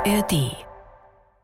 ARD 0.00 0.56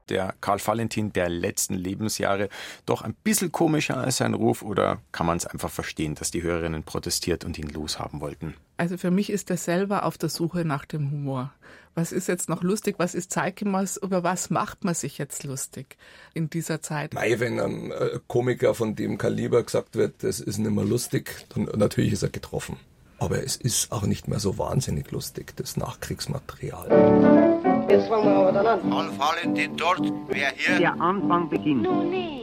der 0.09 0.35
Karl 0.41 0.61
Valentin 0.65 1.13
der 1.13 1.29
letzten 1.29 1.75
Lebensjahre 1.75 2.49
doch 2.87 3.03
ein 3.03 3.13
bisschen 3.13 3.53
komischer 3.53 3.97
als 3.97 4.19
sein 4.19 4.35
Ruf 4.35 4.63
oder 4.63 4.99
kann 5.13 5.27
man 5.27 5.37
es 5.37 5.47
einfach 5.47 5.69
verstehen, 5.69 6.15
dass 6.15 6.31
die 6.31 6.43
Hörerinnen 6.43 6.85
protestiert 6.85 7.45
und 7.45 7.59
ihn 7.59 7.69
loshaben 7.69 8.21
wollten? 8.21 8.55
Also 8.77 8.97
für 8.97 9.11
mich 9.11 9.31
ist 9.31 9.51
er 9.51 9.57
selber 9.57 10.05
auf 10.05 10.17
der 10.17 10.29
Suche 10.29 10.65
nach 10.65 10.85
dem 10.85 11.11
Humor. 11.11 11.53
Was 11.95 12.13
ist 12.13 12.29
jetzt 12.29 12.49
noch 12.49 12.63
lustig? 12.63 12.97
Was 12.99 13.15
ist 13.15 13.33
zeitgemäß? 13.33 13.97
Über 13.97 14.23
was 14.23 14.49
macht 14.49 14.85
man 14.85 14.95
sich 14.95 15.19
jetzt 15.19 15.45
lustig 15.45 15.97
in 16.33 16.49
dieser 16.49 16.81
Zeit? 16.81 17.15
Mei, 17.15 17.41
wenn 17.41 17.59
ein 17.59 17.91
äh, 17.91 18.21
Komiker 18.29 18.75
von 18.75 18.95
dem 18.95 19.19
Kaliber 19.19 19.65
gesagt 19.65 19.97
wird, 19.97 20.23
das 20.23 20.41
ist 20.41 20.59
nicht 20.59 20.71
mehr 20.71 20.85
lustig, 20.85 21.47
dann 21.49 21.65
natürlich 21.77 22.13
ist 22.13 22.23
er 22.23 22.31
getroffen. 22.31 22.77
Aber 23.19 23.43
es 23.43 23.57
ist 23.57 23.93
auch 23.93 24.05
nicht 24.05 24.29
mehr 24.29 24.39
so 24.39 24.57
wahnsinnig 24.57 25.11
lustig, 25.11 25.55
das 25.57 25.77
Nachkriegsmaterial. 25.77 27.76
Jetzt 27.89 28.09
fangen 28.09 28.25
wir 28.25 28.35
aber 28.37 28.53
dann 28.53 28.67
an. 28.67 28.93
Anfallen 28.93 29.55
den 29.55 29.77
dort, 29.77 30.01
wer 30.29 30.51
hier? 30.57 30.79
Der 30.79 31.01
Anfang 31.01 31.49
beginnt. 31.49 31.83
Nun 31.85 32.11
nee, 32.11 32.43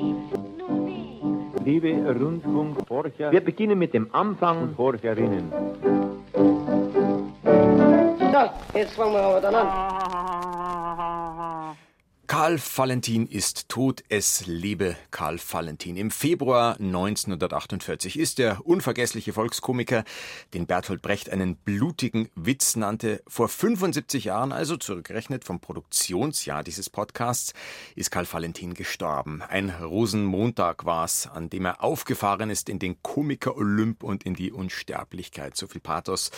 nun 0.58 0.86
nee. 0.86 1.20
Liebe 1.64 1.92
Rundfunkforscher, 2.20 3.32
wir 3.32 3.42
beginnen 3.42 3.78
mit 3.78 3.94
dem 3.94 4.08
Anfang 4.14 4.62
und 4.62 4.76
Forscherinnen. 4.76 5.52
So, 8.32 8.50
jetzt 8.78 8.94
fangen 8.96 9.14
wir 9.14 9.22
aber 9.22 9.42
dann 9.42 9.56
an. 9.56 9.68
Karl 12.26 12.58
Valentin 12.58 13.28
ist 13.28 13.68
tot, 13.68 14.02
es 14.08 14.48
lebe 14.48 14.96
Karl 15.12 15.38
Valentin. 15.38 15.98
Im 15.98 16.10
Februar 16.10 16.80
1948 16.80 18.18
ist 18.18 18.38
der 18.38 18.66
unvergessliche 18.66 19.34
Volkskomiker, 19.34 20.06
den 20.54 20.66
Bertolt 20.66 21.02
Brecht 21.02 21.30
einen 21.30 21.58
blutigen 21.58 22.30
Witz 22.34 22.78
nannte, 22.78 23.22
vor 23.28 23.50
75 23.50 24.24
Jahren, 24.24 24.54
also 24.54 24.78
zurückgerechnet 24.78 25.44
vom 25.44 25.60
Produktionsjahr 25.60 26.64
dieses 26.64 26.90
Podcasts, 26.90 27.54
ist 27.96 28.10
Karl 28.10 28.26
Valentin 28.32 28.74
gestorben. 28.74 29.42
Ein 29.42 29.70
Rosenmontag 29.70 30.86
war's, 30.86 31.28
an 31.28 31.50
dem 31.50 31.66
er 31.66 31.84
aufgefahren 31.84 32.50
ist 32.50 32.70
in 32.70 32.80
den 32.80 33.04
Komiker 33.04 33.58
Olymp 33.58 34.02
und 34.02 34.24
in 34.24 34.34
die 34.34 34.54
Unsterblichkeit. 34.54 35.58
So 35.58 35.68
viel 35.68 35.82
Pathos 35.82 36.32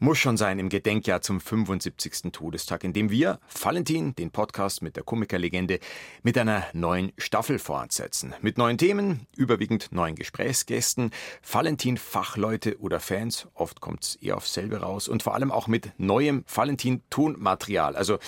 muss 0.00 0.18
schon 0.18 0.36
sein 0.36 0.58
im 0.58 0.68
Gedenkjahr 0.68 1.22
zum 1.22 1.40
75. 1.40 2.32
Todestag, 2.32 2.82
in 2.82 2.92
dem 2.92 3.10
wir 3.10 3.38
Valentin, 3.62 4.16
den 4.16 4.32
Podcast 4.32 4.82
mit 4.82 4.96
der 4.96 5.04
Komiker 5.04 5.28
Legende 5.38 5.80
mit 6.22 6.36
einer 6.36 6.64
neuen 6.72 7.12
Staffel 7.18 7.58
fortsetzen. 7.58 8.34
Mit 8.40 8.58
neuen 8.58 8.78
Themen, 8.78 9.26
überwiegend 9.36 9.92
neuen 9.92 10.14
Gesprächsgästen, 10.14 11.10
Valentin-Fachleute 11.50 12.78
oder 12.80 13.00
Fans, 13.00 13.48
oft 13.54 13.80
kommt 13.80 14.04
es 14.04 14.16
eher 14.16 14.36
aufs 14.36 14.54
selbe 14.54 14.80
raus, 14.80 15.08
und 15.08 15.22
vor 15.22 15.34
allem 15.34 15.50
auch 15.52 15.66
mit 15.66 15.92
neuem 15.98 16.44
Valentin-Tonmaterial. 16.52 17.96
Also, 17.96 18.18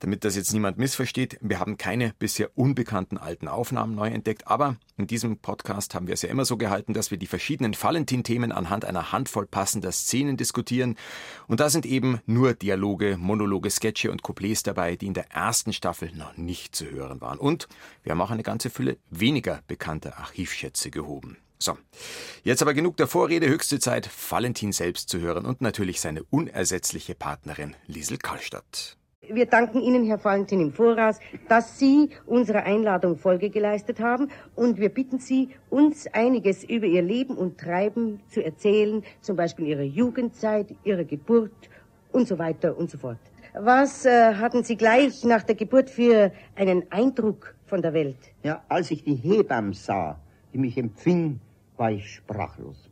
damit 0.00 0.24
das 0.24 0.36
jetzt 0.36 0.52
niemand 0.52 0.78
missversteht, 0.78 1.38
wir 1.40 1.60
haben 1.60 1.76
keine 1.76 2.12
bisher 2.18 2.50
unbekannten 2.56 3.18
alten 3.18 3.48
Aufnahmen 3.48 3.94
neu 3.94 4.08
entdeckt, 4.08 4.46
aber 4.46 4.76
in 4.96 5.06
diesem 5.06 5.38
Podcast 5.38 5.94
haben 5.94 6.06
wir 6.06 6.14
es 6.14 6.22
ja 6.22 6.28
immer 6.28 6.44
so 6.44 6.56
gehalten, 6.56 6.92
dass 6.92 7.10
wir 7.10 7.18
die 7.18 7.26
verschiedenen 7.26 7.74
Valentin-Themen 7.80 8.52
anhand 8.52 8.84
einer 8.84 9.12
Handvoll 9.12 9.46
passender 9.46 9.92
Szenen 9.92 10.36
diskutieren. 10.36 10.96
Und 11.46 11.60
da 11.60 11.70
sind 11.70 11.86
eben 11.86 12.20
nur 12.26 12.54
Dialoge, 12.54 13.16
Monologe, 13.16 13.70
Sketche 13.70 14.10
und 14.10 14.22
Couplets 14.22 14.64
dabei, 14.64 14.96
die 14.96 15.06
in 15.06 15.14
der 15.14 15.30
ersten 15.30 15.72
Staffel 15.72 16.10
noch 16.14 16.36
nicht 16.36 16.74
zu 16.74 16.90
hören 16.90 17.20
waren. 17.20 17.38
Und 17.38 17.68
wir 18.02 18.12
haben 18.12 18.20
auch 18.20 18.30
eine 18.30 18.42
ganze 18.42 18.70
Fülle 18.70 18.98
weniger 19.10 19.62
bekannter 19.68 20.18
Archivschätze 20.18 20.90
gehoben. 20.90 21.36
So, 21.60 21.76
jetzt 22.44 22.62
aber 22.62 22.74
genug 22.74 22.96
der 22.96 23.08
Vorrede, 23.08 23.48
höchste 23.48 23.80
Zeit, 23.80 24.08
Valentin 24.30 24.72
selbst 24.72 25.08
zu 25.08 25.18
hören 25.18 25.44
und 25.44 25.60
natürlich 25.60 26.00
seine 26.00 26.22
unersetzliche 26.24 27.16
Partnerin 27.16 27.74
Liesel 27.86 28.18
Karlstadt. 28.18 28.97
Wir 29.30 29.44
danken 29.44 29.82
Ihnen, 29.82 30.06
Herr 30.06 30.24
Valentin, 30.24 30.58
im 30.58 30.72
Voraus, 30.72 31.18
dass 31.48 31.78
Sie 31.78 32.08
unserer 32.24 32.62
Einladung 32.62 33.18
Folge 33.18 33.50
geleistet 33.50 34.00
haben 34.00 34.28
und 34.54 34.78
wir 34.78 34.88
bitten 34.88 35.18
Sie, 35.18 35.50
uns 35.68 36.06
einiges 36.14 36.64
über 36.64 36.86
Ihr 36.86 37.02
Leben 37.02 37.36
und 37.36 37.58
Treiben 37.58 38.20
zu 38.28 38.42
erzählen, 38.42 39.02
zum 39.20 39.36
Beispiel 39.36 39.66
Ihre 39.66 39.82
Jugendzeit, 39.82 40.74
Ihre 40.82 41.04
Geburt 41.04 41.52
und 42.10 42.26
so 42.26 42.38
weiter 42.38 42.78
und 42.78 42.90
so 42.90 42.96
fort. 42.96 43.18
Was 43.52 44.06
äh, 44.06 44.34
hatten 44.34 44.62
Sie 44.62 44.76
gleich 44.76 45.22
nach 45.24 45.42
der 45.42 45.56
Geburt 45.56 45.90
für 45.90 46.32
einen 46.56 46.90
Eindruck 46.90 47.54
von 47.66 47.82
der 47.82 47.92
Welt? 47.92 48.32
Ja, 48.44 48.62
als 48.68 48.90
ich 48.90 49.04
die 49.04 49.16
Hebamme 49.16 49.74
sah, 49.74 50.18
die 50.54 50.58
mich 50.58 50.78
empfing, 50.78 51.38
war 51.76 51.92
ich 51.92 52.14
sprachlos. 52.14 52.88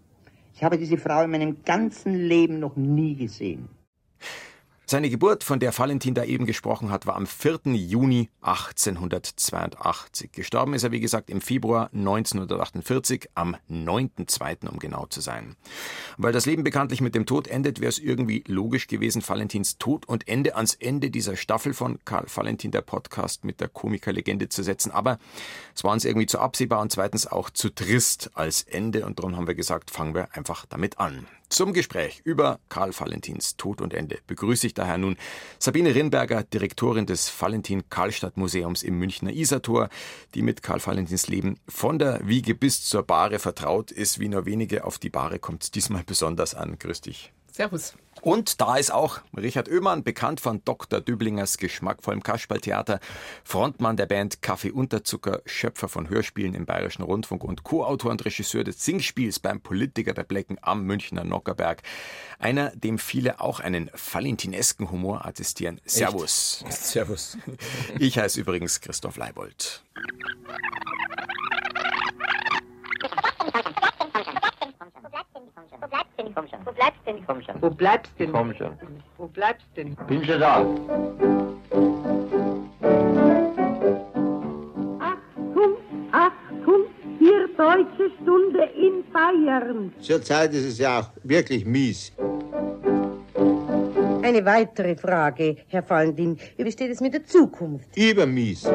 Ich 0.55 0.63
habe 0.63 0.77
diese 0.77 0.99
Frau 0.99 1.23
in 1.23 1.31
meinem 1.31 1.65
ganzen 1.65 2.15
Leben 2.15 2.61
noch 2.61 2.77
nie 2.77 3.15
gesehen. 3.15 3.71
Seine 4.89 5.11
Geburt, 5.11 5.43
von 5.43 5.59
der 5.59 5.77
Valentin 5.77 6.15
da 6.15 6.23
eben 6.23 6.47
gesprochen 6.47 6.93
hat, 6.93 7.07
war 7.07 7.17
am 7.17 7.27
4. 7.27 7.75
Juni 7.75 8.31
1882. 8.43 10.31
Gestorben 10.31 10.75
ist 10.75 10.85
er, 10.85 10.93
wie 10.93 11.01
gesagt, 11.01 11.29
im 11.29 11.41
Februar 11.41 11.91
1948, 11.93 13.31
am 13.35 13.57
9.2., 13.69 14.69
um 14.69 14.79
genau 14.79 15.07
zu 15.07 15.21
sein. 15.21 15.57
Weil 16.19 16.33
das 16.33 16.47
Leben 16.47 16.63
bekanntlich 16.63 17.01
mit 17.01 17.17
dem 17.17 17.27
Tod 17.27 17.49
endet, 17.49 17.81
wäre 17.81 17.89
es 17.89 17.99
irgendwie 17.99 18.45
logisch 18.47 18.87
gewesen, 18.87 19.27
Valentins 19.27 19.77
Tod 19.79 20.07
und 20.07 20.29
Ende 20.29 20.55
ans 20.55 20.75
Ende 20.75 21.11
dieser 21.11 21.35
Staffel 21.35 21.75
von 21.75 21.99
Karl 22.05 22.27
Valentin, 22.33 22.71
der 22.71 22.83
Podcast 22.83 23.45
mit 23.45 23.61
der 23.61 23.69
Komikerlegende 23.69 24.49
zu 24.49 24.63
setzen. 24.63 24.93
Aber 24.93 25.19
es 25.75 25.83
war 25.83 25.95
uns 25.95 26.05
irgendwie 26.05 26.27
zu 26.27 26.39
absehbar 26.39 26.81
und 26.81 26.93
zweitens 26.93 27.27
auch 27.27 27.51
zu 27.51 27.71
trist 27.71 28.31
als 28.35 28.63
Ende 28.63 29.05
und 29.05 29.19
darum 29.19 29.37
haben 29.37 29.49
wir 29.49 29.57
gesagt, 29.57 29.91
fangen 29.91 30.15
wir 30.15 30.29
einfach 30.37 30.65
damit 30.65 31.01
an. 31.01 31.27
Zum 31.49 31.73
Gespräch 31.73 32.23
über 32.25 32.59
Karl 32.69 32.93
Valentins 32.99 33.57
Tod 33.57 33.81
und 33.81 33.95
Ende 33.95 34.19
begrüße 34.27 34.67
ich 34.67 34.75
daher 34.75 34.99
nun 34.99 35.17
Sabine 35.61 35.95
Rinberger, 35.95 36.43
Direktorin 36.43 37.07
des 37.07 37.33
Valentin 37.41 37.89
Karlstadt 37.89 38.37
Museums 38.37 38.83
im 38.83 38.99
Münchner 38.99 39.33
Isartor, 39.33 39.89
die 40.35 40.43
mit 40.43 40.63
Karl 40.63 40.85
Valentins 40.85 41.29
Leben 41.29 41.61
von 41.69 42.01
der 42.01 42.27
Wiege 42.27 42.57
bis 42.57 42.83
zur 42.83 43.05
Bahre 43.05 43.39
vertraut 43.39 43.93
ist. 43.93 44.19
Wie 44.19 44.29
nur 44.29 44.45
wenige 44.45 44.85
auf 44.85 44.99
die 44.99 45.11
Bahre 45.11 45.39
kommt 45.39 45.63
es 45.63 45.71
diesmal 45.71 46.03
besonders 46.05 46.55
an. 46.55 46.79
Grüß 46.79 47.03
dich. 47.03 47.33
Servus. 47.57 47.95
Und 48.21 48.61
da 48.61 48.77
ist 48.77 48.93
auch 48.93 49.21
Richard 49.35 49.71
Oehmann, 49.71 50.05
bekannt 50.05 50.41
von 50.41 50.63
Dr. 50.67 51.01
Düblingers 51.01 51.57
geschmackvollem 51.57 52.23
Kasperltheater, 52.23 53.01
Frontmann 53.45 53.97
der 53.97 54.05
Band 54.05 54.43
Kaffee 54.43 54.71
Unterzucker, 54.71 55.41
Schöpfer 55.47 55.89
von 55.89 56.11
Hörspielen 56.11 56.53
im 56.53 56.67
Bayerischen 56.67 57.03
Rundfunk 57.03 57.45
und 57.45 57.63
Co-Autor 57.63 58.11
und 58.11 58.23
Regisseur 58.27 58.63
des 58.63 58.85
Singspiels 58.85 59.39
beim 59.39 59.63
Politiker 59.63 60.13
der 60.13 60.25
Blecken 60.25 60.59
am 60.61 60.85
Münchner 60.85 61.25
Nockerberg. 61.25 61.83
Einer, 62.39 62.77
dem 62.77 62.99
viele 62.99 63.41
auch 63.41 63.61
einen 63.61 63.91
valentinesken 64.13 64.91
Humor 64.91 65.25
attestieren. 65.25 65.81
Servus. 65.87 66.63
Echt? 66.67 66.77
Servus. 66.83 67.39
Ich 67.99 68.19
heiße 68.19 68.39
übrigens 68.39 68.83
Christoph 68.83 69.17
Leibold. 69.17 69.83
Wo 75.81 75.87
bleibst 75.89 76.13
denn? 76.19 76.35
Komm 76.35 76.49
schon. 76.49 77.57
Wo 77.61 77.71
bleibst 77.71 78.13
denn? 78.19 78.33
Komm 78.33 78.55
schon. 78.55 78.73
Wo 79.19 79.27
bleibst 79.27 79.67
denn? 79.77 79.95
Bin 80.09 80.25
schon 80.25 80.41
da. 80.41 80.61
Achtung, 85.01 85.77
Achtung, 86.13 86.85
vier 87.19 87.49
deutsche 87.57 88.11
Stunde 88.23 88.65
in 88.75 89.05
Bayern. 89.13 89.93
Zurzeit 90.01 90.55
ist 90.55 90.65
es 90.65 90.79
ja 90.79 91.01
auch 91.01 91.11
wirklich 91.25 91.67
mies. 91.67 92.13
Eine 94.23 94.45
weitere 94.45 94.97
Frage, 94.97 95.57
Herr 95.69 95.89
Valentin. 95.89 96.39
Wie 96.57 96.73
steht 96.73 96.91
es 96.91 97.01
mit 97.01 97.15
der 97.15 97.25
Zukunft? 97.25 97.97
Übermies. 97.97 98.69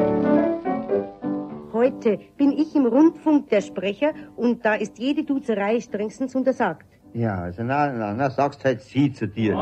Heute 1.82 2.20
bin 2.36 2.52
ich 2.52 2.76
im 2.76 2.86
Rundfunk 2.86 3.48
der 3.48 3.60
Sprecher 3.60 4.12
und 4.36 4.64
da 4.64 4.74
ist 4.74 5.00
jede 5.00 5.24
Duzerei 5.24 5.80
strengstens 5.80 6.32
untersagt. 6.36 6.86
Ja, 7.12 7.38
also 7.38 7.64
na, 7.64 7.90
na, 7.90 8.14
na, 8.14 8.30
sagst 8.30 8.64
halt 8.64 8.82
sie 8.82 9.12
zu 9.12 9.26
dir. 9.26 9.54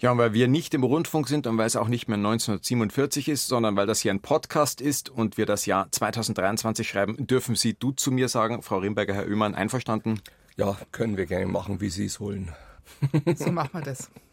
Ja, 0.00 0.10
und 0.10 0.18
weil 0.18 0.32
wir 0.32 0.48
nicht 0.48 0.74
im 0.74 0.82
Rundfunk 0.82 1.28
sind 1.28 1.46
und 1.46 1.56
weil 1.56 1.68
es 1.68 1.76
auch 1.76 1.86
nicht 1.86 2.08
mehr 2.08 2.18
1947 2.18 3.28
ist, 3.28 3.46
sondern 3.46 3.76
weil 3.76 3.86
das 3.86 4.00
hier 4.00 4.10
ein 4.10 4.20
Podcast 4.20 4.80
ist 4.80 5.08
und 5.08 5.36
wir 5.36 5.46
das 5.46 5.66
Jahr 5.66 5.86
2023 5.92 6.88
schreiben, 6.88 7.28
dürfen 7.28 7.54
Sie 7.54 7.74
du 7.74 7.92
zu 7.92 8.10
mir 8.10 8.28
sagen, 8.28 8.62
Frau 8.62 8.78
Rimberger, 8.78 9.14
Herr 9.14 9.28
Oehmann, 9.28 9.54
einverstanden? 9.54 10.20
Ja, 10.56 10.76
können 10.90 11.16
wir 11.16 11.26
gerne 11.26 11.46
machen, 11.46 11.80
wie 11.80 11.90
Sie 11.90 12.06
es 12.06 12.18
wollen. 12.18 12.50
So 13.36 13.52
machen 13.52 13.70
wir 13.72 13.82
das. 13.82 14.10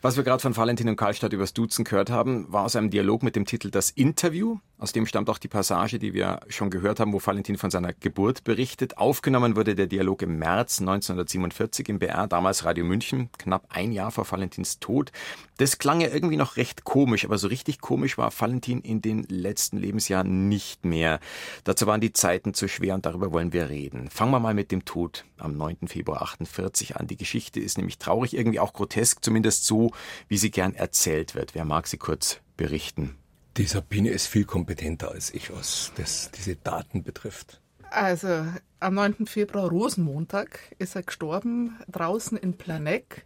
Was 0.00 0.16
wir 0.16 0.24
gerade 0.24 0.40
von 0.42 0.56
Valentin 0.56 0.88
und 0.88 0.96
Karlstadt 0.96 1.32
übers 1.32 1.52
Duzen 1.52 1.84
gehört 1.84 2.10
haben, 2.10 2.52
war 2.52 2.64
aus 2.64 2.76
einem 2.76 2.90
Dialog 2.90 3.22
mit 3.22 3.36
dem 3.36 3.44
Titel 3.44 3.70
Das 3.70 3.90
Interview 3.90 4.58
Aus 4.82 4.90
dem 4.90 5.06
stammt 5.06 5.30
auch 5.30 5.38
die 5.38 5.46
Passage, 5.46 6.00
die 6.00 6.12
wir 6.12 6.40
schon 6.48 6.68
gehört 6.68 6.98
haben, 6.98 7.12
wo 7.12 7.24
Valentin 7.24 7.56
von 7.56 7.70
seiner 7.70 7.92
Geburt 7.92 8.42
berichtet. 8.42 8.98
Aufgenommen 8.98 9.54
wurde 9.54 9.76
der 9.76 9.86
Dialog 9.86 10.22
im 10.22 10.40
März 10.40 10.80
1947 10.80 11.88
im 11.88 12.00
BR, 12.00 12.26
damals 12.26 12.64
Radio 12.64 12.84
München, 12.84 13.30
knapp 13.38 13.64
ein 13.68 13.92
Jahr 13.92 14.10
vor 14.10 14.28
Valentins 14.28 14.80
Tod. 14.80 15.12
Das 15.58 15.78
klang 15.78 16.00
ja 16.00 16.08
irgendwie 16.08 16.36
noch 16.36 16.56
recht 16.56 16.82
komisch, 16.82 17.24
aber 17.24 17.38
so 17.38 17.46
richtig 17.46 17.80
komisch 17.80 18.18
war 18.18 18.32
Valentin 18.36 18.80
in 18.80 19.00
den 19.00 19.22
letzten 19.28 19.76
Lebensjahren 19.76 20.48
nicht 20.48 20.84
mehr. 20.84 21.20
Dazu 21.62 21.86
waren 21.86 22.00
die 22.00 22.12
Zeiten 22.12 22.52
zu 22.52 22.66
schwer 22.66 22.96
und 22.96 23.06
darüber 23.06 23.32
wollen 23.32 23.52
wir 23.52 23.68
reden. 23.68 24.10
Fangen 24.10 24.32
wir 24.32 24.40
mal 24.40 24.52
mit 24.52 24.72
dem 24.72 24.84
Tod 24.84 25.24
am 25.38 25.56
9. 25.56 25.86
Februar 25.86 26.22
48 26.22 26.96
an. 26.96 27.06
Die 27.06 27.16
Geschichte 27.16 27.60
ist 27.60 27.78
nämlich 27.78 27.98
traurig, 27.98 28.34
irgendwie 28.34 28.58
auch 28.58 28.72
grotesk, 28.72 29.24
zumindest 29.24 29.64
so, 29.64 29.92
wie 30.26 30.38
sie 30.38 30.50
gern 30.50 30.74
erzählt 30.74 31.36
wird. 31.36 31.54
Wer 31.54 31.64
mag 31.64 31.86
sie 31.86 31.98
kurz 31.98 32.40
berichten? 32.56 33.16
Die 33.58 33.66
Sabine 33.66 34.10
ist 34.10 34.28
viel 34.28 34.44
kompetenter 34.44 35.10
als 35.10 35.32
ich, 35.32 35.52
was 35.52 35.92
das, 35.96 36.30
diese 36.30 36.56
Daten 36.56 37.02
betrifft. 37.02 37.60
Also 37.90 38.46
am 38.80 38.94
9. 38.94 39.26
Februar 39.26 39.68
Rosenmontag 39.68 40.58
ist 40.78 40.96
er 40.96 41.02
gestorben, 41.02 41.78
draußen 41.90 42.38
in 42.38 42.56
Planegg 42.56 43.22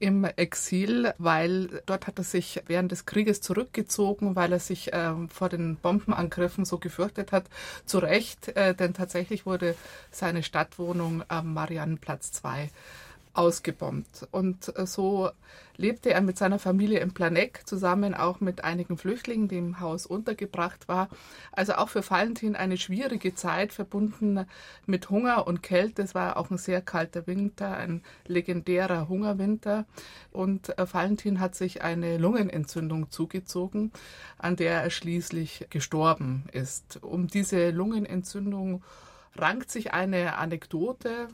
im 0.00 0.24
Exil, 0.24 1.12
weil 1.18 1.82
dort 1.86 2.08
hat 2.08 2.18
er 2.18 2.24
sich 2.24 2.60
während 2.66 2.90
des 2.90 3.06
Krieges 3.06 3.40
zurückgezogen, 3.40 4.34
weil 4.34 4.52
er 4.52 4.58
sich 4.58 4.92
äh, 4.92 5.12
vor 5.28 5.48
den 5.48 5.76
Bombenangriffen 5.76 6.64
so 6.64 6.78
gefürchtet 6.78 7.30
hat. 7.30 7.44
Zu 7.84 7.98
Recht, 7.98 8.48
äh, 8.56 8.74
denn 8.74 8.94
tatsächlich 8.94 9.46
wurde 9.46 9.76
seine 10.10 10.42
Stadtwohnung 10.42 11.22
am 11.28 11.54
Mariannenplatz 11.54 12.32
2 12.32 12.70
ausgebombt. 13.38 14.26
Und 14.32 14.76
äh, 14.76 14.84
so 14.84 15.30
lebte 15.76 16.12
er 16.12 16.20
mit 16.22 16.36
seiner 16.36 16.58
Familie 16.58 16.98
in 16.98 17.14
Planegg 17.14 17.60
zusammen 17.66 18.12
auch 18.12 18.40
mit 18.40 18.64
einigen 18.64 18.98
Flüchtlingen, 18.98 19.46
die 19.46 19.58
im 19.58 19.78
Haus 19.78 20.06
untergebracht 20.06 20.88
war. 20.88 21.08
Also 21.52 21.74
auch 21.74 21.88
für 21.88 22.02
Valentin 22.08 22.56
eine 22.56 22.76
schwierige 22.76 23.36
Zeit, 23.36 23.72
verbunden 23.72 24.44
mit 24.86 25.08
Hunger 25.08 25.46
und 25.46 25.62
Kälte. 25.62 26.02
Es 26.02 26.16
war 26.16 26.36
auch 26.36 26.50
ein 26.50 26.58
sehr 26.58 26.82
kalter 26.82 27.28
Winter, 27.28 27.76
ein 27.76 28.02
legendärer 28.26 29.08
Hungerwinter. 29.08 29.86
Und 30.32 30.76
äh, 30.76 30.92
Valentin 30.92 31.38
hat 31.38 31.54
sich 31.54 31.82
eine 31.82 32.18
Lungenentzündung 32.18 33.12
zugezogen, 33.12 33.92
an 34.36 34.56
der 34.56 34.82
er 34.82 34.90
schließlich 34.90 35.68
gestorben 35.70 36.42
ist. 36.50 37.04
Um 37.04 37.28
diese 37.28 37.70
Lungenentzündung 37.70 38.82
rankt 39.36 39.70
sich 39.70 39.92
eine 39.92 40.36
Anekdote. 40.36 41.28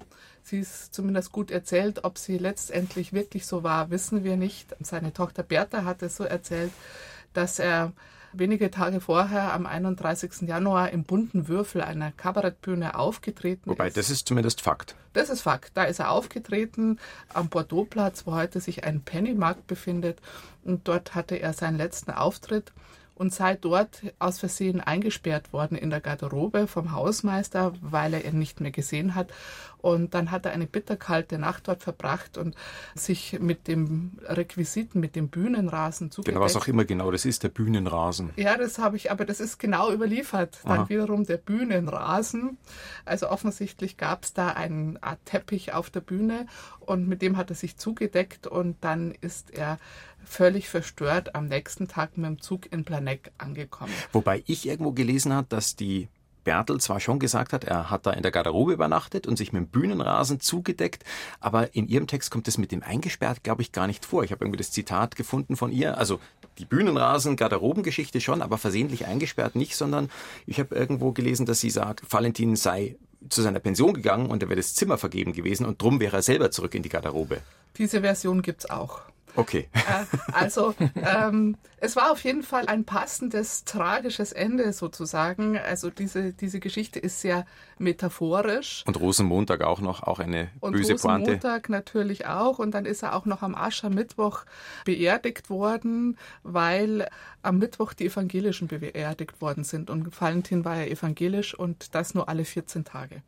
Sie 0.45 0.59
ist 0.59 0.95
zumindest 0.95 1.33
gut 1.33 1.51
erzählt. 1.51 2.05
Ob 2.05 2.19
sie 2.19 2.37
letztendlich 2.37 3.15
wirklich 3.15 3.47
so 3.47 3.63
war, 3.63 3.91
wissen 3.91 4.25
wir 4.25 4.37
nicht. 4.37 4.77
Seine 4.81 5.15
Tochter 5.15 5.43
Bertha 5.43 5.85
hat 5.85 6.03
es 6.03 6.17
so 6.17 6.25
erzählt, 6.25 6.71
dass 7.33 7.59
er 7.59 7.93
wenige 8.35 8.71
Tage 8.71 9.01
vorher, 9.01 9.55
am 9.55 9.65
31. 9.65 10.43
Januar, 10.43 10.91
im 10.91 11.05
bunten 11.05 11.49
Würfel 11.49 11.81
einer 11.81 12.13
Kabarettbühne 12.13 12.99
aufgetreten 12.99 13.71
Wobei, 13.71 13.89
ist. 13.89 13.97
das 13.97 14.11
ist 14.11 14.29
zumindest 14.29 14.61
Fakt. 14.61 14.97
Das 15.15 15.31
ist 15.31 15.41
Fakt. 15.41 15.71
Da 15.75 15.85
ist 15.85 16.01
er 16.01 16.11
aufgetreten 16.11 16.99
am 17.33 17.49
Bordeauxplatz, 17.49 18.27
wo 18.27 18.35
heute 18.35 18.61
sich 18.61 18.85
ein 18.85 19.01
Pennymarkt 19.01 19.67
befindet. 19.67 20.21
Und 20.63 20.87
dort 20.89 21.15
hatte 21.15 21.37
er 21.37 21.55
seinen 21.55 21.79
letzten 21.79 22.11
Auftritt 22.11 22.73
und 23.15 23.33
sei 23.33 23.55
dort 23.55 24.03
aus 24.19 24.39
Versehen 24.39 24.81
eingesperrt 24.81 25.53
worden 25.53 25.77
in 25.79 25.91
der 25.91 26.01
Garderobe 26.01 26.67
vom 26.67 26.93
Hausmeister, 26.93 27.73
weil 27.81 28.15
er 28.15 28.25
ihn 28.25 28.39
nicht 28.39 28.61
mehr 28.61 28.73
gesehen 28.73 29.15
hat. 29.15 29.29
Und 29.79 30.15
dann 30.15 30.31
hat 30.31 30.47
er 30.47 30.53
eine 30.53 30.67
bitterkalte 30.67 31.39
Nacht 31.39 31.69
dort 31.69 31.83
verbracht 31.83 32.39
und 32.39 32.57
sich 32.95 33.39
mit 33.39 33.69
dem 33.69 34.13
Requisiten, 34.23 34.99
mit 34.99 35.15
dem 35.15 35.29
Bühnenrasen 35.29 36.11
zugedeckt. 36.11 36.37
Genau, 36.37 36.45
was 36.45 36.57
auch 36.57 36.67
immer 36.67 36.87
genau 36.87 37.11
das 37.11 37.27
ist, 37.27 37.43
der 37.43 37.51
Bühnenrasen. 37.51 38.31
Ja, 38.37 38.57
das 38.57 38.79
habe 38.79 38.97
ich, 38.97 39.11
aber 39.11 39.27
das 39.27 39.41
ist 39.41 39.59
genau 39.59 39.93
überliefert. 39.93 40.61
Dann 40.65 40.81
Aha. 40.81 40.89
wiederum 40.89 41.27
der 41.27 41.37
Bühnenrasen. 41.37 42.57
Also 43.05 43.29
offensichtlich 43.29 43.99
gab 43.99 44.25
es 44.25 44.33
da 44.33 44.49
einen 44.49 44.97
Art 45.03 45.19
Teppich 45.27 45.75
auf 45.75 45.91
der 45.91 46.01
Bühne 46.01 46.47
und 46.81 47.07
mit 47.07 47.21
dem 47.21 47.37
hat 47.37 47.51
er 47.51 47.57
sich 47.57 47.77
zugedeckt 47.77 48.47
und 48.47 48.77
dann 48.81 49.13
ist 49.21 49.51
er 49.51 49.79
völlig 50.25 50.69
verstört 50.69 51.35
am 51.35 51.47
nächsten 51.47 51.89
Tag 51.89 52.17
mit 52.17 52.27
dem 52.27 52.41
Zug 52.41 52.71
in 52.73 52.85
Planegg 52.85 53.31
angekommen. 53.39 53.93
Wobei 54.13 54.43
ich 54.47 54.67
irgendwo 54.67 54.93
gelesen 54.93 55.33
habe, 55.33 55.47
dass 55.49 55.77
die 55.77 56.09
Bertel 56.45 56.79
zwar 56.79 57.01
schon 57.01 57.19
gesagt 57.19 57.53
hat, 57.53 57.65
er 57.65 57.91
hat 57.91 58.07
da 58.07 58.13
in 58.13 58.23
der 58.23 58.31
Garderobe 58.31 58.75
übernachtet 58.75 59.27
und 59.27 59.37
sich 59.37 59.53
mit 59.53 59.63
dem 59.63 59.69
Bühnenrasen 59.69 60.41
zugedeckt, 60.41 61.03
aber 61.41 61.75
in 61.75 61.89
ihrem 61.89 62.07
Text 62.07 62.31
kommt 62.31 62.47
das 62.47 62.59
mit 62.59 62.71
dem 62.71 62.83
eingesperrt, 62.83 63.43
glaube 63.43 63.63
ich, 63.63 63.73
gar 63.73 63.87
nicht 63.87 64.05
vor. 64.05 64.23
Ich 64.23 64.31
habe 64.31 64.45
irgendwie 64.45 64.59
das 64.59 64.71
Zitat 64.71 65.17
gefunden 65.17 65.57
von 65.57 65.73
ihr. 65.73 65.99
Also 65.99 66.21
die 66.59 66.67
Bühnenrasen, 66.67 67.37
Garderobengeschichte 67.37 68.21
schon, 68.21 68.43
aber 68.43 68.59
versehentlich 68.59 69.07
eingesperrt 69.07 69.57
nicht, 69.57 69.75
sondern 69.75 70.11
ich 70.47 70.61
habe 70.61 70.75
irgendwo 70.75 71.13
gelesen, 71.13 71.47
dass 71.47 71.61
sie 71.61 71.71
sagt, 71.71 72.13
Valentin 72.13 72.55
sei 72.55 72.97
zu 73.29 73.43
seiner 73.43 73.59
Pension 73.59 73.95
gegangen 73.95 74.27
und 74.27 74.43
er 74.43 74.51
wäre 74.51 74.61
das 74.61 74.75
Zimmer 74.75 74.99
vergeben 74.99 75.33
gewesen 75.33 75.65
und 75.65 75.81
drum 75.81 75.99
wäre 75.99 76.17
er 76.17 76.23
selber 76.23 76.51
zurück 76.51 76.75
in 76.75 76.83
die 76.83 76.91
Garderobe. 76.91 77.41
Diese 77.79 78.03
Version 78.03 78.43
gibt's 78.43 78.69
auch. 78.69 79.01
Okay. 79.37 79.69
Äh, 79.73 80.05
also 80.33 80.75
ähm, 80.97 81.57
es 81.79 81.97
war 81.97 82.13
auf 82.13 82.23
jeden 82.25 82.43
Fall 82.43 82.67
ein 82.67 82.85
passendes, 82.85 83.65
tragisches 83.65 84.33
Ende 84.33 84.73
sozusagen. 84.73 85.59
Also 85.59 85.91
diese, 85.91 86.33
diese 86.33 86.61
Geschichte 86.61 86.99
ist 86.99 87.21
sehr 87.21 87.45
metaphorisch. 87.79 88.85
Und 88.87 88.99
Rosenmontag 88.99 89.63
auch 89.63 89.81
noch, 89.81 90.03
auch 90.03 90.19
eine 90.19 90.51
Und 90.61 90.73
böse 90.73 90.95
Pointe. 90.95 91.33
Rosenmontag 91.33 91.69
natürlich 91.69 92.27
auch. 92.27 92.59
Und 92.59 92.73
dann 92.73 92.87
ist 92.87 93.03
er 93.03 93.15
auch 93.15 93.27
noch 93.27 93.43
am 93.43 93.55
Aschermittwoch 93.55 94.45
beerdigt 94.85 95.51
worden, 95.51 96.17
weil 96.43 97.09
am 97.43 97.59
Mittwoch 97.59 97.93
die 97.93 98.07
Evangelischen 98.07 98.69
beerdigt 98.69 99.41
worden 99.41 99.65
sind. 99.65 99.91
Und 99.91 100.21
Valentin 100.21 100.65
war 100.65 100.77
ja 100.77 100.87
evangelisch 100.87 101.55
und 101.55 101.95
das 101.95 102.15
nur 102.15 102.29
alle 102.29 102.45
14 102.45 102.85
Tage. 102.85 103.23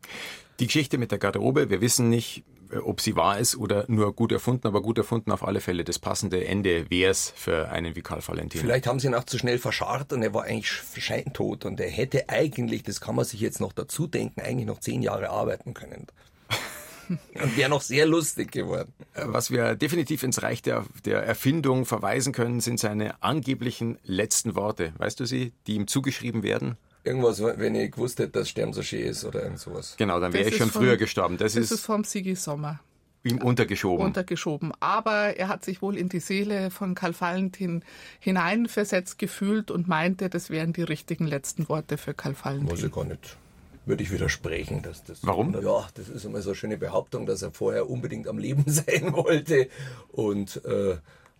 Die 0.59 0.65
Geschichte 0.65 0.97
mit 0.97 1.11
der 1.11 1.19
Garderobe, 1.19 1.69
wir 1.69 1.81
wissen 1.81 2.09
nicht, 2.09 2.43
ob 2.83 3.01
sie 3.01 3.15
wahr 3.15 3.39
ist 3.39 3.55
oder 3.55 3.85
nur 3.87 4.13
gut 4.13 4.31
erfunden, 4.31 4.67
aber 4.67 4.81
gut 4.81 4.97
erfunden 4.97 5.31
auf 5.31 5.45
alle 5.45 5.61
Fälle. 5.61 5.83
Das 5.83 5.99
passende 5.99 6.45
Ende 6.45 6.89
wäre 6.89 7.11
es 7.11 7.33
für 7.35 7.69
einen 7.69 7.95
wie 7.95 8.01
Karl 8.01 8.21
Valentin. 8.25 8.61
Vielleicht 8.61 8.87
haben 8.87 8.99
sie 8.99 9.07
ihn 9.07 9.15
auch 9.15 9.23
zu 9.23 9.37
schnell 9.37 9.59
verscharrt 9.59 10.13
und 10.13 10.21
er 10.21 10.33
war 10.33 10.43
eigentlich 10.43 10.71
scheintot 10.97 11.65
und 11.65 11.79
er 11.79 11.89
hätte 11.89 12.29
eigentlich, 12.29 12.83
das 12.83 13.01
kann 13.01 13.15
man 13.15 13.25
sich 13.25 13.39
jetzt 13.39 13.59
noch 13.59 13.73
dazu 13.73 14.07
denken, 14.07 14.41
eigentlich 14.41 14.67
noch 14.67 14.79
zehn 14.79 15.01
Jahre 15.01 15.29
arbeiten 15.29 15.73
können. 15.73 16.07
und 17.09 17.57
wäre 17.57 17.69
noch 17.69 17.81
sehr 17.81 18.05
lustig 18.05 18.51
geworden. 18.51 18.93
Was 19.13 19.51
wir 19.51 19.75
definitiv 19.75 20.23
ins 20.23 20.43
Reich 20.43 20.61
der, 20.61 20.85
der 21.05 21.23
Erfindung 21.23 21.85
verweisen 21.85 22.33
können, 22.33 22.59
sind 22.59 22.79
seine 22.79 23.21
angeblichen 23.23 23.97
letzten 24.03 24.55
Worte. 24.55 24.93
Weißt 24.97 25.19
du 25.19 25.25
sie, 25.25 25.53
die 25.67 25.75
ihm 25.75 25.87
zugeschrieben 25.87 26.43
werden? 26.43 26.77
Irgendwas, 27.07 27.41
wenn 27.41 27.73
ich 27.75 27.91
gewusst 27.91 28.19
hätte, 28.19 28.31
dass 28.39 28.49
Sterben 28.49 28.73
so 28.73 28.83
schön 28.83 29.05
ist 29.07 29.25
oder 29.25 29.43
irgend 29.43 29.59
sowas. 29.59 29.95
Genau, 29.97 30.19
dann 30.19 30.33
wäre 30.33 30.49
ich 30.49 30.57
schon 30.57 30.69
von- 30.69 30.81
früher 30.83 30.97
gestorben. 30.97 31.37
Das, 31.37 31.53
Das 31.53 31.63
ist, 31.63 31.71
ist 31.71 31.85
vom 31.85 32.03
Sigi 32.03 32.35
Sommer 32.35 32.79
ihm 33.23 33.39
untergeschoben. 33.39 34.05
untergeschoben. 34.05 34.71
Aber 34.79 35.35
er 35.37 35.47
hat 35.49 35.65
sich 35.65 35.81
wohl 35.81 35.97
in 35.97 36.07
die 36.09 36.19
Seele 36.19 36.69
von 36.69 36.95
Karl 36.95 37.13
Valentin 37.19 37.83
hineinversetzt 38.19 39.17
gefühlt 39.17 39.71
und 39.71 39.87
meinte, 39.87 40.29
das 40.29 40.49
wären 40.49 40.71
die 40.73 40.83
richtigen 40.83 41.25
letzten 41.27 41.67
Worte 41.69 41.97
für 41.97 42.13
Karl 42.13 42.33
Muss 42.33 42.45
Valentin. 42.45 42.85
ich 42.85 42.91
gar 42.91 43.03
nicht. 43.05 43.37
Würde 43.85 44.03
ich 44.03 44.11
widersprechen, 44.11 44.81
dass 44.81 45.03
das. 45.05 45.19
Warum? 45.23 45.53
Ja, 45.63 45.87
das 45.95 46.09
ist 46.09 46.25
immer 46.25 46.41
so 46.41 46.49
eine 46.49 46.55
schöne 46.55 46.77
Behauptung, 46.77 47.25
dass 47.25 47.41
er 47.41 47.51
vorher 47.51 47.89
unbedingt 47.89 48.27
am 48.27 48.37
Leben 48.37 48.63
sein 48.67 49.13
wollte. 49.13 49.69
Und 50.11 50.63
äh, 50.65 50.97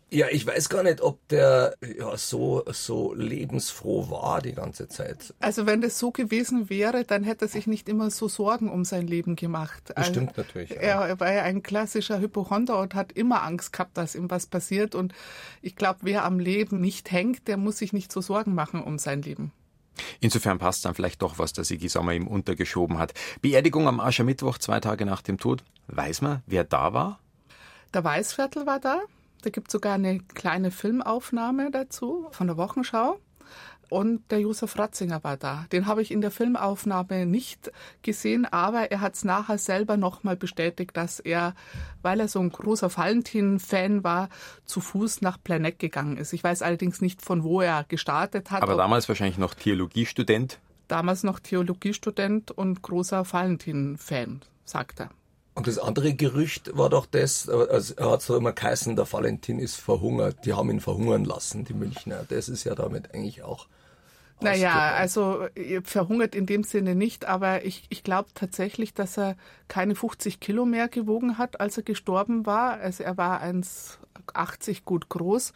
ja, 0.09 0.27
ich 0.31 0.47
weiß 0.47 0.69
gar 0.69 0.83
nicht, 0.83 1.01
ob 1.01 1.27
der 1.27 1.75
ja 1.97 2.15
so, 2.17 2.63
so 2.71 3.13
lebensfroh 3.13 4.09
war 4.09 4.41
die 4.41 4.53
ganze 4.53 4.87
Zeit. 4.87 5.33
Also 5.39 5.65
wenn 5.65 5.81
das 5.81 5.99
so 5.99 6.11
gewesen 6.11 6.69
wäre, 6.69 7.03
dann 7.03 7.23
hätte 7.23 7.45
er 7.45 7.47
sich 7.49 7.67
nicht 7.67 7.89
immer 7.89 8.09
so 8.09 8.27
Sorgen 8.29 8.69
um 8.71 8.85
sein 8.85 9.05
Leben 9.05 9.35
gemacht. 9.35 9.83
Das 9.87 9.97
Also 9.97 10.11
stimmt 10.11 10.37
natürlich. 10.37 10.69
ja. 10.69 10.77
Er, 10.77 10.99
er 11.07 11.19
war 11.19 11.33
ja 11.33 11.43
ein 11.43 11.61
klassischer 11.61 12.19
Hypochonder 12.19 12.79
und 12.79 12.95
hat 12.95 13.11
immer 13.11 13.43
Angst 13.43 13.73
gehabt, 13.73 13.97
dass 13.97 14.15
ihm 14.15 14.29
was 14.31 14.45
passiert. 14.45 14.95
Und 14.95 15.13
ich 15.61 15.75
glaube, 15.75 15.99
wer 16.03 16.23
am 16.23 16.39
Leben 16.39 16.79
nicht 16.79 17.11
hängt, 17.11 17.47
der 17.49 17.57
muss 17.57 17.77
sich 17.79 17.91
nicht 17.91 18.11
so 18.11 18.21
Sorgen 18.21 18.55
machen 18.55 18.81
um 18.83 18.97
sein 18.99 19.21
Leben. 19.21 19.51
Insofern 20.19 20.59
passt 20.59 20.85
dann 20.85 20.93
vielleicht 20.93 21.21
doch, 21.21 21.39
was 21.39 21.53
der 21.53 21.63
Sigi 21.63 21.89
Sommer 21.89 22.13
ihm 22.13 22.27
untergeschoben 22.27 22.97
hat. 22.97 23.13
Beerdigung 23.41 23.87
am 23.87 23.99
Aschermittwoch, 23.99 24.57
zwei 24.59 24.79
Tage 24.79 25.05
nach 25.05 25.21
dem 25.21 25.37
Tod. 25.37 25.63
Weiß 25.87 26.21
man, 26.21 26.43
wer 26.45 26.63
da 26.63 26.93
war? 26.93 27.19
Der 27.93 28.03
Weißviertel 28.03 28.65
war 28.65 28.79
da. 28.79 29.01
Da 29.47 29.51
gibt 29.51 29.69
es 29.69 29.71
sogar 29.71 29.93
eine 29.93 30.19
kleine 30.19 30.71
Filmaufnahme 30.71 31.71
dazu 31.71 32.27
von 32.31 32.47
der 32.47 32.57
Wochenschau. 32.57 33.17
Und 33.89 34.29
der 34.29 34.41
Josef 34.41 34.77
Ratzinger 34.77 35.23
war 35.23 35.37
da. 35.37 35.67
Den 35.71 35.85
habe 35.85 36.01
ich 36.01 36.11
in 36.11 36.19
der 36.19 36.31
Filmaufnahme 36.31 37.25
nicht 37.25 37.71
gesehen, 38.01 38.43
aber 38.43 38.91
er 38.91 38.99
hat 38.99 39.15
es 39.15 39.23
nachher 39.23 39.57
selber 39.57 39.95
nochmal 39.95 40.35
bestätigt, 40.35 40.97
dass 40.97 41.21
er, 41.21 41.55
weil 42.01 42.19
er 42.19 42.27
so 42.27 42.41
ein 42.41 42.49
großer 42.49 42.93
Valentin-Fan 42.93 44.03
war, 44.03 44.27
zu 44.65 44.81
Fuß 44.81 45.21
nach 45.21 45.41
Planegg 45.41 45.79
gegangen 45.79 46.17
ist. 46.17 46.33
Ich 46.33 46.43
weiß 46.43 46.61
allerdings 46.61 46.99
nicht, 46.99 47.21
von 47.21 47.45
wo 47.45 47.61
er 47.61 47.85
gestartet 47.85 48.51
hat. 48.51 48.61
Aber 48.63 48.75
damals 48.75 49.07
wahrscheinlich 49.07 49.37
noch 49.37 49.53
Theologiestudent. 49.53 50.59
damals 50.89 51.23
noch 51.23 51.39
Theologiestudent 51.39 52.51
und 52.51 52.81
großer 52.81 53.25
Valentin-Fan, 53.31 54.41
sagt 54.65 54.99
er. 54.99 55.09
Und 55.57 55.65
das 55.65 55.79
andere 55.79 56.13
Gerücht 56.13 56.77
war 56.77 56.87
doch 56.87 57.07
das, 57.07 57.49
also 57.49 57.95
er 57.95 58.11
hat 58.11 58.21
so 58.21 58.37
immer 58.37 58.51
geheißen, 58.51 58.95
der 58.95 59.11
Valentin 59.11 59.57
ist 59.57 59.77
verhungert. 59.77 60.45
Die 60.45 60.53
haben 60.53 60.69
ihn 60.69 60.79
verhungern 60.79 61.25
lassen, 61.25 61.65
die 61.65 61.73
Münchner. 61.73 62.27
Das 62.29 62.47
ist 62.47 62.63
ja 62.63 62.75
damit 62.75 63.11
eigentlich 63.15 63.41
auch 63.41 63.65
Naja, 64.39 64.93
also 64.93 65.47
verhungert 65.83 66.35
in 66.35 66.45
dem 66.45 66.63
Sinne 66.63 66.93
nicht, 66.93 67.25
aber 67.25 67.65
ich, 67.65 67.87
ich 67.89 68.03
glaube 68.03 68.29
tatsächlich, 68.35 68.93
dass 68.93 69.17
er 69.17 69.35
keine 69.67 69.95
50 69.95 70.39
Kilo 70.39 70.63
mehr 70.63 70.89
gewogen 70.89 71.39
hat, 71.39 71.59
als 71.59 71.75
er 71.75 71.81
gestorben 71.81 72.45
war. 72.45 72.79
Also 72.79 73.03
er 73.03 73.17
war 73.17 73.41
1,80 74.33 74.83
gut 74.85 75.09
groß. 75.09 75.53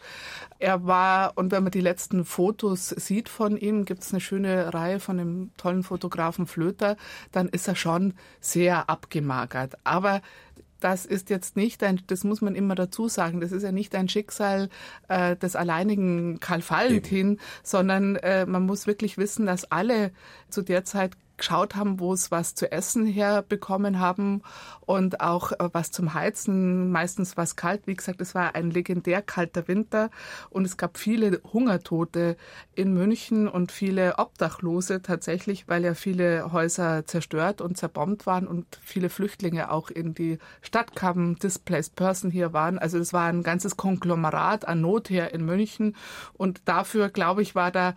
Er 0.58 0.86
war, 0.86 1.32
und 1.36 1.52
wenn 1.52 1.62
man 1.62 1.72
die 1.72 1.80
letzten 1.80 2.24
Fotos 2.24 2.88
sieht 2.88 3.28
von 3.28 3.56
ihm, 3.56 3.84
gibt 3.84 4.02
es 4.02 4.12
eine 4.12 4.20
schöne 4.20 4.72
Reihe 4.72 5.00
von 5.00 5.18
dem 5.18 5.50
tollen 5.56 5.82
Fotografen 5.82 6.46
Flöter, 6.46 6.96
dann 7.32 7.48
ist 7.48 7.68
er 7.68 7.76
schon 7.76 8.14
sehr 8.40 8.88
abgemagert. 8.88 9.76
Aber 9.84 10.22
das 10.82 11.06
ist 11.06 11.30
jetzt 11.30 11.56
nicht 11.56 11.82
ein, 11.82 12.00
das 12.08 12.24
muss 12.24 12.40
man 12.40 12.54
immer 12.54 12.74
dazu 12.74 13.08
sagen, 13.08 13.40
das 13.40 13.52
ist 13.52 13.62
ja 13.62 13.72
nicht 13.72 13.94
ein 13.94 14.08
Schicksal 14.08 14.68
äh, 15.08 15.36
des 15.36 15.54
alleinigen 15.56 16.40
Karl 16.40 16.62
Valentin, 16.68 17.32
Eben. 17.32 17.40
sondern 17.62 18.16
äh, 18.16 18.46
man 18.46 18.66
muss 18.66 18.86
wirklich 18.86 19.16
wissen, 19.16 19.46
dass 19.46 19.70
alle 19.70 20.12
zu 20.48 20.62
der 20.62 20.84
Zeit 20.84 21.12
geschaut 21.36 21.74
haben, 21.74 22.00
wo 22.00 22.12
es 22.12 22.30
was 22.30 22.54
zu 22.54 22.70
essen 22.70 23.06
herbekommen 23.06 23.98
haben 23.98 24.42
und 24.80 25.20
auch 25.20 25.52
äh, 25.52 25.68
was 25.72 25.90
zum 25.90 26.14
Heizen, 26.14 26.90
meistens 26.90 27.36
was 27.36 27.56
kalt. 27.56 27.86
Wie 27.86 27.94
gesagt, 27.94 28.20
es 28.20 28.34
war 28.34 28.54
ein 28.54 28.70
legendär 28.70 29.22
kalter 29.22 29.68
Winter 29.68 30.10
und 30.50 30.64
es 30.64 30.76
gab 30.76 30.98
viele 30.98 31.40
Hungertote 31.52 32.36
in 32.74 32.94
München 32.94 33.48
und 33.48 33.72
viele 33.72 34.18
Obdachlose 34.18 35.02
tatsächlich, 35.02 35.68
weil 35.68 35.84
ja 35.84 35.94
viele 35.94 36.52
Häuser 36.52 37.06
zerstört 37.06 37.60
und 37.60 37.76
zerbombt 37.76 38.26
waren 38.26 38.46
und 38.46 38.78
viele 38.82 39.08
Flüchtlinge 39.08 39.70
auch 39.70 39.90
in 39.90 40.14
die 40.14 40.38
Stadt 40.60 40.94
kamen, 40.94 41.36
displaced 41.36 41.96
person 41.96 42.30
hier 42.30 42.52
waren. 42.52 42.78
Also 42.78 42.98
es 42.98 43.12
war 43.12 43.28
ein 43.28 43.42
ganzes 43.42 43.76
Konglomerat 43.76 44.66
an 44.66 44.80
Not 44.80 45.08
hier 45.08 45.32
in 45.32 45.44
München 45.44 45.96
und 46.34 46.62
dafür, 46.66 47.08
glaube 47.08 47.42
ich, 47.42 47.54
war 47.54 47.70
da 47.70 47.94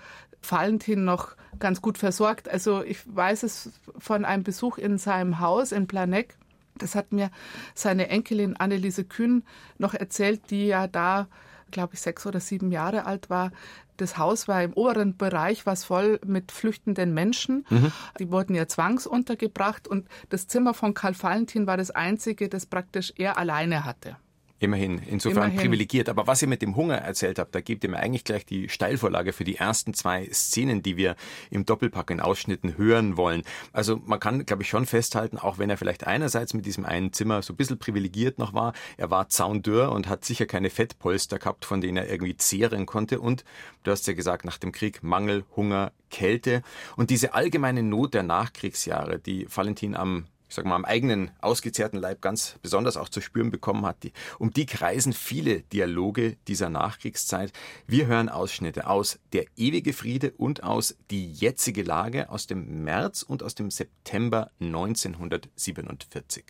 Valentin 0.49 1.05
noch 1.05 1.35
ganz 1.59 1.81
gut 1.81 1.97
versorgt. 1.97 2.49
Also 2.49 2.83
ich 2.83 2.99
weiß 3.05 3.43
es 3.43 3.71
von 3.97 4.25
einem 4.25 4.43
Besuch 4.43 4.77
in 4.77 4.97
seinem 4.97 5.39
Haus 5.39 5.71
in 5.71 5.87
Planegg. 5.87 6.35
Das 6.77 6.95
hat 6.95 7.11
mir 7.11 7.31
seine 7.73 8.09
Enkelin 8.09 8.57
Anneliese 8.57 9.05
Kühn 9.05 9.43
noch 9.77 9.93
erzählt, 9.93 10.49
die 10.49 10.67
ja 10.67 10.87
da, 10.87 11.27
glaube 11.71 11.93
ich, 11.93 12.01
sechs 12.01 12.25
oder 12.25 12.39
sieben 12.39 12.71
Jahre 12.71 13.05
alt 13.05 13.29
war. 13.29 13.51
Das 13.97 14.17
Haus 14.17 14.49
war 14.49 14.61
im 14.61 14.73
oberen 14.73 15.15
Bereich, 15.15 15.65
was 15.65 15.85
voll 15.85 16.19
mit 16.25 16.51
flüchtenden 16.51 17.13
Menschen. 17.13 17.65
Mhm. 17.69 17.91
Die 18.19 18.29
wurden 18.29 18.53
ja 18.53 18.67
zwangsuntergebracht 18.67 19.87
und 19.87 20.07
das 20.29 20.47
Zimmer 20.47 20.73
von 20.73 20.93
Karl 20.93 21.15
Valentin 21.17 21.65
war 21.65 21.77
das 21.77 21.91
einzige, 21.91 22.49
das 22.49 22.65
praktisch 22.65 23.13
er 23.15 23.37
alleine 23.37 23.85
hatte. 23.85 24.17
Immerhin, 24.57 24.99
insofern 24.99 25.51
Immerhin. 25.51 25.59
privilegiert. 25.59 26.07
Aber 26.07 26.27
was 26.27 26.41
ihr 26.41 26.47
mit 26.47 26.61
dem 26.61 26.77
Hunger 26.77 26.95
erzählt 26.95 27.39
habt, 27.39 27.53
da 27.53 27.59
gebt 27.59 27.83
ihr 27.83 27.89
mir 27.89 27.97
eigentlich 27.97 28.23
gleich 28.23 28.45
die 28.45 28.69
Steilvorlage 28.69 29.33
für 29.33 29.43
die 29.43 29.57
ersten 29.57 29.93
zwei 29.93 30.29
Szenen, 30.31 30.81
die 30.81 30.95
wir 30.95 31.17
im 31.49 31.65
Doppelpack 31.65 32.09
in 32.09 32.21
Ausschnitten 32.21 32.77
hören 32.77 33.17
wollen. 33.17 33.43
Also 33.73 34.01
man 34.05 34.21
kann, 34.21 34.45
glaube 34.45 34.63
ich, 34.63 34.69
schon 34.69 34.85
festhalten, 34.85 35.37
auch 35.37 35.57
wenn 35.57 35.69
er 35.69 35.77
vielleicht 35.77 36.07
einerseits 36.07 36.53
mit 36.53 36.65
diesem 36.65 36.85
einen 36.85 37.11
Zimmer 37.11 37.41
so 37.41 37.51
ein 37.51 37.57
bisschen 37.57 37.79
privilegiert 37.79 38.39
noch 38.39 38.53
war, 38.53 38.71
er 38.95 39.11
war 39.11 39.27
Zaundeur 39.27 39.91
und 39.91 40.07
hat 40.07 40.23
sicher 40.23 40.45
keine 40.45 40.69
Fettpolster 40.69 41.37
gehabt, 41.37 41.65
von 41.65 41.81
denen 41.81 41.97
er 41.97 42.09
irgendwie 42.09 42.37
zehren 42.37 42.85
konnte. 42.85 43.19
Und 43.19 43.43
du 43.83 43.91
hast 43.91 44.07
ja 44.07 44.13
gesagt, 44.13 44.45
nach 44.45 44.57
dem 44.57 44.71
Krieg 44.71 45.03
Mangel, 45.03 45.43
Hunger, 45.57 45.91
Kälte 46.09 46.61
und 46.95 47.09
diese 47.09 47.33
allgemeine 47.33 47.83
Not 47.83 48.13
der 48.13 48.23
Nachkriegsjahre, 48.23 49.19
die 49.19 49.47
Valentin 49.53 49.95
am 49.95 50.27
ich 50.47 50.55
sag 50.55 50.65
mal, 50.65 50.75
am 50.75 50.85
eigenen 50.85 51.31
ausgezehrten 51.41 51.97
Leib 51.99 52.21
ganz 52.21 52.57
besonders 52.61 52.97
auch 52.97 53.09
zu 53.09 53.21
spüren 53.21 53.51
bekommen 53.51 53.85
hat. 53.85 54.03
Die, 54.03 54.13
um 54.39 54.51
die 54.51 54.65
kreisen 54.65 55.13
viele 55.13 55.61
Dialoge 55.61 56.37
dieser 56.47 56.69
Nachkriegszeit. 56.69 57.51
Wir 57.87 58.07
hören 58.07 58.29
Ausschnitte 58.29 58.87
aus 58.87 59.19
Der 59.33 59.45
ewige 59.55 59.93
Friede 59.93 60.33
und 60.37 60.63
aus 60.63 60.97
Die 61.09 61.31
jetzige 61.31 61.83
Lage 61.83 62.29
aus 62.29 62.47
dem 62.47 62.83
März 62.83 63.23
und 63.23 63.43
aus 63.43 63.55
dem 63.55 63.71
September 63.71 64.51
1947. 64.59 66.45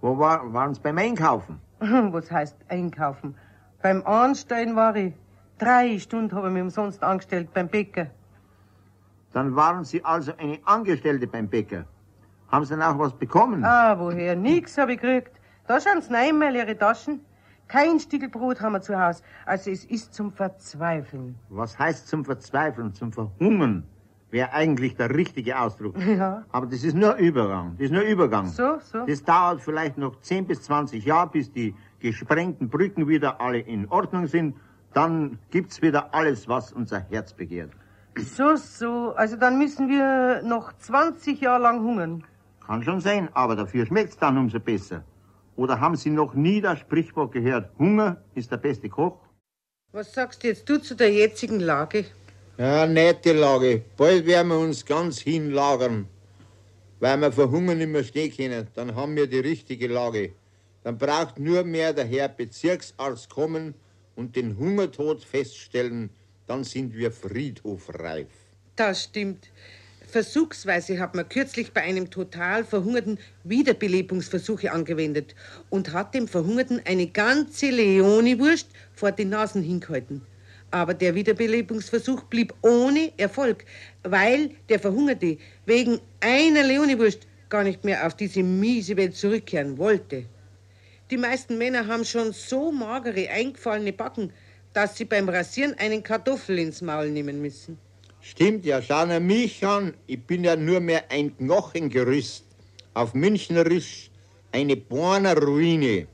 Wo 0.00 0.18
war, 0.18 0.52
waren 0.52 0.74
Sie 0.74 0.80
beim 0.80 0.98
Einkaufen? 0.98 1.60
Was 1.78 2.30
heißt 2.30 2.56
einkaufen? 2.68 3.34
Beim 3.82 4.04
Anstellen 4.06 4.76
war 4.76 4.94
ich. 4.96 5.14
Drei 5.58 5.98
Stunden 5.98 6.34
habe 6.34 6.48
ich 6.48 6.54
mich 6.54 6.62
umsonst 6.62 7.02
angestellt 7.02 7.52
beim 7.52 7.68
Bäcker. 7.68 8.06
Dann 9.32 9.56
waren 9.56 9.84
Sie 9.84 10.04
also 10.04 10.32
eine 10.36 10.58
Angestellte 10.64 11.26
beim 11.26 11.48
Bäcker. 11.48 11.84
Haben 12.50 12.64
Sie 12.64 12.74
denn 12.74 12.82
auch 12.82 12.98
was 12.98 13.12
bekommen? 13.14 13.64
Ah, 13.64 13.98
woher? 13.98 14.34
Nix 14.34 14.76
habe 14.76 14.94
ich 14.94 15.00
gekriegt. 15.00 15.40
Da 15.66 15.80
schauen 15.80 16.02
Sie 16.02 16.12
rein 16.12 16.36
mal 16.38 16.54
Ihre 16.54 16.76
Taschen. 16.76 17.20
Kein 17.68 18.00
Stiegelbrot 18.00 18.60
haben 18.60 18.72
wir 18.72 18.80
zu 18.80 19.00
Hause. 19.00 19.22
Also 19.46 19.70
es 19.70 19.84
ist 19.84 20.12
zum 20.12 20.32
Verzweifeln. 20.32 21.36
Was 21.48 21.78
heißt 21.78 22.08
zum 22.08 22.24
Verzweifeln? 22.24 22.92
Zum 22.92 23.12
Verhungern 23.12 23.84
wäre 24.32 24.52
eigentlich 24.52 24.96
der 24.96 25.14
richtige 25.14 25.56
Ausdruck. 25.60 25.94
Ja. 26.04 26.44
Aber 26.50 26.66
das 26.66 26.82
ist 26.82 26.96
nur 26.96 27.14
Übergang. 27.14 27.76
Das 27.78 27.84
ist 27.86 27.92
nur 27.92 28.02
Übergang. 28.02 28.46
So, 28.46 28.78
so. 28.80 29.06
Das 29.06 29.22
dauert 29.22 29.60
vielleicht 29.60 29.96
noch 29.98 30.20
10 30.20 30.46
bis 30.48 30.62
20 30.62 31.04
Jahre, 31.04 31.28
bis 31.30 31.52
die 31.52 31.76
gesprengten 32.00 32.68
Brücken 32.68 33.06
wieder 33.06 33.40
alle 33.40 33.60
in 33.60 33.86
Ordnung 33.88 34.26
sind. 34.26 34.56
Dann 34.92 35.38
gibt's 35.50 35.80
wieder 35.82 36.12
alles, 36.12 36.48
was 36.48 36.72
unser 36.72 36.98
Herz 36.98 37.32
begehrt. 37.32 37.70
So, 38.16 38.56
so. 38.56 39.14
Also 39.14 39.36
dann 39.36 39.58
müssen 39.58 39.88
wir 39.88 40.42
noch 40.42 40.72
20 40.72 41.40
Jahre 41.40 41.62
lang 41.62 41.80
hungern. 41.84 42.24
Kann 42.70 42.84
schon 42.84 43.00
sein, 43.00 43.28
aber 43.34 43.56
dafür 43.56 43.84
schmeckt's 43.84 44.16
dann 44.16 44.38
umso 44.38 44.60
besser. 44.60 45.02
Oder 45.56 45.80
haben 45.80 45.96
Sie 45.96 46.08
noch 46.08 46.34
nie 46.34 46.60
das 46.60 46.78
Sprichwort 46.78 47.32
gehört, 47.32 47.68
Hunger 47.80 48.22
ist 48.36 48.52
der 48.52 48.58
beste 48.58 48.88
Koch? 48.88 49.18
Was 49.90 50.14
sagst 50.14 50.44
jetzt 50.44 50.68
du 50.68 50.80
zu 50.80 50.94
der 50.94 51.12
jetzigen 51.12 51.58
Lage? 51.58 52.04
Ja, 52.58 52.86
nette 52.86 53.32
Lage. 53.32 53.82
Bald 53.96 54.24
werden 54.24 54.46
wir 54.52 54.58
uns 54.60 54.86
ganz 54.86 55.18
hinlagern. 55.18 56.08
Weil 57.00 57.20
wir 57.20 57.32
verhungern 57.32 57.78
nicht 57.78 57.90
mehr 57.90 58.04
stehen 58.04 58.32
können. 58.36 58.68
Dann 58.76 58.94
haben 58.94 59.16
wir 59.16 59.26
die 59.26 59.40
richtige 59.40 59.88
Lage. 59.88 60.34
Dann 60.84 60.96
braucht 60.96 61.40
nur 61.40 61.64
mehr 61.64 61.92
der 61.92 62.04
Herr 62.04 62.28
Bezirksarzt 62.28 63.28
kommen 63.28 63.74
und 64.14 64.36
den 64.36 64.56
Hungertod 64.56 65.24
feststellen. 65.24 66.10
Dann 66.46 66.62
sind 66.62 66.94
wir 66.94 67.10
friedhofreif. 67.10 68.28
Das 68.76 69.02
stimmt. 69.02 69.50
Versuchsweise 70.10 70.98
hat 70.98 71.14
man 71.14 71.28
kürzlich 71.28 71.72
bei 71.72 71.82
einem 71.82 72.10
total 72.10 72.64
Verhungerten 72.64 73.18
Wiederbelebungsversuche 73.44 74.70
angewendet 74.70 75.34
und 75.70 75.92
hat 75.92 76.14
dem 76.14 76.28
Verhungerten 76.28 76.82
eine 76.84 77.06
ganze 77.06 77.70
Leoniwurst 77.70 78.68
vor 78.92 79.12
die 79.12 79.24
Nasen 79.24 79.62
hingehalten. 79.62 80.22
Aber 80.70 80.94
der 80.94 81.14
Wiederbelebungsversuch 81.14 82.24
blieb 82.24 82.52
ohne 82.62 83.12
Erfolg, 83.16 83.64
weil 84.02 84.50
der 84.68 84.78
Verhungerte 84.78 85.38
wegen 85.66 86.00
einer 86.20 86.62
Leoniwurst 86.62 87.26
gar 87.48 87.64
nicht 87.64 87.84
mehr 87.84 88.06
auf 88.06 88.14
diese 88.14 88.42
miese 88.42 88.96
Welt 88.96 89.16
zurückkehren 89.16 89.78
wollte. 89.78 90.26
Die 91.10 91.16
meisten 91.16 91.58
Männer 91.58 91.86
haben 91.86 92.04
schon 92.04 92.32
so 92.32 92.70
magere, 92.70 93.28
eingefallene 93.28 93.92
Backen, 93.92 94.32
dass 94.72 94.96
sie 94.96 95.04
beim 95.04 95.28
Rasieren 95.28 95.74
einen 95.78 96.02
Kartoffel 96.02 96.58
ins 96.58 96.82
Maul 96.82 97.10
nehmen 97.10 97.42
müssen. 97.42 97.78
Stimmt 98.20 98.66
ja, 98.66 98.82
schauen 98.82 99.10
Sie 99.10 99.20
mich 99.20 99.64
an. 99.64 99.94
Ich 100.06 100.22
bin 100.22 100.44
ja 100.44 100.56
nur 100.56 100.80
mehr 100.80 101.10
ein 101.10 101.36
Knochengerüst. 101.36 102.44
Auf 102.92 103.14
Münchnerisch 103.14 104.10
eine 104.52 104.76
Borner 104.76 105.36
Ruine. 105.36 106.06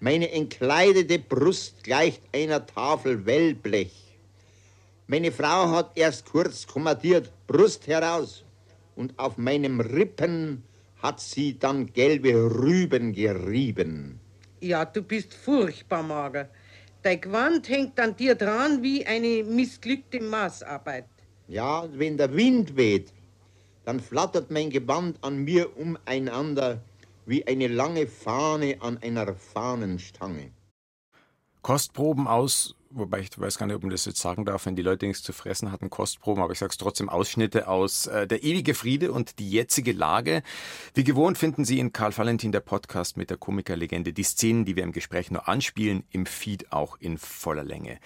Meine 0.00 0.30
entkleidete 0.30 1.18
Brust 1.18 1.82
gleicht 1.82 2.22
einer 2.32 2.64
Tafel 2.64 3.26
Wellblech. 3.26 3.92
Meine 5.08 5.32
Frau 5.32 5.70
hat 5.70 5.92
erst 5.96 6.26
kurz 6.26 6.66
kommandiert, 6.66 7.32
Brust 7.46 7.86
heraus. 7.88 8.44
Und 8.94 9.18
auf 9.18 9.38
meinem 9.38 9.80
Rippen 9.80 10.62
hat 11.02 11.20
sie 11.20 11.58
dann 11.58 11.92
gelbe 11.92 12.32
Rüben 12.34 13.12
gerieben. 13.12 14.20
Ja, 14.60 14.84
du 14.84 15.02
bist 15.02 15.34
furchtbar 15.34 16.02
mager. 16.02 16.48
Dein 17.02 17.20
Gewand 17.20 17.68
hängt 17.68 17.98
an 18.00 18.16
dir 18.16 18.34
dran 18.34 18.82
wie 18.82 19.06
eine 19.06 19.44
missglückte 19.44 20.20
Maßarbeit. 20.20 21.06
Ja, 21.46 21.88
wenn 21.92 22.16
der 22.16 22.34
Wind 22.34 22.76
weht, 22.76 23.12
dann 23.84 24.00
flattert 24.00 24.50
mein 24.50 24.70
Gewand 24.70 25.22
an 25.22 25.44
mir 25.44 25.76
umeinander 25.78 26.82
wie 27.24 27.46
eine 27.46 27.68
lange 27.68 28.06
Fahne 28.06 28.76
an 28.80 28.98
einer 28.98 29.34
Fahnenstange. 29.34 30.50
Kostproben 31.62 32.26
aus, 32.26 32.74
wobei 32.90 33.20
ich 33.20 33.30
weiß 33.38 33.58
gar 33.58 33.66
nicht, 33.66 33.76
ob 33.76 33.82
man 33.82 33.90
das 33.90 34.04
jetzt 34.04 34.20
sagen 34.20 34.44
darf, 34.44 34.66
wenn 34.66 34.76
die 34.76 34.82
Leute 34.82 35.06
nichts 35.06 35.22
zu 35.22 35.32
fressen 35.32 35.72
hatten, 35.72 35.90
Kostproben, 35.90 36.42
aber 36.42 36.52
ich 36.52 36.58
sage 36.58 36.70
es 36.70 36.78
trotzdem, 36.78 37.08
Ausschnitte 37.08 37.68
aus 37.68 38.06
äh, 38.06 38.26
Der 38.26 38.42
ewige 38.42 38.74
Friede 38.74 39.12
und 39.12 39.38
die 39.38 39.50
jetzige 39.50 39.92
Lage. 39.92 40.42
Wie 40.94 41.04
gewohnt 41.04 41.38
finden 41.38 41.64
Sie 41.64 41.78
in 41.78 41.92
Karl 41.92 42.16
Valentin, 42.16 42.52
der 42.52 42.60
Podcast 42.60 43.16
mit 43.16 43.30
der 43.30 43.36
Komikerlegende, 43.36 44.12
die 44.12 44.22
Szenen, 44.22 44.64
die 44.64 44.76
wir 44.76 44.82
im 44.82 44.92
Gespräch 44.92 45.30
nur 45.30 45.48
anspielen, 45.48 46.04
im 46.10 46.26
Feed 46.26 46.72
auch 46.72 46.96
in 46.98 47.18
voller 47.18 47.64
Länge. 47.64 47.98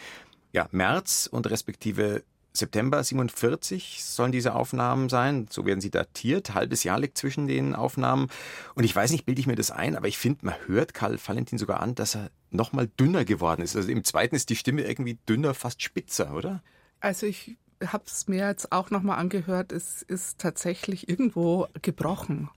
Ja, 0.52 0.68
März 0.70 1.28
und 1.30 1.48
respektive 1.50 2.24
September 2.52 3.02
47 3.02 4.04
sollen 4.04 4.32
diese 4.32 4.54
Aufnahmen 4.54 5.08
sein. 5.08 5.46
So 5.50 5.64
werden 5.64 5.80
sie 5.80 5.90
datiert. 5.90 6.54
Halbes 6.54 6.84
Jahr 6.84 6.98
liegt 6.98 7.16
zwischen 7.16 7.46
den 7.46 7.74
Aufnahmen. 7.74 8.28
Und 8.74 8.84
ich 8.84 8.94
weiß 8.94 9.10
nicht, 9.10 9.24
bilde 9.24 9.40
ich 9.40 9.46
mir 9.46 9.56
das 9.56 9.70
ein, 9.70 9.96
aber 9.96 10.08
ich 10.08 10.18
finde, 10.18 10.46
man 10.46 10.54
hört 10.66 10.92
Karl 10.92 11.18
Valentin 11.24 11.58
sogar 11.58 11.80
an, 11.80 11.94
dass 11.94 12.14
er 12.14 12.30
noch 12.50 12.72
mal 12.72 12.88
dünner 12.88 13.24
geworden 13.24 13.62
ist. 13.62 13.74
Also 13.74 13.90
im 13.90 14.04
zweiten 14.04 14.36
ist 14.36 14.50
die 14.50 14.56
Stimme 14.56 14.82
irgendwie 14.82 15.18
dünner, 15.28 15.54
fast 15.54 15.82
spitzer, 15.82 16.34
oder? 16.34 16.62
Also 17.00 17.26
ich 17.26 17.56
habe 17.86 18.04
es 18.06 18.28
mir 18.28 18.46
jetzt 18.46 18.72
auch 18.72 18.90
nochmal 18.90 19.18
angehört, 19.18 19.72
es 19.72 20.02
ist 20.02 20.38
tatsächlich 20.38 21.08
irgendwo 21.08 21.66
gebrochen. 21.80 22.50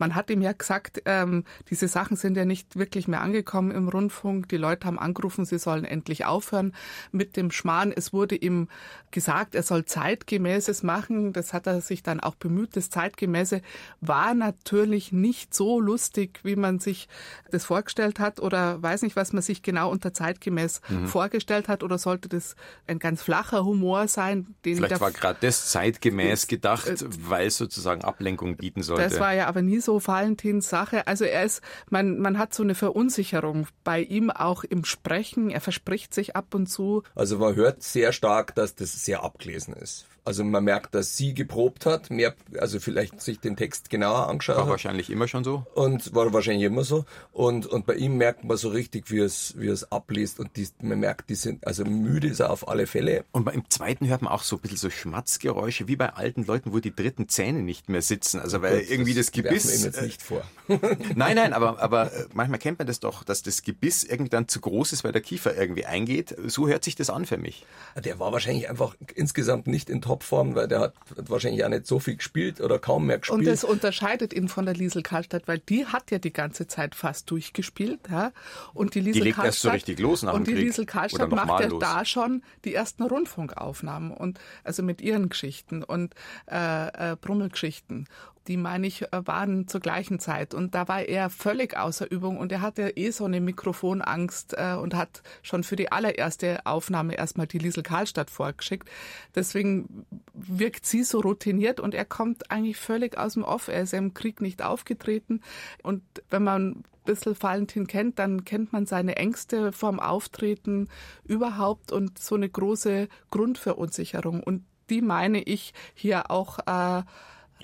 Man 0.00 0.14
hat 0.14 0.30
ihm 0.30 0.40
ja 0.40 0.52
gesagt, 0.52 1.02
ähm, 1.04 1.44
diese 1.68 1.86
Sachen 1.86 2.16
sind 2.16 2.34
ja 2.34 2.46
nicht 2.46 2.76
wirklich 2.76 3.06
mehr 3.06 3.20
angekommen 3.20 3.70
im 3.70 3.88
Rundfunk. 3.88 4.48
Die 4.48 4.56
Leute 4.56 4.86
haben 4.86 4.98
angerufen, 4.98 5.44
sie 5.44 5.58
sollen 5.58 5.84
endlich 5.84 6.24
aufhören 6.24 6.74
mit 7.12 7.36
dem 7.36 7.50
Schmarrn. 7.50 7.92
Es 7.92 8.12
wurde 8.14 8.34
ihm 8.34 8.68
gesagt, 9.10 9.54
er 9.54 9.62
soll 9.62 9.84
zeitgemäßes 9.84 10.82
machen. 10.82 11.34
Das 11.34 11.52
hat 11.52 11.66
er 11.66 11.82
sich 11.82 12.02
dann 12.02 12.20
auch 12.20 12.34
bemüht. 12.34 12.76
Das 12.76 12.88
zeitgemäße 12.88 13.60
war 14.00 14.32
natürlich 14.32 15.12
nicht 15.12 15.52
so 15.52 15.80
lustig, 15.80 16.40
wie 16.44 16.56
man 16.56 16.78
sich 16.78 17.08
das 17.50 17.66
vorgestellt 17.66 18.20
hat 18.20 18.40
oder 18.40 18.82
weiß 18.82 19.02
nicht, 19.02 19.16
was 19.16 19.34
man 19.34 19.42
sich 19.42 19.62
genau 19.62 19.90
unter 19.90 20.14
zeitgemäß 20.14 20.80
mhm. 20.88 21.08
vorgestellt 21.08 21.68
hat 21.68 21.82
oder 21.82 21.98
sollte 21.98 22.30
das 22.30 22.56
ein 22.86 22.98
ganz 22.98 23.22
flacher 23.22 23.66
Humor 23.66 24.08
sein? 24.08 24.54
Den 24.74 24.84
Vielleicht 24.84 25.00
war 25.00 25.10
gerade 25.10 25.38
das 25.40 25.70
zeitgemäß 25.70 26.46
gedacht, 26.46 26.88
äh, 26.88 26.96
weil 27.28 27.46
es 27.46 27.56
sozusagen 27.56 28.02
Ablenkung 28.02 28.56
bieten 28.56 28.82
sollte. 28.82 29.02
Das 29.02 29.20
war 29.20 29.34
ja 29.34 29.46
aber 29.46 29.62
nie 29.62 29.80
so 29.80 30.04
Valentins 30.04 30.68
Sache. 30.68 31.06
Also 31.06 31.24
er 31.24 31.44
ist, 31.44 31.62
man, 31.90 32.18
man 32.18 32.38
hat 32.38 32.54
so 32.54 32.62
eine 32.62 32.74
Verunsicherung 32.74 33.66
bei 33.84 34.00
ihm 34.00 34.30
auch 34.30 34.64
im 34.64 34.84
Sprechen. 34.84 35.50
Er 35.50 35.60
verspricht 35.60 36.14
sich 36.14 36.36
ab 36.36 36.54
und 36.54 36.66
zu. 36.66 37.02
Also 37.14 37.38
man 37.38 37.54
hört 37.54 37.82
sehr 37.82 38.12
stark, 38.12 38.54
dass 38.54 38.74
das 38.74 39.04
sehr 39.04 39.22
abgelesen 39.22 39.74
ist. 39.74 40.06
Also 40.24 40.44
man 40.44 40.64
merkt, 40.64 40.94
dass 40.94 41.16
sie 41.16 41.34
geprobt 41.34 41.86
hat, 41.86 42.10
mehr, 42.10 42.34
also 42.58 42.80
vielleicht 42.80 43.20
sich 43.20 43.40
den 43.40 43.56
Text 43.56 43.90
genauer 43.90 44.28
angeschaut 44.28 44.56
war 44.56 44.62
hat. 44.62 44.68
War 44.68 44.72
wahrscheinlich 44.72 45.10
immer 45.10 45.28
schon 45.28 45.44
so. 45.44 45.64
Und 45.74 46.14
war 46.14 46.32
wahrscheinlich 46.32 46.64
immer 46.64 46.84
so. 46.84 47.04
Und, 47.32 47.66
und 47.66 47.86
bei 47.86 47.94
ihm 47.94 48.16
merkt 48.16 48.44
man 48.44 48.56
so 48.56 48.68
richtig, 48.68 49.10
wie 49.10 49.18
es, 49.18 49.54
wie 49.58 49.68
es 49.68 49.90
abliest. 49.90 50.40
Und 50.40 50.56
die, 50.56 50.68
man 50.82 51.00
merkt, 51.00 51.30
die 51.30 51.34
sind, 51.34 51.66
also 51.66 51.84
müde 51.84 52.28
ist 52.28 52.40
er 52.40 52.50
auf 52.50 52.68
alle 52.68 52.86
Fälle. 52.86 53.24
Und 53.32 53.44
beim 53.44 53.68
zweiten 53.70 54.06
hört 54.08 54.22
man 54.22 54.32
auch 54.32 54.42
so 54.42 54.56
ein 54.56 54.62
bisschen 54.62 54.78
so 54.78 54.90
Schmatzgeräusche, 54.90 55.88
wie 55.88 55.96
bei 55.96 56.10
alten 56.10 56.44
Leuten, 56.44 56.72
wo 56.72 56.78
die 56.78 56.94
dritten 56.94 57.28
Zähne 57.28 57.62
nicht 57.62 57.88
mehr 57.88 58.02
sitzen. 58.02 58.40
Also 58.40 58.62
weil 58.62 58.80
Gut, 58.80 58.90
irgendwie 58.90 59.14
das, 59.14 59.26
das 59.26 59.32
Gebiss. 59.32 59.62
Das 59.64 59.78
ihm 59.78 59.84
jetzt 59.84 60.02
nicht 60.02 60.22
vor. 60.22 60.42
nein, 61.14 61.36
nein, 61.36 61.52
aber, 61.52 61.80
aber 61.82 62.12
äh, 62.12 62.26
manchmal 62.32 62.58
kennt 62.58 62.78
man 62.78 62.86
das 62.86 63.00
doch, 63.00 63.24
dass 63.24 63.42
das 63.42 63.62
Gebiss 63.62 64.04
irgendwie 64.04 64.30
dann 64.30 64.48
zu 64.48 64.60
groß 64.60 64.92
ist, 64.92 65.04
weil 65.04 65.12
der 65.12 65.22
Kiefer 65.22 65.56
irgendwie 65.56 65.86
eingeht. 65.86 66.36
So 66.46 66.68
hört 66.68 66.84
sich 66.84 66.94
das 66.94 67.10
an 67.10 67.26
für 67.26 67.38
mich. 67.38 67.64
Der 67.96 68.18
war 68.18 68.32
wahrscheinlich 68.32 68.68
einfach 68.68 68.96
insgesamt 69.14 69.66
nicht 69.66 69.90
in 69.90 70.00
Topform, 70.20 70.54
weil 70.54 70.68
der 70.68 70.80
hat 70.80 70.94
wahrscheinlich 71.16 71.64
auch 71.64 71.68
nicht 71.68 71.86
so 71.86 71.98
viel 71.98 72.16
gespielt 72.16 72.60
oder 72.60 72.78
kaum 72.78 73.06
mehr 73.06 73.18
gespielt. 73.18 73.40
Und 73.40 73.46
das 73.46 73.64
unterscheidet 73.64 74.32
ihn 74.32 74.48
von 74.48 74.66
der 74.66 74.74
Liesel 74.74 75.02
Karlstadt, 75.02 75.48
weil 75.48 75.58
die 75.58 75.86
hat 75.86 76.10
ja 76.10 76.18
die 76.18 76.32
ganze 76.32 76.66
Zeit 76.66 76.94
fast 76.94 77.30
durchgespielt. 77.30 78.00
Ja? 78.10 78.32
Und 78.72 78.94
die 78.94 79.00
Liesel 79.00 79.20
die 79.22 79.28
legt 79.28 79.36
Karlstadt, 79.36 79.54
erst 79.54 79.62
so 79.62 79.70
richtig 79.70 79.98
los 79.98 80.22
nach 80.22 80.34
Und 80.34 80.46
die 80.46 80.52
Krieg. 80.52 80.64
Liesel 80.64 80.86
Karlstadt 80.86 81.30
macht 81.30 81.60
ja 81.60 81.66
los. 81.66 81.80
da 81.80 82.04
schon 82.04 82.42
die 82.64 82.74
ersten 82.74 83.02
Rundfunkaufnahmen 83.02 84.12
und 84.12 84.38
also 84.62 84.82
mit 84.82 85.00
ihren 85.00 85.28
Geschichten 85.28 85.82
und 85.82 86.14
äh, 86.50 87.12
äh, 87.12 87.16
Brummelgeschichten 87.20 88.06
die 88.48 88.56
meine 88.56 88.86
ich 88.86 89.02
äh, 89.02 89.26
waren 89.26 89.68
zur 89.68 89.80
gleichen 89.80 90.18
Zeit 90.18 90.54
und 90.54 90.74
da 90.74 90.88
war 90.88 91.02
er 91.02 91.30
völlig 91.30 91.76
außer 91.76 92.10
Übung 92.10 92.38
und 92.38 92.52
er 92.52 92.60
hatte 92.60 92.96
eh 92.96 93.10
so 93.10 93.24
eine 93.24 93.40
Mikrofonangst 93.40 94.54
äh, 94.56 94.74
und 94.74 94.94
hat 94.94 95.22
schon 95.42 95.62
für 95.62 95.76
die 95.76 95.92
allererste 95.92 96.64
Aufnahme 96.66 97.14
erstmal 97.14 97.46
die 97.46 97.58
Liesel 97.58 97.82
Karlstadt 97.82 98.30
vorgeschickt. 98.30 98.88
Deswegen 99.34 100.06
wirkt 100.32 100.86
sie 100.86 101.04
so 101.04 101.20
routiniert 101.20 101.80
und 101.80 101.94
er 101.94 102.04
kommt 102.04 102.50
eigentlich 102.50 102.76
völlig 102.76 103.18
aus 103.18 103.34
dem 103.34 103.44
Off. 103.44 103.68
Er 103.68 103.82
ist 103.82 103.92
im 103.92 104.14
Krieg 104.14 104.40
nicht 104.40 104.62
aufgetreten 104.62 105.42
und 105.82 106.02
wenn 106.30 106.44
man 106.44 106.84
bisschen 107.04 107.34
Valentin 107.40 107.86
kennt, 107.86 108.18
dann 108.18 108.44
kennt 108.44 108.72
man 108.72 108.86
seine 108.86 109.16
Ängste 109.16 109.72
vorm 109.72 109.98
Auftreten 110.00 110.88
überhaupt 111.24 111.92
und 111.92 112.18
so 112.18 112.34
eine 112.34 112.48
große 112.48 113.08
Grundverunsicherung 113.30 114.42
und 114.42 114.64
die 114.90 115.02
meine 115.02 115.42
ich 115.42 115.72
hier 115.94 116.30
auch 116.30 116.58
äh, 116.66 117.02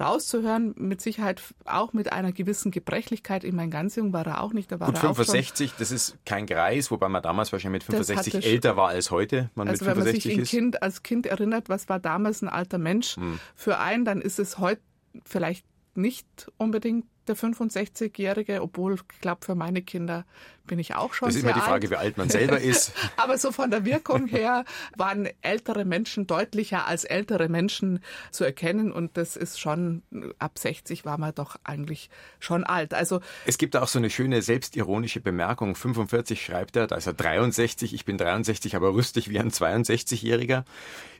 rauszuhören, 0.00 0.74
mit 0.76 1.00
Sicherheit 1.00 1.42
auch 1.64 1.92
mit 1.92 2.12
einer 2.12 2.32
gewissen 2.32 2.70
Gebrechlichkeit. 2.70 3.44
Ich 3.44 3.52
meine, 3.52 3.70
ganz 3.70 3.96
jung 3.96 4.12
war 4.12 4.26
er 4.26 4.42
auch 4.42 4.52
nicht. 4.52 4.70
Da 4.70 4.80
war 4.80 4.86
Gut, 4.86 4.96
er 4.96 5.00
65, 5.00 5.74
das 5.78 5.90
ist 5.90 6.16
kein 6.24 6.46
Greis, 6.46 6.90
wobei 6.90 7.08
man 7.08 7.22
damals 7.22 7.52
wahrscheinlich 7.52 7.86
mit 7.88 7.96
65 7.96 8.44
älter 8.44 8.76
war 8.76 8.88
als 8.88 9.10
heute. 9.10 9.50
Man 9.54 9.68
also 9.68 9.84
mit 9.84 9.96
wenn 9.96 10.04
man 10.04 10.14
sich 10.14 10.26
ist. 10.26 10.50
kind, 10.50 10.82
als 10.82 11.02
Kind 11.02 11.26
erinnert, 11.26 11.68
was 11.68 11.88
war 11.88 11.98
damals 11.98 12.42
ein 12.42 12.48
alter 12.48 12.78
Mensch 12.78 13.16
hm. 13.16 13.38
für 13.54 13.78
einen, 13.78 14.04
dann 14.04 14.20
ist 14.20 14.38
es 14.38 14.58
heute 14.58 14.80
vielleicht 15.24 15.64
nicht 15.94 16.50
unbedingt 16.58 17.06
der 17.26 17.36
65-Jährige, 17.36 18.62
obwohl 18.62 18.94
ich 18.94 19.20
glaube, 19.20 19.44
für 19.44 19.54
meine 19.54 19.82
Kinder 19.82 20.24
bin 20.66 20.78
ich 20.78 20.94
auch 20.94 21.14
schon. 21.14 21.28
Das 21.28 21.36
ist 21.36 21.42
immer 21.42 21.52
die 21.52 21.60
Frage, 21.60 21.86
alt. 21.86 21.90
wie 21.90 21.96
alt 21.96 22.16
man 22.16 22.28
selber 22.28 22.60
ist. 22.60 22.92
Aber 23.16 23.38
so 23.38 23.52
von 23.52 23.70
der 23.70 23.84
Wirkung 23.84 24.26
her 24.26 24.64
waren 24.96 25.28
ältere 25.42 25.84
Menschen 25.84 26.26
deutlicher 26.26 26.86
als 26.86 27.04
ältere 27.04 27.48
Menschen 27.48 28.00
zu 28.30 28.44
erkennen 28.44 28.92
und 28.92 29.16
das 29.16 29.36
ist 29.36 29.60
schon, 29.60 30.02
ab 30.38 30.58
60 30.58 31.04
war 31.04 31.18
man 31.18 31.34
doch 31.34 31.56
eigentlich 31.64 32.10
schon 32.38 32.64
alt. 32.64 32.94
Also 32.94 33.20
es 33.46 33.58
gibt 33.58 33.76
auch 33.76 33.88
so 33.88 33.98
eine 33.98 34.10
schöne 34.10 34.42
selbstironische 34.42 35.20
Bemerkung. 35.20 35.74
45 35.74 36.44
schreibt 36.44 36.76
er, 36.76 36.86
da 36.86 36.96
ist 36.96 37.06
er 37.06 37.14
63, 37.14 37.94
ich 37.94 38.04
bin 38.04 38.18
63, 38.18 38.76
aber 38.76 38.94
rüstig 38.94 39.30
wie 39.30 39.38
ein 39.38 39.50
62-Jähriger. 39.50 40.64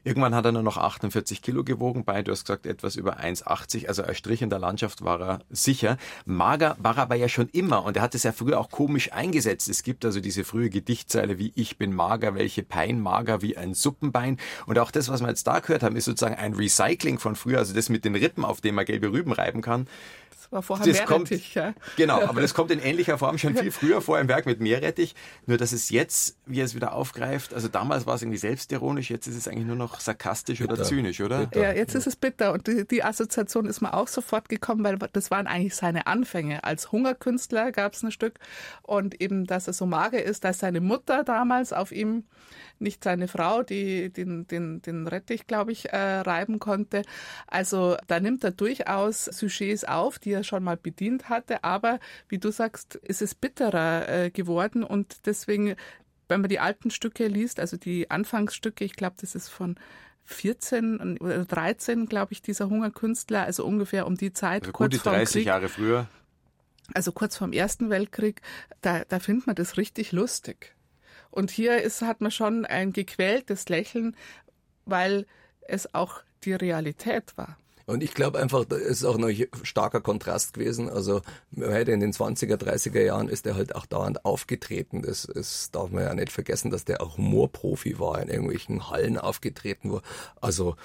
Irgendwann 0.03 0.35
hat 0.35 0.45
er 0.45 0.53
nur 0.53 0.63
noch 0.63 0.77
48 0.77 1.41
Kilo 1.41 1.63
gewogen, 1.63 2.05
bei, 2.05 2.23
du 2.23 2.31
hast 2.31 2.45
gesagt, 2.45 2.65
etwas 2.65 2.95
über 2.95 3.19
1,80. 3.19 3.87
Also 3.87 4.03
ein 4.03 4.15
Strich 4.15 4.41
in 4.41 4.49
der 4.49 4.59
Landschaft 4.59 5.03
war 5.03 5.19
er 5.19 5.39
sicher. 5.49 5.97
Mager 6.25 6.77
war 6.79 6.97
er 6.97 7.03
aber 7.03 7.15
ja 7.15 7.27
schon 7.27 7.49
immer 7.49 7.83
und 7.83 7.97
er 7.97 8.03
hat 8.03 8.15
es 8.15 8.23
ja 8.23 8.31
früher 8.31 8.59
auch 8.59 8.69
komisch 8.69 9.11
eingesetzt. 9.37 9.69
Es 9.69 9.83
gibt 9.83 10.03
also 10.03 10.19
diese 10.19 10.43
frühe 10.43 10.69
Gedichtzeile 10.69 11.37
wie 11.37 11.51
Ich 11.55 11.77
bin 11.77 11.93
mager, 11.93 12.33
welche 12.33 12.63
Pein, 12.63 12.99
mager 12.99 13.41
wie 13.43 13.55
ein 13.55 13.75
Suppenbein. 13.75 14.37
Und 14.65 14.79
auch 14.79 14.89
das, 14.89 15.09
was 15.09 15.21
wir 15.21 15.27
jetzt 15.29 15.45
da 15.45 15.59
gehört 15.59 15.83
haben, 15.83 15.95
ist 15.95 16.05
sozusagen 16.05 16.35
ein 16.35 16.53
Recycling 16.53 17.19
von 17.19 17.35
früher, 17.35 17.59
also 17.59 17.73
das 17.73 17.89
mit 17.89 18.03
den 18.03 18.15
Rippen, 18.15 18.43
auf 18.43 18.61
denen 18.61 18.75
man 18.75 18.85
gelbe 18.85 19.11
Rüben 19.11 19.31
reiben 19.31 19.61
kann. 19.61 19.87
Das 20.49 20.55
war 20.55 20.61
vorher 20.61 20.85
das 20.87 20.95
Meerrettich, 20.95 21.53
kommt, 21.53 21.65
ja. 21.65 21.73
Genau, 21.97 22.21
aber 22.21 22.39
das 22.39 22.53
kommt 22.53 22.71
in 22.71 22.79
ähnlicher 22.79 23.17
Form 23.17 23.37
schon 23.37 23.55
viel 23.55 23.71
früher 23.71 24.01
vor 24.01 24.17
im 24.19 24.29
Werk 24.29 24.45
mit 24.45 24.61
Meerrettich. 24.61 25.13
Nur, 25.45 25.57
dass 25.57 25.73
es 25.73 25.89
jetzt, 25.89 26.37
wie 26.45 26.61
er 26.61 26.65
es 26.65 26.73
wieder 26.73 26.93
aufgreift, 26.93 27.53
also 27.53 27.67
damals 27.67 28.05
war 28.05 28.15
es 28.15 28.21
irgendwie 28.21 28.37
selbstironisch, 28.37 29.09
jetzt 29.09 29.27
ist 29.27 29.35
es 29.35 29.47
eigentlich 29.49 29.65
nur 29.65 29.75
noch 29.75 29.99
sarkastisch 29.99 30.59
bitter. 30.59 30.73
oder 30.73 30.83
zynisch, 30.83 31.19
oder? 31.19 31.47
Bitter. 31.47 31.61
Ja, 31.61 31.73
jetzt 31.73 31.95
ist 31.95 32.07
es 32.07 32.15
bitter. 32.15 32.53
Und 32.53 32.67
die, 32.67 32.87
die, 32.87 33.03
Assoziation 33.03 33.65
ist 33.65 33.81
mir 33.81 33.93
auch 33.93 34.07
sofort 34.07 34.47
gekommen, 34.47 34.83
weil 34.85 34.97
das 35.11 35.31
waren 35.31 35.47
eigentlich 35.47 35.75
seine 35.75 36.07
Anfänge. 36.07 36.63
Als 36.63 36.91
Hungerkünstler 36.93 37.73
gab 37.73 37.93
es 37.93 38.03
ein 38.03 38.11
Stück. 38.11 38.39
Und 38.83 39.19
eben, 39.19 39.45
dass 39.45 39.67
er 39.67 39.73
so 39.73 39.85
mager 39.85 40.23
ist, 40.23 40.45
dass 40.45 40.59
seine 40.59 40.79
Mutter 40.79 41.23
damals 41.25 41.73
auf 41.73 41.91
ihm 41.91 42.23
nicht 42.81 43.03
seine 43.03 43.27
Frau, 43.27 43.63
die 43.63 44.09
den, 44.09 44.47
den, 44.47 44.81
den 44.81 45.07
Rettich, 45.07 45.47
glaube 45.47 45.71
ich, 45.71 45.89
äh, 45.89 45.97
reiben 45.97 46.59
konnte. 46.59 47.03
Also 47.47 47.97
da 48.07 48.19
nimmt 48.19 48.43
er 48.43 48.51
durchaus 48.51 49.25
Sujets 49.25 49.83
auf, 49.83 50.19
die 50.19 50.31
er 50.31 50.43
schon 50.43 50.63
mal 50.63 50.77
bedient 50.77 51.29
hatte, 51.29 51.63
aber 51.63 51.99
wie 52.29 52.37
du 52.37 52.51
sagst, 52.51 52.95
ist 52.95 53.21
es 53.21 53.35
bitterer 53.35 54.07
äh, 54.09 54.29
geworden 54.31 54.83
und 54.83 55.25
deswegen, 55.25 55.75
wenn 56.27 56.41
man 56.41 56.49
die 56.49 56.59
alten 56.59 56.91
Stücke 56.91 57.27
liest, 57.27 57.59
also 57.59 57.77
die 57.77 58.11
Anfangsstücke, 58.11 58.83
ich 58.83 58.95
glaube, 58.95 59.15
das 59.19 59.35
ist 59.35 59.49
von 59.49 59.75
14 60.25 61.19
oder 61.19 61.45
13, 61.45 62.05
glaube 62.07 62.33
ich, 62.33 62.41
dieser 62.41 62.69
Hungerkünstler, 62.69 63.43
also 63.43 63.65
ungefähr 63.65 64.05
um 64.05 64.15
die 64.15 64.33
Zeit. 64.33 64.63
Also 64.63 64.73
kurz 64.73 64.97
gute 64.97 65.09
30 65.09 65.33
Krieg, 65.33 65.45
Jahre 65.47 65.69
früher. 65.69 66.07
Also 66.93 67.11
kurz 67.11 67.37
vorm 67.37 67.53
Ersten 67.53 67.89
Weltkrieg, 67.89 68.41
da, 68.81 69.03
da 69.05 69.19
findet 69.19 69.47
man 69.47 69.55
das 69.55 69.77
richtig 69.77 70.11
lustig. 70.11 70.75
Und 71.37 71.51
hier 71.51 71.83
ist, 71.83 72.01
hat 72.01 72.19
man 72.19 72.31
schon 72.31 72.65
ein 72.65 72.93
gequältes 72.93 73.69
Lächeln, 73.69 74.15
weil 74.85 75.27
es 75.61 75.93
auch 75.93 76.21
die 76.43 76.53
Realität 76.53 77.37
war. 77.37 77.59
Und 77.85 78.01
ich 78.01 78.15
glaube 78.15 78.39
einfach, 78.39 78.65
da 78.65 78.75
ist 78.75 79.05
auch 79.05 79.19
noch 79.19 79.27
ein 79.27 79.47
starker 79.61 80.01
Kontrast 80.01 80.55
gewesen. 80.55 80.89
Also 80.89 81.21
heute 81.55 81.91
in 81.91 81.99
den 81.99 82.11
20er, 82.11 82.55
30er 82.55 83.03
Jahren 83.03 83.29
ist 83.29 83.45
er 83.45 83.55
halt 83.55 83.75
auch 83.75 83.85
dauernd 83.85 84.25
aufgetreten. 84.25 85.03
Das, 85.03 85.29
das 85.31 85.69
darf 85.69 85.91
man 85.91 86.05
ja 86.05 86.13
nicht 86.15 86.31
vergessen, 86.31 86.71
dass 86.71 86.85
der 86.85 87.01
auch 87.03 87.17
Humorprofi 87.17 87.99
war, 87.99 88.19
in 88.19 88.29
irgendwelchen 88.29 88.89
Hallen 88.89 89.19
aufgetreten 89.19 89.91
war. 89.91 90.01
Also 90.41 90.75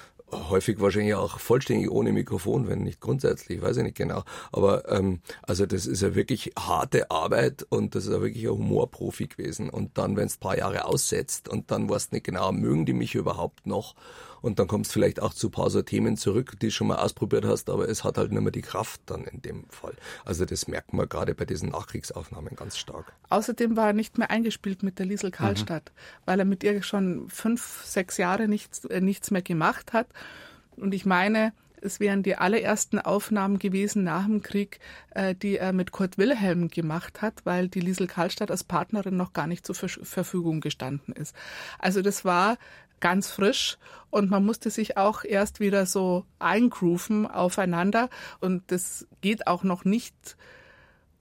häufig 0.49 0.79
wahrscheinlich 0.79 1.15
auch 1.15 1.39
vollständig 1.39 1.89
ohne 1.89 2.11
Mikrofon, 2.11 2.67
wenn 2.67 2.83
nicht 2.83 2.99
grundsätzlich, 2.99 3.61
weiß 3.61 3.77
ich 3.77 3.83
nicht 3.83 3.97
genau. 3.97 4.23
Aber 4.51 4.89
ähm, 4.91 5.21
also 5.43 5.65
das 5.65 5.85
ist 5.85 6.01
ja 6.01 6.15
wirklich 6.15 6.51
harte 6.57 7.11
Arbeit 7.11 7.65
und 7.69 7.95
das 7.95 8.05
ist 8.05 8.13
ja 8.13 8.21
wirklich 8.21 8.45
ein 8.45 8.51
Humorprofi 8.51 9.27
gewesen. 9.27 9.69
Und 9.69 9.97
dann, 9.97 10.15
wenn 10.15 10.27
es 10.27 10.37
paar 10.37 10.57
Jahre 10.57 10.85
aussetzt 10.85 11.49
und 11.49 11.71
dann 11.71 11.89
weißt 11.89 12.13
nicht 12.13 12.25
genau, 12.25 12.51
mögen 12.51 12.85
die 12.85 12.93
mich 12.93 13.15
überhaupt 13.15 13.65
noch? 13.65 13.95
Und 14.43 14.59
dann 14.59 14.67
kommst 14.67 14.91
vielleicht 14.91 15.21
auch 15.21 15.33
zu 15.33 15.47
ein 15.47 15.51
paar 15.51 15.69
so 15.69 15.81
Themen 15.81 16.17
zurück, 16.17 16.59
die 16.59 16.67
du 16.67 16.71
schon 16.71 16.87
mal 16.87 16.97
ausprobiert 16.97 17.45
hast, 17.45 17.69
aber 17.69 17.87
es 17.87 18.03
hat 18.03 18.17
halt 18.17 18.33
nicht 18.33 18.41
mehr 18.41 18.51
die 18.51 18.61
Kraft 18.61 18.99
dann 19.05 19.23
in 19.23 19.41
dem 19.41 19.63
Fall. 19.69 19.93
Also 20.25 20.43
das 20.43 20.67
merkt 20.67 20.91
man 20.91 21.07
gerade 21.07 21.33
bei 21.33 21.45
diesen 21.45 21.69
Nachkriegsaufnahmen 21.69 22.57
ganz 22.57 22.77
stark. 22.77 23.13
Außerdem 23.29 23.77
war 23.77 23.87
er 23.87 23.93
nicht 23.93 24.17
mehr 24.17 24.29
eingespielt 24.29 24.83
mit 24.83 24.99
der 24.99 25.05
Liesel 25.05 25.31
Karlstadt, 25.31 25.93
mhm. 25.95 26.21
weil 26.25 26.39
er 26.39 26.45
mit 26.45 26.61
ihr 26.61 26.83
schon 26.83 27.29
fünf, 27.29 27.85
sechs 27.85 28.17
Jahre 28.17 28.49
nichts, 28.49 28.83
äh, 28.83 28.99
nichts 28.99 29.31
mehr 29.31 29.41
gemacht 29.41 29.93
hat. 29.93 30.07
Und 30.75 30.93
ich 30.93 31.05
meine, 31.05 31.53
es 31.83 31.99
wären 31.99 32.23
die 32.23 32.35
allerersten 32.35 32.99
Aufnahmen 32.99 33.59
gewesen 33.59 34.03
nach 34.03 34.25
dem 34.25 34.41
Krieg, 34.41 34.79
äh, 35.11 35.35
die 35.35 35.57
er 35.57 35.73
mit 35.73 35.91
Kurt 35.91 36.17
Wilhelm 36.17 36.69
gemacht 36.69 37.21
hat, 37.21 37.45
weil 37.45 37.67
die 37.67 37.81
Liesel 37.81 38.07
Karlstadt 38.07 38.51
als 38.51 38.63
Partnerin 38.63 39.17
noch 39.17 39.33
gar 39.33 39.47
nicht 39.47 39.65
zur 39.65 39.75
Verfügung 39.75 40.61
gestanden 40.61 41.13
ist. 41.13 41.35
Also 41.79 42.01
das 42.01 42.25
war 42.25 42.57
ganz 43.03 43.29
frisch 43.29 43.77
und 44.11 44.31
man 44.31 44.45
musste 44.45 44.69
sich 44.69 44.95
auch 44.95 45.25
erst 45.25 45.59
wieder 45.59 45.85
so 45.85 46.23
eingrooven 46.39 47.27
aufeinander 47.27 48.09
und 48.39 48.63
das 48.67 49.05
geht 49.19 49.45
auch 49.45 49.63
noch 49.63 49.83
nicht 49.83 50.37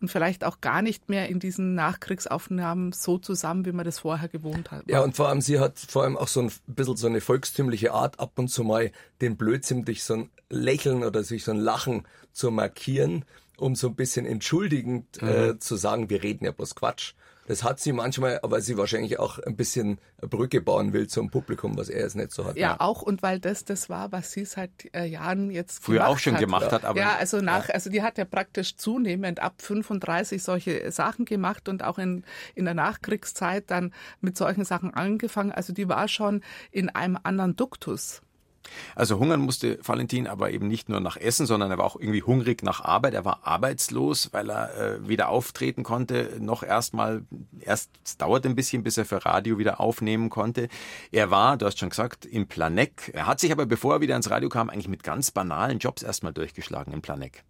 und 0.01 0.09
vielleicht 0.09 0.45
auch 0.45 0.61
gar 0.61 0.81
nicht 0.81 1.09
mehr 1.09 1.29
in 1.29 1.41
diesen 1.41 1.75
Nachkriegsaufnahmen 1.75 2.93
so 2.93 3.19
zusammen, 3.19 3.67
wie 3.67 3.73
man 3.73 3.85
das 3.85 3.99
vorher 3.99 4.29
gewohnt 4.29 4.71
hat. 4.71 4.85
Ja, 4.87 5.01
und 5.01 5.17
vor 5.17 5.29
allem, 5.29 5.41
sie 5.41 5.59
hat 5.59 5.79
vor 5.79 6.05
allem 6.05 6.17
auch 6.17 6.29
so 6.29 6.43
ein 6.43 6.53
bisschen 6.67 6.97
so 6.97 7.07
eine 7.09 7.21
volkstümliche 7.21 7.93
Art, 7.93 8.21
ab 8.21 8.33
und 8.37 8.49
zu 8.49 8.63
mal 8.63 8.93
den 9.21 9.37
Blödsinn 9.37 9.85
durch 9.85 10.05
so 10.05 10.15
ein 10.15 10.31
Lächeln 10.51 11.03
oder 11.03 11.23
durch 11.23 11.45
so 11.45 11.51
ein 11.51 11.59
Lachen 11.59 12.05
zu 12.33 12.53
markieren, 12.53 13.25
um 13.57 13.75
so 13.75 13.89
ein 13.89 13.97
bisschen 13.97 14.25
entschuldigend 14.25 15.21
äh, 15.21 15.59
zu 15.59 15.77
sagen, 15.77 16.11
wir 16.11 16.23
reden 16.23 16.45
ja 16.45 16.53
bloß 16.53 16.77
Quatsch. 16.77 17.15
Das 17.47 17.65
hat 17.65 17.81
sie 17.81 17.93
manchmal, 17.93 18.39
aber 18.43 18.61
sie 18.61 18.77
wahrscheinlich 18.77 19.19
auch 19.19 19.39
ein 19.41 19.57
bisschen 19.57 19.99
Brücke 20.21 20.61
bauen 20.61 20.93
will 20.93 21.09
zum 21.09 21.31
Publikum, 21.31 21.77
was 21.77 21.89
er 21.89 22.03
jetzt 22.03 22.15
nicht 22.15 22.31
so 22.31 22.45
hat. 22.45 22.57
Ja, 22.57 22.77
auch 22.79 23.03
und 23.03 23.23
weil 23.23 23.41
das 23.41 23.65
das 23.65 23.91
war, 23.91 24.13
was 24.13 24.31
sie 24.31 24.45
seit 24.45 24.71
äh, 24.95 25.05
Jahren 25.05 25.51
jetzt 25.51 25.83
Früher 25.83 25.99
gemacht 25.99 26.11
auch 26.11 26.19
schon 26.19 26.35
hat. 26.35 26.41
gemacht 26.41 26.73
hat, 26.73 26.85
aber 26.85 26.99
ja, 26.99 27.17
also 27.17 27.41
nach, 27.41 27.69
also 27.69 27.91
die 27.91 28.03
hat 28.03 28.17
ja 28.19 28.25
praktisch 28.25 28.77
zunehmend 28.77 29.41
ab 29.41 29.55
35 29.59 30.43
solche 30.43 30.91
Sachen 30.93 31.25
gemacht 31.25 31.69
und 31.69 31.83
auch 31.83 31.99
in 31.99 32.25
in 32.55 32.65
der 32.65 32.75
Nachkriegszeit 32.75 33.71
dann 33.71 33.93
mit 34.21 34.37
solchen 34.37 34.65
Sachen 34.65 34.95
angefangen. 34.95 35.51
Also 35.53 35.73
die 35.73 35.89
war 35.89 36.07
schon 36.09 36.43
in 36.71 36.91
einem 36.91 37.19
anderen 37.23 37.57
Duktus. 37.57 38.23
Also 38.95 39.19
hungern 39.19 39.41
musste 39.41 39.79
Valentin 39.83 40.27
aber 40.27 40.51
eben 40.51 40.69
nicht 40.69 40.89
nur 40.89 41.01
nach 41.01 41.17
Essen, 41.17 41.47
sondern 41.47 41.71
er 41.71 41.79
war 41.79 41.85
auch 41.85 41.97
irgendwie 41.97 42.23
hungrig 42.23 42.63
nach 42.63 42.81
Arbeit. 42.81 43.15
Er 43.15 43.25
war 43.25 43.41
arbeitslos, 43.43 44.33
weil 44.33 44.51
er 44.51 44.77
äh, 44.77 45.09
wieder 45.09 45.29
auftreten 45.29 45.83
konnte. 45.83 46.39
Noch 46.41 46.63
erstmal, 46.63 47.25
erst 47.61 47.91
es 48.05 48.17
dauerte 48.17 48.49
ein 48.49 48.55
bisschen, 48.55 48.83
bis 48.83 48.97
er 48.97 49.05
für 49.05 49.25
Radio 49.25 49.59
wieder 49.59 49.81
aufnehmen 49.81 50.31
konnte. 50.31 50.69
Er 51.11 51.31
war, 51.31 51.57
du 51.57 51.67
hast 51.67 51.79
schon 51.79 51.91
gesagt, 51.91 52.25
im 52.27 52.47
Planegg. 52.47 53.11
Er 53.13 53.27
hat 53.27 53.41
sich 53.41 53.53
aber, 53.53 53.67
bevor 53.67 53.95
er 53.95 54.01
wieder 54.01 54.17
ins 54.17 54.31
Radio 54.31 54.49
kam, 54.49 54.71
eigentlich 54.71 54.89
mit 54.89 55.03
ganz 55.03 55.31
banalen 55.31 55.79
Jobs 55.79 56.03
erstmal 56.03 56.33
durchgeschlagen 56.33 56.93
im 56.93 57.03
Planegg. 57.03 57.43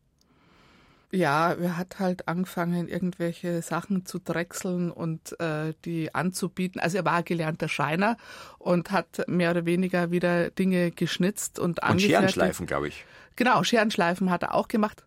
Ja, 1.14 1.52
er 1.52 1.76
hat 1.76 1.98
halt 1.98 2.26
angefangen, 2.26 2.88
irgendwelche 2.88 3.60
Sachen 3.60 4.06
zu 4.06 4.18
drechseln 4.18 4.90
und 4.90 5.38
äh, 5.40 5.74
die 5.84 6.14
anzubieten. 6.14 6.80
Also 6.80 6.96
er 6.96 7.04
war 7.04 7.22
gelernter 7.22 7.68
Scheiner 7.68 8.16
und 8.58 8.90
hat 8.92 9.28
mehr 9.28 9.50
oder 9.50 9.66
weniger 9.66 10.10
wieder 10.10 10.50
Dinge 10.50 10.90
geschnitzt 10.90 11.58
und 11.58 11.80
Und 11.80 11.82
angefertigt. 11.82 12.14
Scherenschleifen, 12.14 12.66
glaube 12.66 12.88
ich. 12.88 13.04
Genau, 13.36 13.62
Scherenschleifen 13.62 14.30
hat 14.30 14.42
er 14.42 14.54
auch 14.54 14.68
gemacht. 14.68 15.04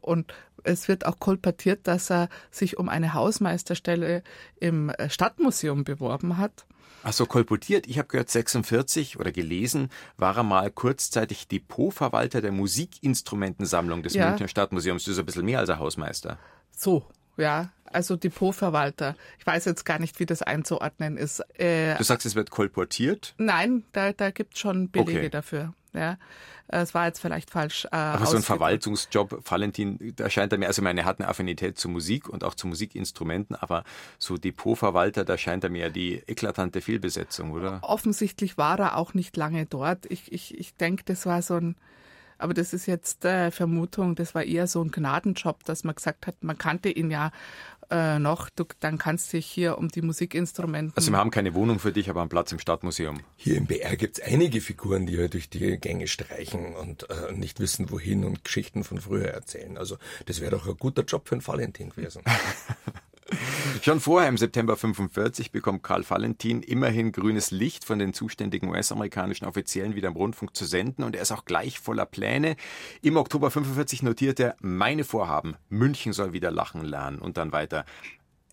Und 0.00 0.32
es 0.64 0.88
wird 0.88 1.04
auch 1.04 1.18
kolportiert, 1.18 1.86
dass 1.86 2.10
er 2.10 2.30
sich 2.50 2.78
um 2.78 2.88
eine 2.88 3.12
Hausmeisterstelle 3.12 4.22
im 4.58 4.88
äh, 4.88 5.10
Stadtmuseum 5.10 5.84
beworben 5.84 6.38
hat. 6.38 6.64
Ach 7.08 7.12
so, 7.12 7.24
kolportiert. 7.24 7.86
Ich 7.86 7.98
habe 7.98 8.08
gehört, 8.08 8.28
46 8.30 9.20
oder 9.20 9.30
gelesen, 9.30 9.90
war 10.16 10.36
er 10.38 10.42
mal 10.42 10.72
kurzzeitig 10.72 11.46
Depotverwalter 11.46 12.40
der 12.42 12.50
Musikinstrumentensammlung 12.50 14.02
des 14.02 14.14
Ja. 14.14 14.28
Münchner 14.28 14.48
Stadtmuseums. 14.48 15.04
Das 15.04 15.12
ist 15.12 15.18
ein 15.20 15.26
bisschen 15.26 15.44
mehr 15.44 15.60
als 15.60 15.70
ein 15.70 15.78
Hausmeister. 15.78 16.36
So, 16.76 17.06
ja, 17.36 17.70
also 17.84 18.16
Depotverwalter. 18.16 19.14
Ich 19.38 19.46
weiß 19.46 19.66
jetzt 19.66 19.84
gar 19.84 20.00
nicht, 20.00 20.18
wie 20.18 20.26
das 20.26 20.42
einzuordnen 20.42 21.16
ist. 21.16 21.40
Äh, 21.60 21.94
Du 21.96 22.02
sagst, 22.02 22.26
es 22.26 22.34
wird 22.34 22.50
kolportiert. 22.50 23.34
nein, 23.38 23.84
da, 23.92 24.12
da 24.12 24.32
gibt 24.32 24.54
es 24.54 24.60
schon 24.60 24.90
Belege 24.90 25.18
Okay. 25.20 25.28
dafür. 25.30 25.74
Ja, 25.96 26.18
Äh, 26.68 26.78
es 26.80 26.94
war 26.94 27.06
jetzt 27.06 27.20
vielleicht 27.20 27.50
falsch. 27.50 27.84
Äh, 27.86 27.96
Aber 27.96 28.26
so 28.26 28.36
ein. 28.36 28.42
Verwaltungsjob, 28.42 29.42
Valentin, 29.48 30.14
da 30.16 30.28
scheint 30.30 30.52
er 30.52 30.58
mir, 30.58 30.66
also 30.66 30.82
meine, 30.82 31.04
hat 31.04 31.20
eine 31.20 31.28
Affinität 31.28 31.78
zu 31.78 31.88
Musik 31.88 32.28
und 32.28 32.44
auch 32.44 32.54
zu 32.54 32.66
Musikinstrumenten, 32.66 33.56
aber 33.56 33.84
so 34.18 34.36
Depotverwalter, 34.36 35.24
da 35.24 35.38
scheint 35.38 35.64
er 35.64 35.70
mir 35.70 35.90
die 35.90 36.22
eklatante 36.26 36.80
Fehlbesetzung, 36.80 37.52
oder? 37.52 37.78
Offensichtlich 37.82 38.58
war 38.58 38.78
er 38.80 38.96
auch 38.96 39.14
nicht 39.14 39.36
lange 39.36 39.66
dort. 39.66 40.06
Ich, 40.10 40.32
ich, 40.32 40.58
ich 40.58 40.74
denke, 40.74 41.04
das 41.04 41.24
war 41.24 41.40
so 41.42 41.54
ein, 41.54 41.76
aber 42.38 42.52
das 42.52 42.72
ist 42.72 42.86
jetzt 42.86 43.24
äh, 43.24 43.50
Vermutung, 43.50 44.14
das 44.14 44.34
war 44.34 44.42
eher 44.42 44.66
so 44.66 44.82
ein 44.82 44.90
Gnadenjob, 44.90 45.64
dass 45.64 45.84
man 45.84 45.94
gesagt 45.94 46.26
hat, 46.26 46.42
man 46.42 46.58
kannte 46.58 46.90
ihn 46.90 47.10
ja 47.10 47.30
äh, 47.90 48.18
noch, 48.18 48.50
du, 48.50 48.64
dann 48.80 48.98
kannst 48.98 49.32
du 49.32 49.38
dich 49.38 49.46
hier 49.46 49.78
um 49.78 49.88
die 49.88 50.02
Musikinstrumente. 50.02 50.96
Also 50.96 51.10
wir 51.10 51.18
haben 51.18 51.30
keine 51.30 51.54
Wohnung 51.54 51.78
für 51.78 51.92
dich, 51.92 52.10
aber 52.10 52.20
einen 52.20 52.28
Platz 52.28 52.52
im 52.52 52.58
Stadtmuseum. 52.58 53.20
Hier 53.36 53.56
im 53.56 53.66
BR 53.66 53.96
gibt's 53.96 54.20
einige 54.20 54.60
Figuren, 54.60 55.06
die 55.06 55.18
halt 55.18 55.34
durch 55.34 55.48
die 55.48 55.78
Gänge 55.78 56.08
streichen 56.08 56.74
und 56.74 57.08
äh, 57.10 57.32
nicht 57.32 57.60
wissen, 57.60 57.90
wohin 57.90 58.24
und 58.24 58.44
Geschichten 58.44 58.84
von 58.84 59.00
früher 59.00 59.28
erzählen. 59.28 59.78
Also 59.78 59.96
das 60.26 60.40
wäre 60.40 60.52
doch 60.52 60.66
ein 60.66 60.76
guter 60.76 61.02
Job 61.04 61.28
für 61.28 61.34
einen 61.34 61.46
Valentin 61.46 61.90
gewesen. 61.90 62.22
Schon 63.82 64.00
vorher 64.00 64.28
im 64.28 64.36
September 64.36 64.76
45 64.76 65.50
bekommt 65.52 65.82
Karl 65.82 66.08
Valentin 66.08 66.62
immerhin 66.62 67.12
grünes 67.12 67.50
Licht 67.50 67.84
von 67.84 67.98
den 67.98 68.12
zuständigen 68.12 68.68
US-amerikanischen 68.68 69.46
Offiziellen 69.46 69.94
wieder 69.94 70.08
im 70.08 70.16
Rundfunk 70.16 70.56
zu 70.56 70.64
senden 70.64 71.04
und 71.04 71.16
er 71.16 71.22
ist 71.22 71.32
auch 71.32 71.44
gleich 71.44 71.78
voller 71.78 72.06
Pläne. 72.06 72.56
Im 73.02 73.16
Oktober 73.16 73.50
45 73.50 74.02
notiert 74.02 74.40
er 74.40 74.56
meine 74.60 75.04
Vorhaben. 75.04 75.56
München 75.68 76.12
soll 76.12 76.32
wieder 76.32 76.50
lachen 76.50 76.84
lernen 76.84 77.18
und 77.18 77.36
dann 77.36 77.52
weiter. 77.52 77.84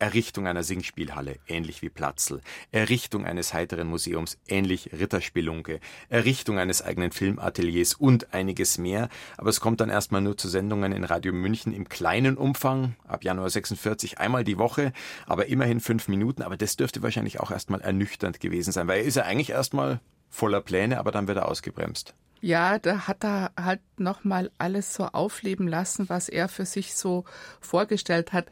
Errichtung 0.04 0.48
einer 0.48 0.64
Singspielhalle, 0.64 1.38
ähnlich 1.48 1.82
wie 1.82 1.88
Platzl. 1.88 2.42
Errichtung 2.74 3.26
eines 3.26 3.54
heiteren 3.54 3.88
Museums, 3.88 4.38
ähnlich 4.50 4.90
Ritterspelunke. 4.92 5.80
Errichtung 6.10 6.60
eines 6.60 6.82
eigenen 6.82 7.14
Filmateliers 7.14 7.94
und 7.94 8.34
einiges 8.34 8.78
mehr. 8.78 9.08
Aber 9.38 9.50
es 9.50 9.62
kommt 9.62 9.80
dann 9.80 9.90
erstmal 9.90 10.20
nur 10.20 10.36
zu 10.36 10.50
Sendungen 10.50 10.92
in 10.92 11.06
Radio 11.06 11.32
München 11.32 11.72
im 11.72 11.88
kleinen 11.88 12.36
Umfang, 12.36 12.98
ab 13.08 13.24
Januar 13.24 13.50
46 13.50 14.18
einmal 14.18 14.44
die 14.44 14.58
Woche, 14.58 14.92
aber 15.26 15.46
immerhin 15.46 15.80
fünf 15.80 16.10
Minuten. 16.10 16.42
Aber 16.42 16.58
das 16.58 16.76
dürfte 16.76 17.02
wahrscheinlich 17.02 17.40
auch 17.40 17.52
erstmal 17.52 17.80
ernüchternd 17.80 18.42
gewesen 18.42 18.74
sein, 18.74 18.90
weil 18.90 19.00
er 19.00 19.06
ist 19.06 19.16
ja 19.16 19.24
eigentlich 19.24 19.52
erstmal 19.52 20.02
voller 20.30 20.60
Pläne, 20.60 21.00
aber 21.00 21.14
dann 21.14 21.30
wird 21.30 21.38
er 21.38 21.48
ausgebremst. 21.48 22.14
Ja, 22.44 22.78
da 22.78 23.08
hat 23.08 23.24
er 23.24 23.54
halt 23.58 23.80
nochmal 23.98 24.52
alles 24.58 24.94
so 24.94 25.06
aufleben 25.06 25.66
lassen, 25.66 26.10
was 26.10 26.28
er 26.28 26.50
für 26.50 26.66
sich 26.66 26.94
so 26.94 27.24
vorgestellt 27.62 28.34
hat. 28.34 28.48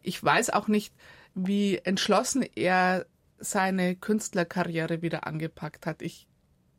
Ich 0.00 0.24
weiß 0.24 0.48
auch 0.48 0.66
nicht, 0.66 0.94
wie 1.34 1.76
entschlossen 1.76 2.42
er 2.54 3.04
seine 3.38 3.96
Künstlerkarriere 3.96 5.02
wieder 5.02 5.26
angepackt 5.26 5.84
hat. 5.84 6.00
Ich 6.00 6.26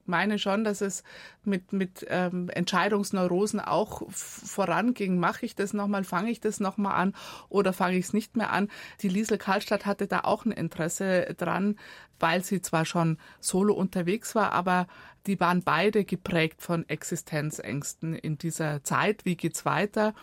meine 0.06 0.40
schon, 0.40 0.64
dass 0.64 0.82
es 0.82 1.04
mit, 1.44 1.72
mit 1.72 2.04
ähm, 2.10 2.50
Entscheidungsneurosen 2.50 3.60
auch 3.60 4.02
voranging. 4.10 5.20
Mache 5.20 5.46
ich 5.46 5.54
das 5.54 5.74
nochmal, 5.74 6.04
fange 6.04 6.32
ich 6.32 6.40
das 6.40 6.60
nochmal 6.60 6.96
an 6.96 7.14
oder 7.48 7.74
fange 7.74 7.98
ich 7.98 8.06
es 8.06 8.14
nicht 8.14 8.36
mehr 8.36 8.52
an? 8.52 8.70
Die 9.02 9.10
Liesel 9.10 9.38
Karlstadt 9.38 9.86
hatte 9.86 10.08
da 10.08 10.22
auch 10.22 10.46
ein 10.46 10.52
Interesse 10.52 11.36
dran, 11.38 11.78
weil 12.20 12.44
sie 12.44 12.62
zwar 12.62 12.86
schon 12.86 13.18
solo 13.40 13.74
unterwegs 13.74 14.36
war, 14.36 14.52
aber 14.52 14.88
die 15.28 15.40
waren 15.40 15.64
beide 15.64 16.06
geprägt 16.06 16.62
von 16.62 16.88
Existenzängsten 16.88 18.14
in 18.14 18.38
dieser 18.38 18.84
Zeit. 18.84 19.26
Wie 19.26 19.36
geht's 19.36 19.66
weiter? 19.66 20.14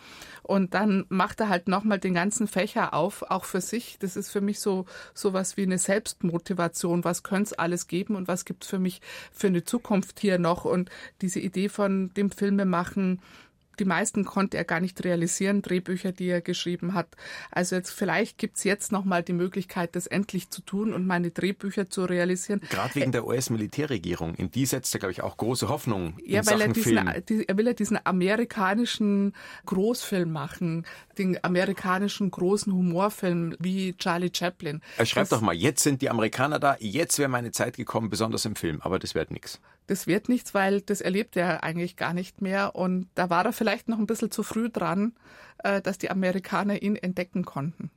Und 0.43 0.73
dann 0.73 1.05
macht 1.09 1.41
er 1.41 1.49
halt 1.49 1.67
nochmal 1.67 1.99
den 1.99 2.13
ganzen 2.13 2.47
Fächer 2.47 2.93
auf, 2.93 3.23
auch 3.23 3.43
für 3.43 3.61
sich. 3.61 3.97
Das 3.99 4.15
ist 4.15 4.31
für 4.31 4.41
mich 4.41 4.59
so 4.59 4.85
sowas 5.13 5.57
wie 5.57 5.63
eine 5.63 5.77
Selbstmotivation. 5.77 7.03
Was 7.03 7.23
könnte 7.23 7.51
es 7.51 7.53
alles 7.53 7.87
geben 7.87 8.15
und 8.15 8.27
was 8.27 8.45
gibt's 8.45 8.67
für 8.67 8.79
mich 8.79 9.01
für 9.31 9.47
eine 9.47 9.63
Zukunft 9.63 10.19
hier 10.19 10.39
noch? 10.39 10.65
Und 10.65 10.89
diese 11.21 11.39
Idee 11.39 11.67
von 11.67 12.13
dem 12.13 12.31
Filmemachen, 12.31 13.21
die 13.79 13.85
meisten 13.85 14.25
konnte 14.25 14.57
er 14.57 14.63
gar 14.63 14.79
nicht 14.79 15.03
realisieren, 15.03 15.61
Drehbücher, 15.61 16.11
die 16.11 16.27
er 16.27 16.41
geschrieben 16.41 16.93
hat. 16.93 17.07
Also 17.51 17.75
jetzt 17.75 17.91
vielleicht 17.91 18.37
gibt's 18.37 18.63
jetzt 18.63 18.91
nochmal 18.91 19.23
die 19.23 19.33
Möglichkeit, 19.33 19.95
das 19.95 20.07
endlich 20.07 20.49
zu 20.49 20.61
tun 20.61 20.93
und 20.93 21.07
meine 21.07 21.31
Drehbücher 21.31 21.89
zu 21.89 22.05
realisieren. 22.05 22.61
Gerade 22.69 22.95
wegen 22.95 23.11
der 23.11 23.25
US-Militärregierung. 23.25 24.35
In 24.35 24.51
die 24.51 24.65
setzt 24.65 24.93
er, 24.95 24.99
glaube 24.99 25.11
ich, 25.11 25.21
auch 25.21 25.37
große 25.37 25.69
Hoffnung 25.69 26.17
in 26.19 26.33
Ja, 26.33 26.45
weil 26.45 26.53
er 26.53 26.59
Sachen 26.59 26.73
diesen, 26.73 26.97
Film. 26.97 27.45
er 27.47 27.57
will 27.57 27.67
ja 27.67 27.73
diesen 27.73 27.99
amerikanischen 28.03 29.33
Großfilm 29.65 30.31
machen, 30.31 30.85
den 31.17 31.43
amerikanischen 31.43 32.31
großen 32.31 32.73
Humorfilm 32.73 33.55
wie 33.59 33.95
Charlie 33.97 34.31
Chaplin. 34.33 34.81
Er 34.97 35.05
schreibt 35.05 35.31
das, 35.31 35.39
doch 35.39 35.41
mal, 35.41 35.53
jetzt 35.53 35.83
sind 35.83 36.01
die 36.01 36.09
Amerikaner 36.09 36.59
da, 36.59 36.77
jetzt 36.79 37.19
wäre 37.19 37.29
meine 37.29 37.51
Zeit 37.51 37.77
gekommen, 37.77 38.09
besonders 38.09 38.45
im 38.45 38.55
Film, 38.55 38.79
aber 38.81 38.99
das 38.99 39.15
wird 39.15 39.31
nichts. 39.31 39.59
Das 39.87 40.07
wird 40.07 40.29
nichts, 40.29 40.53
weil 40.53 40.81
das 40.81 41.01
erlebt 41.01 41.35
er 41.35 41.63
eigentlich 41.63 41.97
gar 41.97 42.13
nicht 42.13 42.41
mehr 42.41 42.75
und 42.75 43.07
da 43.15 43.29
war 43.29 43.45
er 43.45 43.53
vielleicht 43.53 43.89
noch 43.89 43.99
ein 43.99 44.07
bisschen 44.07 44.31
zu 44.31 44.43
früh 44.43 44.69
dran, 44.69 45.13
äh, 45.59 45.81
dass 45.81 45.97
die 45.97 46.09
Amerikaner 46.09 46.81
ihn 46.81 46.95
entdecken 46.95 47.43
konnten. 47.43 47.91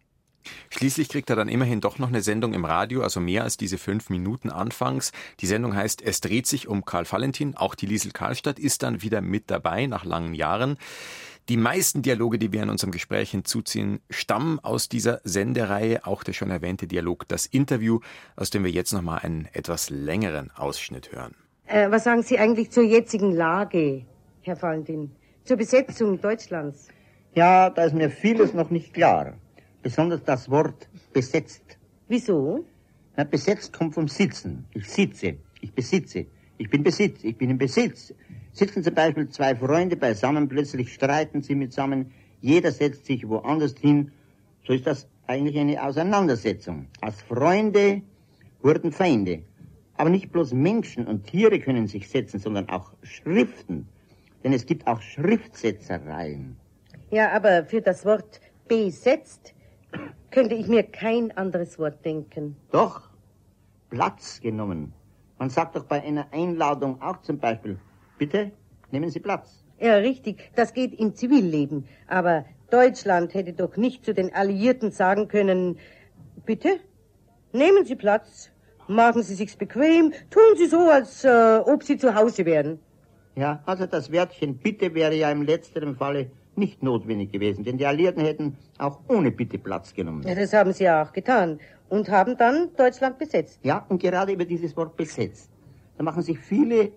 Schließlich 0.70 1.09
kriegt 1.09 1.31
er 1.31 1.37
dann 1.37 1.49
immerhin 1.49 1.81
doch 1.81 1.99
noch 1.99 2.09
eine 2.09 2.22
Sendung 2.22 2.55
im 2.55 2.64
Radio, 2.64 3.03
also 3.03 3.20
mehr 3.20 3.44
als 3.44 3.57
diese 3.57 3.79
fünf 3.79 4.11
Minuten 4.11 4.51
anfangs. 4.51 5.12
Die 5.40 5.46
Sendung 5.46 5.75
heißt 5.75 6.03
Es 6.03 6.20
dreht 6.20 6.46
sich 6.46 6.68
um 6.68 6.85
Karl 6.85 7.11
Valentin. 7.11 7.57
Auch 7.57 7.75
die 7.75 7.87
Liesel 7.87 8.12
Karlstadt 8.12 8.59
ist 8.59 8.83
dann 8.83 9.03
wieder 9.03 9.20
mit 9.20 9.51
dabei 9.51 9.87
nach 9.87 10.05
langen 10.05 10.35
Jahren. 10.35 10.77
Die 11.49 11.57
meisten 11.57 12.03
Dialoge, 12.03 12.38
die 12.38 12.53
wir 12.53 12.64
in 12.64 12.70
unserem 12.70 12.90
Gespräch 12.90 13.31
hinzuziehen, 13.31 14.01
stammen 14.11 14.59
aus 14.59 14.88
dieser 14.88 15.20
Sendereihe. 15.22 16.05
Auch 16.05 16.25
der 16.25 16.33
schon 16.33 16.51
erwähnte 16.51 16.88
Dialog, 16.88 17.29
das 17.29 17.46
Interview, 17.46 18.01
aus 18.35 18.51
dem 18.51 18.64
wir 18.64 18.72
jetzt 18.72 18.92
nochmal 18.92 19.20
einen 19.20 19.49
etwas 19.53 19.90
längeren 19.90 20.51
Ausschnitt 20.51 21.12
hören. 21.12 21.37
Äh, 21.68 21.90
was 21.90 22.05
sagen 22.05 22.22
Sie 22.22 22.38
eigentlich 22.38 22.70
zur 22.70 22.85
jetzigen 22.85 23.33
Lage, 23.33 24.02
Herr 24.42 24.62
Valentin? 24.62 25.11
Zur 25.42 25.57
Besetzung 25.57 26.20
Deutschlands? 26.20 26.88
Ja, 27.35 27.70
da 27.70 27.85
ist 27.85 27.94
mir 27.94 28.09
vieles 28.09 28.55
noch 28.55 28.70
nicht 28.70 28.94
klar. 28.94 29.35
Besonders 29.83 30.22
das 30.22 30.48
Wort 30.48 30.88
besetzt. 31.12 31.76
Wieso? 32.07 32.64
Na, 33.16 33.24
besetzt 33.24 33.72
kommt 33.72 33.94
vom 33.94 34.07
Sitzen. 34.07 34.64
Ich 34.74 34.88
sitze. 34.88 35.38
Ich 35.61 35.72
besitze. 35.72 36.26
Ich 36.57 36.70
bin 36.70 36.85
Besitz. 36.85 37.24
Ich 37.24 37.37
bin 37.37 37.50
im 37.50 37.59
Besitz. 37.59 38.14
Sitzen 38.52 38.85
zum 38.85 38.94
Beispiel 38.94 39.29
zwei 39.29 39.57
Freunde 39.57 39.96
beisammen, 39.96 40.48
plötzlich 40.48 40.94
streiten 40.94 41.42
sie 41.42 41.57
mitsammen, 41.57 42.12
jeder 42.40 42.70
setzt 42.70 43.07
sich 43.07 43.29
woanders 43.29 43.74
hin. 43.79 44.12
So 44.66 44.72
ist 44.72 44.87
das 44.87 45.09
eigentlich 45.26 45.59
eine 45.59 45.83
Auseinandersetzung. 45.83 46.87
Als 47.00 47.20
Freunde 47.22 48.02
wurden 48.62 48.92
Feinde. 48.92 49.42
Aber 49.96 50.11
nicht 50.11 50.30
bloß 50.32 50.52
Menschen 50.52 51.06
und 51.06 51.24
Tiere 51.26 51.59
können 51.59 51.87
sich 51.87 52.09
setzen, 52.09 52.38
sondern 52.38 52.68
auch 52.68 52.92
Schriften. 53.02 53.88
Denn 54.44 54.52
es 54.52 54.66
gibt 54.66 54.87
auch 54.87 55.00
Schriftsetzereien. 55.00 56.56
Ja, 57.11 57.32
aber 57.32 57.64
für 57.64 57.80
das 57.80 58.04
Wort 58.04 58.40
besetzt 58.68 59.54
könnte 60.30 60.54
ich 60.54 60.68
mir 60.68 60.82
kein 60.82 61.37
anderes 61.37 61.78
Wort 61.78 62.04
denken. 62.04 62.56
Doch, 62.70 63.09
Platz 63.90 64.40
genommen. 64.40 64.92
Man 65.38 65.50
sagt 65.50 65.76
doch 65.76 65.85
bei 65.85 66.02
einer 66.02 66.26
Einladung 66.32 67.00
auch 67.00 67.20
zum 67.22 67.38
Beispiel, 67.38 67.78
bitte 68.18 68.50
nehmen 68.90 69.11
Sie 69.11 69.20
Platz. 69.20 69.62
Ja, 69.78 69.96
richtig, 69.96 70.50
das 70.54 70.72
geht 70.72 70.98
im 70.98 71.14
Zivilleben. 71.14 71.87
Aber 72.06 72.44
Deutschland 72.70 73.35
hätte 73.35 73.52
doch 73.52 73.76
nicht 73.76 74.04
zu 74.04 74.14
den 74.14 74.35
Alliierten 74.35 74.90
sagen 74.90 75.28
können, 75.28 75.78
bitte 76.44 76.80
nehmen 77.52 77.85
Sie 77.85 77.94
Platz, 77.94 78.50
machen 78.88 79.22
Sie 79.22 79.35
sich's 79.35 79.57
bequem, 79.57 80.12
tun 80.31 80.57
Sie 80.57 80.66
so, 80.66 80.88
als 80.90 81.25
äh, 81.25 81.61
ob 81.64 81.83
Sie 81.83 81.96
zu 81.96 82.14
Hause 82.14 82.44
wären. 82.44 82.79
Ja, 83.35 83.62
also 83.66 83.87
das 83.87 84.11
Wörtchen 84.12 84.57
bitte 84.57 84.94
wäre 84.94 85.14
ja 85.14 85.31
im 85.31 85.42
letzteren 85.42 85.96
Falle 85.96 86.31
nicht 86.57 86.83
notwendig 86.83 87.33
gewesen, 87.33 87.64
denn 87.64 87.77
die 87.77 87.85
Alliierten 87.85 88.25
hätten 88.25 88.57
auch 88.79 89.01
ohne 89.09 89.31
Bitte 89.31 89.59
Platz 89.59 89.92
genommen. 89.92 90.22
Ja, 90.27 90.35
das 90.35 90.53
haben 90.53 90.72
sie 90.72 90.85
ja 90.85 91.03
auch 91.03 91.12
getan 91.12 91.61
und 91.90 92.09
haben 92.09 92.37
dann 92.37 92.70
Deutschland 92.77 93.18
besetzt. 93.18 93.61
Ja, 93.62 93.85
und 93.88 94.01
gerade 94.01 94.33
über 94.33 94.44
dieses 94.44 94.77
Wort 94.77 94.96
besetzt, 94.96 95.51
da 95.99 96.03
machen 96.03 96.22
sich 96.22 96.38
viele, 96.38 96.92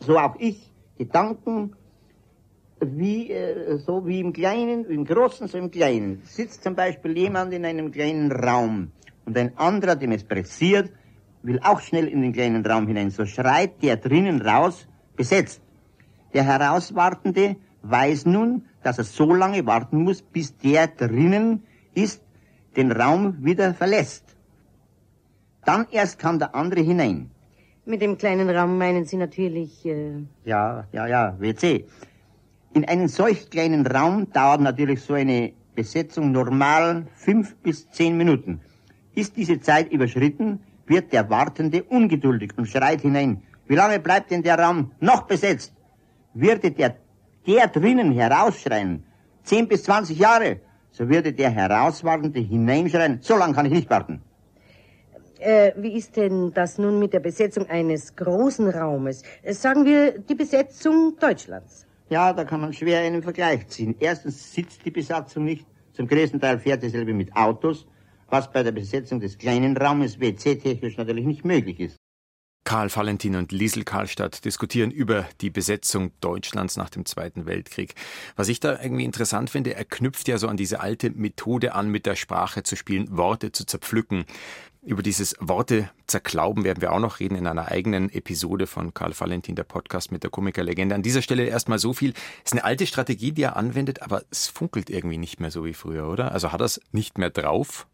so 0.00 0.16
auch 0.18 0.36
ich, 0.38 0.72
Gedanken, 0.96 1.76
wie, 2.80 3.30
äh, 3.30 3.78
so 3.78 4.06
wie 4.06 4.20
im 4.20 4.32
Kleinen, 4.32 4.84
im 4.86 5.04
Großen, 5.04 5.48
so 5.48 5.58
im 5.58 5.70
Kleinen. 5.70 6.22
Sitzt 6.24 6.62
zum 6.62 6.74
Beispiel 6.74 7.16
jemand 7.16 7.52
in 7.52 7.64
einem 7.64 7.90
kleinen 7.90 8.32
Raum 8.32 8.90
und 9.26 9.36
ein 9.36 9.56
anderer, 9.58 9.96
dem 9.96 10.12
es 10.12 10.24
pressiert, 10.24 10.90
will 11.48 11.60
auch 11.64 11.80
schnell 11.80 12.06
in 12.06 12.22
den 12.22 12.32
kleinen 12.32 12.64
Raum 12.64 12.86
hinein. 12.86 13.10
So 13.10 13.26
schreit 13.26 13.82
der 13.82 13.96
drinnen 13.96 14.40
raus, 14.42 14.86
besetzt. 15.16 15.60
Der 16.34 16.44
Herauswartende 16.44 17.56
weiß 17.82 18.26
nun, 18.26 18.66
dass 18.82 18.98
er 18.98 19.04
so 19.04 19.34
lange 19.34 19.66
warten 19.66 20.04
muss, 20.04 20.22
bis 20.22 20.56
der 20.56 20.86
drinnen 20.86 21.64
ist, 21.94 22.22
den 22.76 22.92
Raum 22.92 23.38
wieder 23.40 23.74
verlässt. 23.74 24.36
Dann 25.64 25.86
erst 25.90 26.18
kann 26.18 26.38
der 26.38 26.54
andere 26.54 26.80
hinein. 26.80 27.30
Mit 27.84 28.02
dem 28.02 28.18
kleinen 28.18 28.48
Raum 28.50 28.76
meinen 28.78 29.06
Sie 29.06 29.16
natürlich. 29.16 29.84
Äh 29.86 30.24
ja, 30.44 30.86
ja, 30.92 31.06
ja, 31.06 31.34
WC. 31.40 31.86
In 32.74 32.84
einem 32.84 33.08
solch 33.08 33.48
kleinen 33.48 33.86
Raum 33.86 34.30
dauert 34.32 34.60
natürlich 34.60 35.00
so 35.00 35.14
eine 35.14 35.52
Besetzung 35.74 36.30
normal 36.32 37.06
fünf 37.14 37.56
bis 37.56 37.90
zehn 37.90 38.16
Minuten. 38.16 38.60
Ist 39.14 39.36
diese 39.36 39.60
Zeit 39.60 39.90
überschritten, 39.90 40.60
wird 40.88 41.12
der 41.12 41.28
Wartende 41.30 41.82
ungeduldig 41.82 42.52
und 42.56 42.66
schreit 42.66 43.02
hinein. 43.02 43.42
Wie 43.66 43.74
lange 43.74 43.98
bleibt 43.98 44.30
denn 44.30 44.42
der 44.42 44.58
Raum 44.58 44.92
noch 45.00 45.22
besetzt? 45.22 45.72
Würde 46.34 46.70
der 46.70 46.96
der 47.48 47.68
drinnen 47.68 48.12
herausschreien, 48.12 49.04
10 49.44 49.68
bis 49.68 49.84
20 49.84 50.18
Jahre, 50.18 50.60
so 50.90 51.08
würde 51.08 51.32
der 51.32 51.50
Herauswartende 51.50 52.40
hineinschreien, 52.40 53.18
so 53.22 53.36
lange 53.36 53.54
kann 53.54 53.66
ich 53.66 53.72
nicht 53.72 53.88
warten. 53.88 54.20
Äh, 55.38 55.72
wie 55.76 55.96
ist 55.96 56.16
denn 56.16 56.52
das 56.52 56.78
nun 56.78 56.98
mit 56.98 57.14
der 57.14 57.20
Besetzung 57.20 57.66
eines 57.70 58.14
großen 58.16 58.68
Raumes? 58.68 59.22
Äh, 59.42 59.54
sagen 59.54 59.84
wir 59.84 60.18
die 60.18 60.34
Besetzung 60.34 61.16
Deutschlands. 61.18 61.86
Ja, 62.10 62.32
da 62.32 62.44
kann 62.44 62.60
man 62.60 62.72
schwer 62.72 63.00
einen 63.00 63.22
Vergleich 63.22 63.66
ziehen. 63.68 63.94
Erstens 64.00 64.52
sitzt 64.52 64.84
die 64.84 64.90
Besatzung 64.90 65.44
nicht, 65.44 65.64
zum 65.92 66.06
größten 66.06 66.40
Teil 66.40 66.58
fährt 66.58 66.82
dieselbe 66.82 67.14
mit 67.14 67.34
Autos, 67.34 67.86
was 68.28 68.52
bei 68.52 68.62
der 68.62 68.72
Besetzung 68.72 69.20
des 69.20 69.38
kleinen 69.38 69.76
Raumes 69.76 70.20
WC-technisch 70.20 70.96
natürlich 70.96 71.26
nicht 71.26 71.44
möglich 71.44 71.80
ist. 71.80 71.96
Karl 72.68 72.94
Valentin 72.94 73.36
und 73.36 73.50
Liesel 73.50 73.82
Karlstadt 73.82 74.44
diskutieren 74.44 74.90
über 74.90 75.26
die 75.40 75.48
Besetzung 75.48 76.10
Deutschlands 76.20 76.76
nach 76.76 76.90
dem 76.90 77.06
Zweiten 77.06 77.46
Weltkrieg. 77.46 77.94
Was 78.36 78.48
ich 78.48 78.60
da 78.60 78.78
irgendwie 78.82 79.04
interessant 79.04 79.48
finde, 79.48 79.74
er 79.74 79.86
knüpft 79.86 80.28
ja 80.28 80.36
so 80.36 80.48
an 80.48 80.58
diese 80.58 80.80
alte 80.80 81.08
Methode 81.08 81.74
an, 81.74 81.88
mit 81.88 82.04
der 82.04 82.14
Sprache 82.14 82.64
zu 82.64 82.76
spielen, 82.76 83.16
Worte 83.16 83.52
zu 83.52 83.64
zerpflücken. 83.64 84.26
Über 84.82 85.02
dieses 85.02 85.34
Worte 85.40 85.88
zerklauben 86.06 86.64
werden 86.64 86.82
wir 86.82 86.92
auch 86.92 87.00
noch 87.00 87.20
reden 87.20 87.36
in 87.36 87.46
einer 87.46 87.68
eigenen 87.68 88.10
Episode 88.10 88.66
von 88.66 88.92
Karl 88.92 89.18
Valentin, 89.18 89.56
der 89.56 89.64
Podcast 89.64 90.12
mit 90.12 90.22
der 90.22 90.30
Komikerlegende. 90.30 90.94
An 90.94 91.02
dieser 91.02 91.22
Stelle 91.22 91.44
erstmal 91.44 91.78
so 91.78 91.94
viel. 91.94 92.10
Es 92.44 92.50
ist 92.50 92.52
eine 92.52 92.64
alte 92.64 92.86
Strategie, 92.86 93.32
die 93.32 93.44
er 93.44 93.56
anwendet, 93.56 94.02
aber 94.02 94.24
es 94.30 94.46
funkelt 94.46 94.90
irgendwie 94.90 95.16
nicht 95.16 95.40
mehr 95.40 95.50
so 95.50 95.64
wie 95.64 95.72
früher, 95.72 96.06
oder? 96.06 96.32
Also 96.32 96.52
hat 96.52 96.60
er 96.60 96.66
es 96.66 96.82
nicht 96.92 97.16
mehr 97.16 97.30
drauf? 97.30 97.86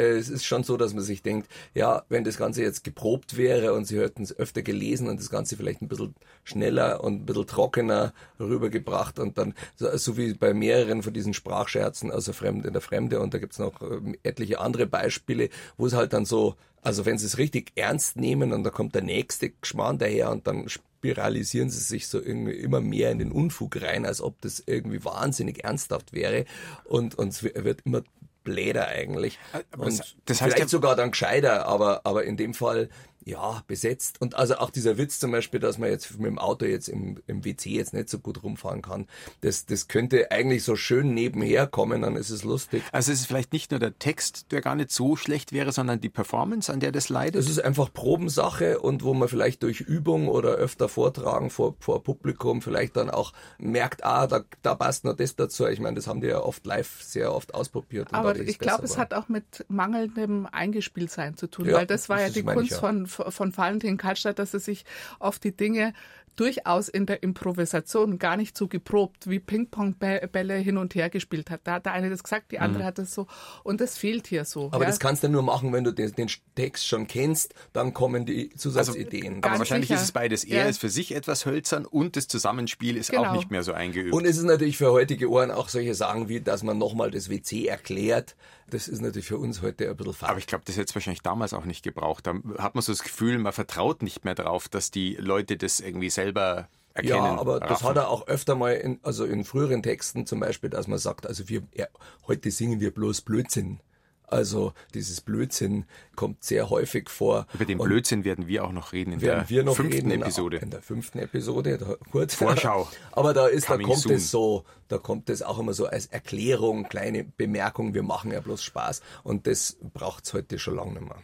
Äh, 0.00 0.18
es 0.18 0.28
ist 0.28 0.44
schon 0.44 0.64
so, 0.64 0.76
dass 0.76 0.94
man 0.94 1.02
sich 1.02 1.22
denkt, 1.22 1.48
ja, 1.74 2.04
wenn 2.08 2.24
das 2.24 2.38
Ganze 2.38 2.62
jetzt 2.62 2.84
geprobt 2.84 3.36
wäre 3.36 3.74
und 3.74 3.84
Sie 3.84 4.00
hätten 4.00 4.22
es 4.22 4.36
öfter 4.36 4.62
gelesen 4.62 5.08
und 5.08 5.20
das 5.20 5.30
Ganze 5.30 5.56
vielleicht 5.56 5.82
ein 5.82 5.88
bisschen 5.88 6.14
schneller 6.44 7.04
und 7.04 7.22
ein 7.22 7.26
bisschen 7.26 7.46
trockener 7.46 8.12
rübergebracht 8.38 9.18
und 9.18 9.36
dann, 9.38 9.54
so 9.76 10.16
wie 10.16 10.34
bei 10.34 10.54
mehreren 10.54 11.02
von 11.02 11.12
diesen 11.12 11.34
Sprachscherzen, 11.34 12.10
also 12.10 12.32
Fremde 12.32 12.68
in 12.68 12.72
der 12.72 12.82
Fremde 12.82 13.20
und 13.20 13.34
da 13.34 13.38
gibt's 13.38 13.58
noch 13.58 13.80
ähm, 13.82 14.16
etliche 14.22 14.60
andere 14.60 14.86
Beispiele, 14.86 15.50
wo 15.76 15.86
es 15.86 15.92
halt 15.92 16.12
dann 16.12 16.24
so, 16.24 16.56
also 16.82 17.04
wenn 17.04 17.18
Sie 17.18 17.26
es 17.26 17.38
richtig 17.38 17.72
ernst 17.74 18.16
nehmen 18.16 18.52
und 18.52 18.64
da 18.64 18.70
kommt 18.70 18.94
der 18.94 19.02
nächste 19.02 19.50
Geschmarrn 19.50 19.98
daher 19.98 20.30
und 20.30 20.46
dann 20.46 20.68
spiralisieren 20.68 21.70
sie 21.70 21.80
sich 21.80 22.08
so 22.08 22.20
irgendwie 22.20 22.52
immer 22.52 22.80
mehr 22.80 23.10
in 23.10 23.18
den 23.18 23.32
Unfug 23.32 23.80
rein, 23.80 24.04
als 24.04 24.20
ob 24.20 24.38
das 24.42 24.62
irgendwie 24.66 25.02
wahnsinnig 25.02 25.64
ernsthaft 25.64 26.12
wäre 26.12 26.44
und, 26.84 27.14
und 27.14 27.28
es 27.28 27.42
wird 27.42 27.80
immer 27.84 28.02
bläder 28.44 28.88
eigentlich. 28.88 29.38
Aber 29.72 29.84
und 29.84 29.98
das, 29.98 30.16
das 30.24 30.40
heißt 30.40 30.54
vielleicht 30.54 30.58
ja 30.58 30.68
sogar 30.68 30.96
dann 30.96 31.10
gescheiter, 31.10 31.66
aber, 31.66 32.02
aber 32.04 32.24
in 32.24 32.36
dem 32.36 32.54
Fall 32.54 32.88
ja, 33.24 33.62
besetzt. 33.66 34.20
Und 34.20 34.34
also 34.34 34.56
auch 34.56 34.70
dieser 34.70 34.96
Witz 34.98 35.18
zum 35.18 35.30
Beispiel, 35.30 35.60
dass 35.60 35.78
man 35.78 35.90
jetzt 35.90 36.18
mit 36.18 36.26
dem 36.26 36.38
Auto 36.38 36.64
jetzt 36.64 36.88
im, 36.88 37.18
im 37.26 37.44
WC 37.44 37.70
jetzt 37.70 37.92
nicht 37.92 38.08
so 38.08 38.18
gut 38.18 38.42
rumfahren 38.42 38.82
kann, 38.82 39.06
das, 39.42 39.66
das 39.66 39.88
könnte 39.88 40.30
eigentlich 40.30 40.64
so 40.64 40.76
schön 40.76 41.12
nebenher 41.12 41.66
kommen, 41.66 42.02
dann 42.02 42.16
ist 42.16 42.30
es 42.30 42.44
lustig. 42.44 42.82
Also 42.92 43.12
es 43.12 43.20
ist 43.20 43.26
vielleicht 43.26 43.52
nicht 43.52 43.70
nur 43.70 43.80
der 43.80 43.98
Text, 43.98 44.52
der 44.52 44.60
gar 44.60 44.74
nicht 44.74 44.90
so 44.90 45.16
schlecht 45.16 45.52
wäre, 45.52 45.72
sondern 45.72 46.00
die 46.00 46.08
Performance, 46.08 46.72
an 46.72 46.80
der 46.80 46.92
das 46.92 47.08
leidet? 47.08 47.40
Es 47.40 47.48
ist 47.48 47.62
einfach 47.62 47.92
Probensache 47.92 48.80
und 48.80 49.04
wo 49.04 49.12
man 49.14 49.28
vielleicht 49.28 49.62
durch 49.62 49.80
Übung 49.80 50.28
oder 50.28 50.50
öfter 50.50 50.88
vortragen 50.88 51.50
vor, 51.50 51.76
vor 51.78 52.02
Publikum 52.02 52.62
vielleicht 52.62 52.96
dann 52.96 53.10
auch 53.10 53.32
merkt, 53.58 54.04
ah, 54.04 54.26
da, 54.26 54.42
da 54.62 54.74
passt 54.74 55.04
noch 55.04 55.14
das 55.14 55.36
dazu. 55.36 55.66
Ich 55.66 55.80
meine, 55.80 55.96
das 55.96 56.06
haben 56.06 56.20
die 56.20 56.28
ja 56.28 56.40
oft 56.40 56.64
live 56.64 57.02
sehr 57.02 57.34
oft 57.34 57.54
ausprobiert. 57.54 58.08
Aber 58.12 58.36
ich 58.36 58.58
glaube, 58.58 58.84
es 58.84 58.96
hat 58.96 59.12
auch 59.12 59.28
mit 59.28 59.66
mangelndem 59.68 60.46
Eingespieltsein 60.50 61.36
zu 61.36 61.46
tun, 61.48 61.66
ja, 61.66 61.74
weil 61.74 61.86
das 61.86 62.08
war 62.08 62.16
das 62.16 62.28
ja 62.28 62.32
die 62.32 62.42
Kunst 62.42 62.74
von 62.74 63.06
von 63.10 63.56
Valentin 63.56 63.96
Karlstadt, 63.96 64.38
dass 64.38 64.54
er 64.54 64.60
sich 64.60 64.84
auf 65.18 65.38
die 65.38 65.56
Dinge 65.56 65.92
durchaus 66.36 66.88
in 66.88 67.06
der 67.06 67.22
Improvisation 67.22 68.18
gar 68.18 68.36
nicht 68.36 68.56
so 68.56 68.68
geprobt, 68.68 69.28
wie 69.28 69.38
Ping-Pong-Bälle 69.38 70.54
hin 70.54 70.78
und 70.78 70.94
her 70.94 71.10
gespielt 71.10 71.50
hat. 71.50 71.60
Da 71.64 71.74
hat 71.74 71.86
der 71.86 71.92
eine 71.92 72.10
das 72.10 72.22
gesagt, 72.22 72.52
die 72.52 72.58
andere 72.58 72.82
mhm. 72.82 72.86
hat 72.86 72.98
das 72.98 73.14
so. 73.14 73.26
Und 73.62 73.80
das 73.80 73.98
fehlt 73.98 74.26
hier 74.26 74.44
so. 74.44 74.66
Aber 74.72 74.84
ja. 74.84 74.90
das 74.90 74.98
kannst 74.98 75.22
du 75.22 75.28
nur 75.28 75.42
machen, 75.42 75.72
wenn 75.72 75.84
du 75.84 75.92
den, 75.92 76.12
den, 76.12 76.30
Text 76.54 76.86
schon 76.86 77.06
kennst, 77.06 77.54
dann 77.72 77.94
kommen 77.94 78.26
die 78.26 78.50
Zusatzideen. 78.50 79.36
Also, 79.36 79.48
aber 79.48 79.58
wahrscheinlich 79.60 79.88
sicher. 79.88 80.00
ist 80.00 80.04
es 80.04 80.12
beides. 80.12 80.44
Er 80.44 80.64
ja. 80.64 80.68
ist 80.68 80.78
für 80.78 80.90
sich 80.90 81.14
etwas 81.14 81.46
hölzern 81.46 81.86
und 81.86 82.16
das 82.16 82.28
Zusammenspiel 82.28 82.96
ist 82.96 83.10
genau. 83.10 83.26
auch 83.26 83.32
nicht 83.32 83.50
mehr 83.50 83.62
so 83.62 83.72
eingeübt. 83.72 84.12
Und 84.12 84.26
es 84.26 84.36
ist 84.36 84.44
natürlich 84.44 84.76
für 84.76 84.92
heutige 84.92 85.30
Ohren 85.30 85.50
auch 85.50 85.68
solche 85.68 85.94
Sachen 85.94 86.28
wie, 86.28 86.40
dass 86.40 86.62
man 86.62 86.76
nochmal 86.76 87.10
das 87.10 87.30
WC 87.30 87.66
erklärt. 87.66 88.36
Das 88.68 88.88
ist 88.88 89.00
natürlich 89.00 89.26
für 89.26 89.38
uns 89.38 89.62
heute 89.62 89.88
ein 89.88 89.96
bisschen 89.96 90.14
falsch. 90.14 90.30
Aber 90.30 90.38
ich 90.38 90.46
glaube, 90.46 90.64
das 90.64 90.76
hätte 90.76 90.86
es 90.90 90.94
wahrscheinlich 90.94 91.22
damals 91.22 91.52
auch 91.54 91.64
nicht 91.64 91.82
gebraucht. 91.82 92.26
Da 92.26 92.34
hat 92.58 92.74
man 92.74 92.82
so 92.82 92.92
das 92.92 93.02
Gefühl, 93.02 93.38
man 93.38 93.52
vertraut 93.52 94.02
nicht 94.02 94.24
mehr 94.24 94.34
darauf, 94.34 94.68
dass 94.68 94.90
die 94.90 95.16
Leute 95.16 95.56
das 95.56 95.80
irgendwie 95.80 96.10
selber 96.22 96.68
erkennen. 96.94 97.14
Ja, 97.16 97.38
aber 97.38 97.56
raffen. 97.56 97.68
das 97.68 97.82
hat 97.82 97.96
er 97.96 98.08
auch 98.08 98.26
öfter 98.26 98.54
mal, 98.54 98.72
in, 98.72 99.00
also 99.02 99.24
in 99.24 99.44
früheren 99.44 99.82
Texten 99.82 100.26
zum 100.26 100.40
Beispiel, 100.40 100.70
dass 100.70 100.86
man 100.86 100.98
sagt, 100.98 101.26
also 101.26 101.48
wir, 101.48 101.62
ja, 101.74 101.86
heute 102.26 102.50
singen 102.50 102.80
wir 102.80 102.92
bloß 102.92 103.22
Blödsinn. 103.22 103.80
Also 104.26 104.74
dieses 104.94 105.20
Blödsinn 105.20 105.86
kommt 106.14 106.44
sehr 106.44 106.70
häufig 106.70 107.10
vor. 107.10 107.48
Über 107.52 107.64
den 107.64 107.78
Blödsinn 107.78 108.24
werden 108.24 108.46
wir 108.46 108.64
auch 108.64 108.70
noch 108.70 108.92
reden 108.92 109.14
in 109.14 109.18
der 109.18 109.44
fünften 109.44 109.82
reden, 109.82 110.22
Episode. 110.22 110.58
In 110.58 110.70
der 110.70 110.82
fünften 110.82 111.18
Episode, 111.18 111.78
da, 111.78 111.96
kurz. 112.12 112.36
Vorschau. 112.36 112.88
Aber 113.12 113.34
da 113.34 113.48
ist, 113.48 113.68
da 113.68 113.76
kommt 113.76 113.98
soon. 113.98 114.12
es 114.12 114.30
so, 114.30 114.64
da 114.86 114.98
kommt 114.98 115.30
es 115.30 115.42
auch 115.42 115.58
immer 115.58 115.72
so 115.72 115.86
als 115.86 116.06
Erklärung, 116.06 116.88
kleine 116.88 117.24
Bemerkung, 117.24 117.92
wir 117.92 118.04
machen 118.04 118.30
ja 118.30 118.38
bloß 118.38 118.62
Spaß. 118.62 119.02
Und 119.24 119.48
das 119.48 119.78
braucht's 119.92 120.32
heute 120.32 120.60
schon 120.60 120.76
lange 120.76 120.92
nicht 120.92 121.08
mehr. 121.08 121.18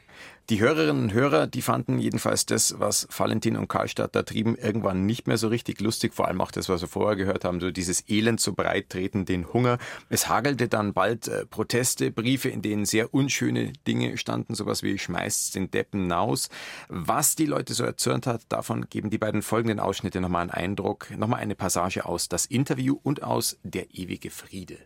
Die 0.48 0.60
Hörerinnen 0.60 1.02
und 1.02 1.12
Hörer, 1.12 1.48
die 1.48 1.60
fanden 1.60 1.98
jedenfalls 1.98 2.46
das, 2.46 2.78
was 2.78 3.08
Valentin 3.10 3.56
und 3.56 3.66
Karlstadt 3.66 4.14
da 4.14 4.22
trieben, 4.22 4.54
irgendwann 4.54 5.04
nicht 5.04 5.26
mehr 5.26 5.38
so 5.38 5.48
richtig 5.48 5.80
lustig. 5.80 6.14
Vor 6.14 6.28
allem 6.28 6.40
auch 6.40 6.52
das, 6.52 6.68
was 6.68 6.82
wir 6.82 6.88
vorher 6.88 7.16
gehört 7.16 7.44
haben, 7.44 7.58
so 7.58 7.72
dieses 7.72 8.08
Elend 8.08 8.40
so 8.40 8.52
breit 8.52 8.88
treten, 8.88 9.24
den 9.24 9.52
Hunger. 9.52 9.78
Es 10.08 10.28
hagelte 10.28 10.68
dann 10.68 10.92
bald 10.92 11.26
äh, 11.26 11.46
Proteste, 11.46 12.12
Briefe, 12.12 12.48
in 12.48 12.62
denen 12.62 12.84
sehr 12.84 13.12
unschöne 13.12 13.72
Dinge 13.88 14.16
standen, 14.18 14.54
sowas 14.54 14.84
wie 14.84 14.96
schmeißt 14.98 15.56
den 15.56 15.72
Deppen 15.72 16.06
naus. 16.06 16.48
Was 16.88 17.34
die 17.34 17.46
Leute 17.46 17.74
so 17.74 17.82
erzürnt 17.82 18.28
hat, 18.28 18.42
davon 18.48 18.86
geben 18.88 19.10
die 19.10 19.18
beiden 19.18 19.42
folgenden 19.42 19.80
Ausschnitte 19.80 20.20
nochmal 20.20 20.42
einen 20.42 20.50
Eindruck. 20.52 21.10
Nochmal 21.16 21.40
eine 21.40 21.56
Passage 21.56 22.06
aus 22.06 22.28
das 22.28 22.46
Interview 22.46 22.96
und 23.02 23.24
aus 23.24 23.58
Der 23.64 23.96
ewige 23.96 24.30
Friede. 24.30 24.78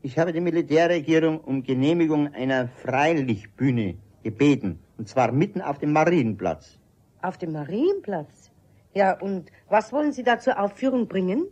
Ich 0.00 0.16
habe 0.16 0.32
die 0.32 0.40
Militärregierung 0.40 1.40
um 1.40 1.64
Genehmigung 1.64 2.32
einer 2.32 2.68
Freilichtbühne 2.68 3.96
gebeten, 4.22 4.78
und 4.96 5.08
zwar 5.08 5.32
mitten 5.32 5.60
auf 5.60 5.78
dem 5.78 5.92
Marienplatz. 5.92 6.78
Auf 7.22 7.38
dem 7.38 7.52
Marienplatz? 7.52 8.50
Ja, 8.94 9.18
und 9.20 9.50
was 9.68 9.92
wollen 9.92 10.12
Sie 10.12 10.22
da 10.22 10.38
zur 10.38 10.58
Aufführung 10.58 11.08
bringen? 11.08 11.46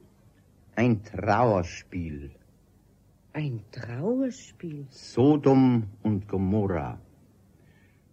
Ein 0.74 1.02
Trauerspiel. 1.02 2.30
Ein 3.32 3.62
Trauerspiel? 3.70 4.86
Sodom 4.90 5.84
und 6.02 6.28
Gomorra. 6.28 6.98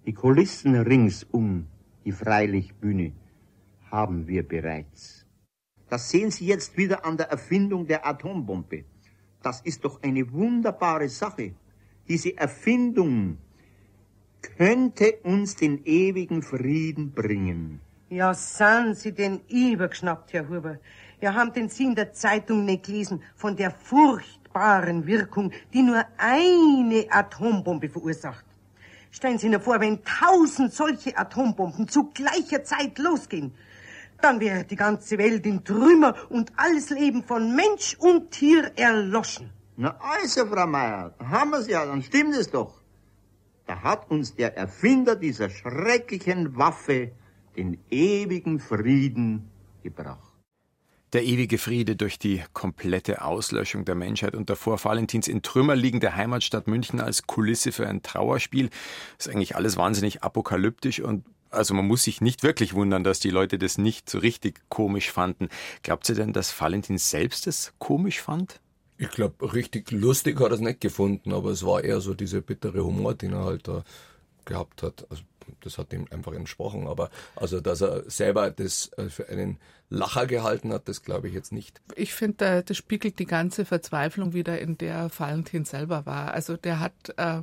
Die 0.06 0.14
Kulissen 0.14 0.76
ringsum 0.76 1.68
die 2.06 2.12
Freilichtbühne 2.12 3.14
haben 3.90 4.28
wir 4.28 4.46
bereits. 4.48 5.26
Das 5.88 6.10
sehen 6.10 6.32
Sie 6.32 6.48
jetzt 6.48 6.76
wieder 6.78 7.06
an 7.06 7.18
der 7.18 7.30
Erfindung 7.30 7.88
der 7.88 8.06
Atombombe. 8.06 8.84
Das 9.42 9.62
ist 9.62 9.86
doch 9.86 10.02
eine 10.02 10.30
wunderbare 10.32 11.08
Sache. 11.08 11.54
Diese 12.08 12.36
Erfindung 12.36 13.38
könnte 14.58 15.20
uns 15.24 15.56
den 15.56 15.84
ewigen 15.86 16.44
Frieden 16.44 17.12
bringen. 17.12 17.80
Ja, 18.10 18.34
sind 18.34 18.96
Sie 18.98 19.12
denn 19.12 19.42
übergeschnappt, 19.50 20.34
Herr 20.34 20.48
Huber? 20.48 20.78
Ja, 21.22 21.34
haben 21.34 21.54
denn 21.54 21.70
Sie 21.70 21.86
in 21.86 21.96
der 21.96 22.14
Zeitung 22.14 22.66
nicht 22.66 22.86
gelesen 22.86 23.24
von 23.36 23.56
der 23.56 23.72
furchtbaren 23.72 25.08
Wirkung, 25.08 25.52
die 25.74 25.82
nur 25.82 26.06
eine 26.18 27.06
Atombombe 27.10 27.90
verursacht? 27.90 28.46
Stellen 29.10 29.40
Sie 29.40 29.50
sich 29.50 29.62
vor, 29.62 29.80
wenn 29.80 30.04
tausend 30.04 30.74
solche 30.74 31.18
Atombomben 31.18 31.88
zu 31.88 32.12
gleicher 32.14 32.64
Zeit 32.64 33.00
losgehen, 33.00 33.54
dann 34.22 34.40
wäre 34.40 34.64
die 34.64 34.76
ganze 34.76 35.18
Welt 35.18 35.46
in 35.46 35.64
Trümmer 35.64 36.16
und 36.30 36.52
alles 36.56 36.90
Leben 36.90 37.24
von 37.24 37.56
Mensch 37.56 37.96
und 38.00 38.32
Tier 38.32 38.72
erloschen. 38.76 39.50
Na 39.76 39.98
also, 40.00 40.46
Frau 40.46 40.68
Meier, 40.68 41.14
haben 41.20 41.52
wir's 41.52 41.68
ja, 41.68 41.86
dann 41.86 42.02
stimmt 42.04 42.36
es 42.36 42.50
doch. 42.50 42.83
Da 43.66 43.82
hat 43.82 44.10
uns 44.12 44.36
der 44.36 44.58
Erfinder 44.58 45.16
dieser 45.16 45.50
schrecklichen 45.50 46.58
Waffe 46.58 47.12
den 47.56 47.78
ewigen 47.90 48.60
Frieden 48.60 49.50
gebracht. 49.84 50.34
Der 51.14 51.24
ewige 51.24 51.60
Friede 51.60 51.96
durch 51.96 52.18
die 52.18 52.42
komplette 52.54 53.22
Auslöschung 53.22 53.86
der 53.86 53.94
Menschheit 53.94 54.34
und 54.34 54.50
davor 54.50 54.84
Valentins 54.84 55.28
in 55.28 55.44
Trümmer 55.44 55.76
liegende 55.76 56.16
Heimatstadt 56.16 56.66
München 56.68 57.00
als 57.00 57.28
Kulisse 57.28 57.72
für 57.72 57.88
ein 57.88 58.02
Trauerspiel. 58.02 58.72
ist 59.20 59.30
eigentlich 59.30 59.56
alles 59.56 59.78
wahnsinnig 59.78 60.24
apokalyptisch 60.24 61.02
und 61.02 61.24
also 61.52 61.76
man 61.76 61.86
muss 61.86 62.02
sich 62.02 62.20
nicht 62.20 62.42
wirklich 62.42 62.74
wundern, 62.74 63.04
dass 63.04 63.20
die 63.20 63.30
Leute 63.30 63.60
das 63.60 63.78
nicht 63.78 64.10
so 64.10 64.18
richtig 64.18 64.62
komisch 64.70 65.12
fanden. 65.12 65.50
Glaubt 65.84 66.10
ihr 66.10 66.16
denn, 66.16 66.34
dass 66.34 66.60
Valentin 66.60 66.98
selbst 66.98 67.46
es 67.46 67.74
komisch 67.78 68.20
fand? 68.20 68.60
Ich 68.98 69.10
glaube, 69.10 69.54
richtig 69.54 69.92
lustig 69.92 70.40
hat 70.40 70.52
er 70.52 70.54
es 70.54 70.60
nicht 70.60 70.82
gefunden, 70.82 71.34
aber 71.34 71.50
es 71.50 71.66
war 71.66 71.84
eher 71.84 72.00
so 72.00 72.14
dieser 72.14 72.42
bittere 72.42 72.84
Humor, 72.84 73.16
den 73.16 73.34
er 73.34 73.44
halt 73.44 73.68
da 73.68 73.84
gehabt 74.46 74.84
hat. 74.84 75.08
Also 75.10 75.24
das 75.62 75.78
hat 75.78 75.94
ihm 75.94 76.06
einfach 76.12 76.34
entsprochen. 76.34 76.88
Aber 76.88 77.10
also, 77.36 77.60
dass 77.60 77.82
er 77.82 78.10
selber 78.10 78.52
das 78.52 78.92
äh, 78.98 79.10
für 79.10 79.28
einen 79.30 79.58
Lacher 79.90 80.26
gehalten 80.26 80.74
hat, 80.74 80.88
das 80.88 81.04
glaube 81.04 81.28
ich 81.28 81.34
jetzt 81.34 81.52
nicht. 81.52 81.82
Ich 81.96 82.14
finde, 82.14 82.64
das 82.64 82.78
spiegelt 82.78 83.20
die 83.20 83.26
ganze 83.26 83.66
Verzweiflung 83.66 84.34
wieder, 84.34 84.60
in 84.60 84.78
der 84.78 85.10
Valentin 85.16 85.66
selber 85.66 86.06
war. 86.06 86.34
Also 86.34 86.58
der 86.58 86.80
hat 86.80 86.94
äh, 87.18 87.42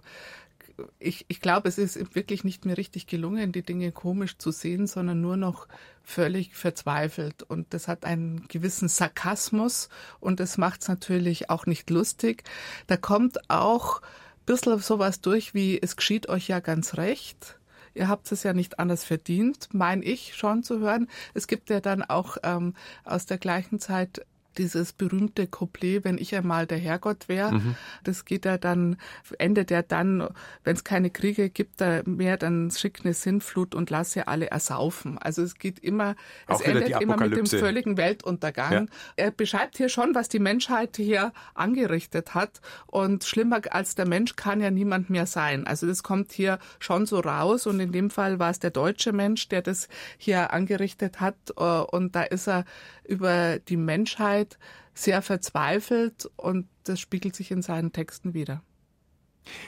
ich, 0.98 1.24
ich 1.28 1.40
glaube, 1.40 1.68
es 1.68 1.78
ist 1.78 2.14
wirklich 2.14 2.44
nicht 2.44 2.64
mehr 2.64 2.76
richtig 2.76 3.06
gelungen, 3.06 3.52
die 3.52 3.62
Dinge 3.62 3.92
komisch 3.92 4.38
zu 4.38 4.50
sehen, 4.50 4.86
sondern 4.86 5.20
nur 5.20 5.36
noch 5.36 5.68
völlig 6.02 6.54
verzweifelt. 6.54 7.42
Und 7.42 7.72
das 7.74 7.88
hat 7.88 8.04
einen 8.04 8.46
gewissen 8.48 8.88
Sarkasmus 8.88 9.88
und 10.20 10.40
das 10.40 10.58
macht 10.58 10.82
es 10.82 10.88
natürlich 10.88 11.50
auch 11.50 11.66
nicht 11.66 11.90
lustig. 11.90 12.44
Da 12.86 12.96
kommt 12.96 13.50
auch 13.50 14.00
ein 14.00 14.06
bisschen 14.46 14.78
sowas 14.78 15.20
durch 15.20 15.54
wie, 15.54 15.80
es 15.80 15.96
geschieht 15.96 16.28
euch 16.28 16.48
ja 16.48 16.60
ganz 16.60 16.96
recht 16.96 17.56
ihr 17.94 18.08
habt 18.08 18.30
es 18.30 18.42
ja 18.42 18.52
nicht 18.52 18.78
anders 18.78 19.04
verdient, 19.04 19.68
meine 19.72 20.04
ich 20.04 20.34
schon 20.34 20.62
zu 20.62 20.78
hören. 20.78 21.08
Es 21.34 21.46
gibt 21.46 21.70
ja 21.70 21.80
dann 21.80 22.02
auch 22.02 22.36
ähm, 22.42 22.74
aus 23.04 23.26
der 23.26 23.38
gleichen 23.38 23.80
Zeit 23.80 24.24
dieses 24.58 24.92
berühmte 24.92 25.46
Couplet, 25.46 26.04
wenn 26.04 26.18
ich 26.18 26.34
einmal 26.34 26.66
der 26.66 26.78
Herrgott 26.78 27.28
wäre, 27.28 27.52
mhm. 27.52 27.76
das 28.04 28.24
geht 28.24 28.44
ja 28.44 28.58
dann, 28.58 28.96
endet 29.38 29.70
ja 29.70 29.82
dann, 29.82 30.28
wenn 30.64 30.76
es 30.76 30.84
keine 30.84 31.10
Kriege 31.10 31.50
gibt 31.50 31.80
da 31.80 32.02
mehr, 32.04 32.36
dann 32.36 32.70
schickt 32.70 33.04
eine 33.04 33.14
Sinnflut 33.14 33.74
und 33.74 33.90
lasse 33.90 34.28
alle 34.28 34.50
ersaufen. 34.50 35.18
Also 35.18 35.42
es 35.42 35.54
geht 35.54 35.78
immer, 35.78 36.16
Auch 36.46 36.60
es 36.60 36.66
endet 36.66 37.00
immer 37.00 37.16
mit 37.16 37.36
dem 37.36 37.46
völligen 37.46 37.96
Weltuntergang. 37.96 38.72
Ja. 38.72 38.86
Er 39.16 39.30
beschreibt 39.30 39.76
hier 39.76 39.88
schon, 39.88 40.14
was 40.14 40.28
die 40.28 40.38
Menschheit 40.38 40.96
hier 40.96 41.32
angerichtet 41.54 42.34
hat 42.34 42.60
und 42.86 43.24
schlimmer 43.24 43.60
als 43.70 43.94
der 43.94 44.06
Mensch 44.06 44.36
kann 44.36 44.60
ja 44.60 44.70
niemand 44.70 45.10
mehr 45.10 45.26
sein. 45.26 45.66
Also 45.66 45.86
das 45.86 46.02
kommt 46.02 46.32
hier 46.32 46.58
schon 46.78 47.06
so 47.06 47.20
raus 47.20 47.66
und 47.66 47.80
in 47.80 47.92
dem 47.92 48.10
Fall 48.10 48.38
war 48.38 48.50
es 48.50 48.58
der 48.58 48.70
deutsche 48.70 49.12
Mensch, 49.12 49.48
der 49.48 49.62
das 49.62 49.88
hier 50.18 50.52
angerichtet 50.52 51.20
hat 51.20 51.36
äh, 51.56 51.62
und 51.62 52.14
da 52.14 52.22
ist 52.22 52.48
er 52.48 52.64
über 53.10 53.58
die 53.58 53.76
Menschheit 53.76 54.58
sehr 54.94 55.20
verzweifelt 55.20 56.30
und 56.36 56.68
das 56.84 57.00
spiegelt 57.00 57.34
sich 57.34 57.50
in 57.50 57.62
seinen 57.62 57.92
Texten 57.92 58.34
wieder. 58.34 58.62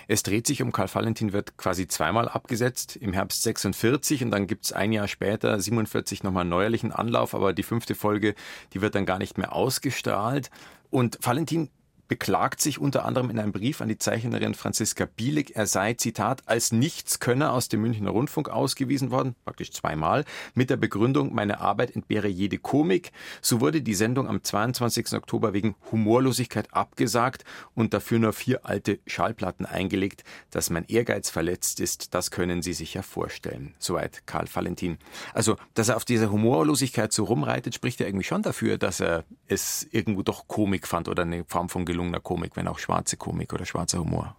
Es 0.06 0.22
dreht 0.22 0.46
sich 0.46 0.62
um 0.62 0.70
Karl 0.70 0.92
Valentin, 0.92 1.32
wird 1.32 1.56
quasi 1.56 1.88
zweimal 1.88 2.28
abgesetzt, 2.28 2.94
im 2.96 3.12
Herbst 3.12 3.42
46 3.42 4.22
und 4.22 4.30
dann 4.30 4.46
gibt 4.46 4.66
es 4.66 4.72
ein 4.72 4.92
Jahr 4.92 5.08
später, 5.08 5.58
47, 5.58 6.22
nochmal 6.22 6.42
einen 6.42 6.50
neuerlichen 6.50 6.92
Anlauf, 6.92 7.34
aber 7.34 7.52
die 7.52 7.62
fünfte 7.62 7.94
Folge, 7.94 8.34
die 8.74 8.80
wird 8.80 8.94
dann 8.94 9.06
gar 9.06 9.18
nicht 9.18 9.38
mehr 9.38 9.52
ausgestrahlt. 9.52 10.50
Und 10.90 11.18
Valentin 11.22 11.70
beklagt 12.12 12.60
sich 12.60 12.78
unter 12.78 13.06
anderem 13.06 13.30
in 13.30 13.38
einem 13.38 13.52
Brief 13.52 13.80
an 13.80 13.88
die 13.88 13.96
Zeichnerin 13.96 14.52
Franziska 14.52 15.06
Bielig, 15.06 15.56
er 15.56 15.66
sei, 15.66 15.94
Zitat, 15.94 16.42
als 16.44 16.70
Nichtskönner 16.70 17.54
aus 17.54 17.70
dem 17.70 17.80
Münchner 17.80 18.10
Rundfunk 18.10 18.50
ausgewiesen 18.50 19.10
worden, 19.10 19.34
praktisch 19.46 19.70
zweimal, 19.70 20.26
mit 20.52 20.68
der 20.68 20.76
Begründung, 20.76 21.34
meine 21.34 21.62
Arbeit 21.62 21.96
entbehre 21.96 22.28
jede 22.28 22.58
Komik. 22.58 23.12
So 23.40 23.62
wurde 23.62 23.80
die 23.80 23.94
Sendung 23.94 24.28
am 24.28 24.44
22. 24.44 25.14
Oktober 25.14 25.54
wegen 25.54 25.74
Humorlosigkeit 25.90 26.74
abgesagt 26.74 27.44
und 27.74 27.94
dafür 27.94 28.18
nur 28.18 28.34
vier 28.34 28.66
alte 28.66 28.98
Schallplatten 29.06 29.64
eingelegt. 29.64 30.22
Dass 30.50 30.68
mein 30.68 30.84
Ehrgeiz 30.88 31.30
verletzt 31.30 31.80
ist, 31.80 32.12
das 32.12 32.30
können 32.30 32.60
Sie 32.60 32.74
sich 32.74 32.92
ja 32.92 33.00
vorstellen. 33.00 33.72
Soweit 33.78 34.26
Karl 34.26 34.48
Valentin. 34.52 34.98
Also, 35.32 35.56
dass 35.72 35.88
er 35.88 35.96
auf 35.96 36.04
dieser 36.04 36.30
Humorlosigkeit 36.30 37.10
so 37.10 37.24
rumreitet, 37.24 37.74
spricht 37.74 38.00
ja 38.00 38.06
irgendwie 38.06 38.26
schon 38.26 38.42
dafür, 38.42 38.76
dass 38.76 39.00
er 39.00 39.24
es 39.48 39.88
irgendwo 39.92 40.22
doch 40.22 40.46
Komik 40.46 40.86
fand 40.86 41.08
oder 41.08 41.22
eine 41.22 41.46
Form 41.46 41.70
von 41.70 41.86
Gelungen 41.86 42.01
gelungener 42.02 42.20
Komik, 42.20 42.56
wenn 42.56 42.68
auch 42.68 42.78
schwarze 42.78 43.16
Komik 43.16 43.52
oder 43.52 43.64
schwarzer 43.64 43.98
Humor. 43.98 44.36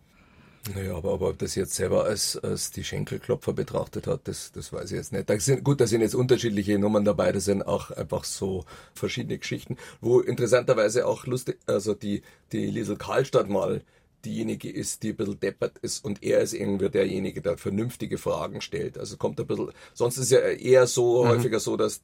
Naja, 0.74 0.96
aber, 0.96 1.14
aber 1.14 1.30
ob 1.30 1.40
das 1.40 1.56
jetzt 1.56 1.74
selber 1.74 2.06
als, 2.06 2.38
als 2.38 2.72
die 2.72 2.86
Schenkelklopfer 2.86 3.52
betrachtet 3.52 4.08
hat, 4.08 4.22
das, 4.30 4.54
das 4.54 4.72
weiß 4.72 4.92
ich 4.92 4.98
jetzt 4.98 5.12
nicht. 5.12 5.30
Da 5.30 5.38
sind, 5.38 5.64
gut, 5.64 5.82
da 5.82 5.88
sind 5.88 6.00
jetzt 6.00 6.16
unterschiedliche 6.16 6.80
Nummern 6.80 7.04
dabei, 7.04 7.34
das 7.34 7.46
sind 7.46 7.64
auch 7.64 7.92
einfach 7.92 8.24
so 8.24 8.64
verschiedene 8.94 9.38
Geschichten, 9.38 9.76
wo 10.00 10.22
interessanterweise 10.22 11.06
auch 11.06 11.26
lustig, 11.26 11.60
also 11.66 11.94
die, 11.94 12.22
die 12.54 12.68
Liesel 12.68 12.96
Karlstadt 12.96 13.50
mal 13.50 13.82
diejenige 14.26 14.72
ist, 14.72 15.04
die 15.04 15.10
ein 15.10 15.16
bisschen 15.16 15.40
deppert 15.40 15.78
ist 15.80 16.04
und 16.04 16.24
er 16.24 16.42
ist 16.42 16.54
irgendwie 16.54 16.90
derjenige, 16.90 17.42
der 17.42 17.58
vernünftige 17.58 18.18
Fragen 18.18 18.62
stellt. 18.62 18.98
Also 18.98 19.18
kommt 19.18 19.40
ein 19.40 19.48
bisschen, 19.48 19.72
sonst 19.94 20.18
ist 20.18 20.32
ja 20.32 20.40
eher 20.40 20.88
so, 20.88 21.24
mhm. 21.24 21.30
häufiger 21.30 21.60
so, 21.60 21.78
dass 21.78 22.02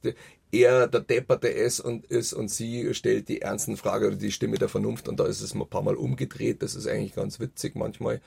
er 0.52 0.88
der 0.88 1.00
Depperte 1.00 1.48
ist 1.48 1.80
und 1.80 2.06
ist 2.06 2.32
und 2.32 2.48
sie 2.48 2.94
stellt 2.94 3.28
die 3.28 3.42
ernsten 3.42 3.76
Fragen 3.76 4.06
oder 4.06 4.16
die 4.16 4.32
Stimme 4.32 4.58
der 4.58 4.68
Vernunft 4.68 5.08
und 5.08 5.18
da 5.20 5.26
ist 5.26 5.40
es 5.40 5.54
ein 5.54 5.66
paar 5.68 5.82
Mal 5.82 5.96
umgedreht. 5.96 6.62
Das 6.62 6.74
ist 6.74 6.86
eigentlich 6.86 7.14
ganz 7.14 7.40
witzig 7.40 7.74
manchmal. 7.74 8.20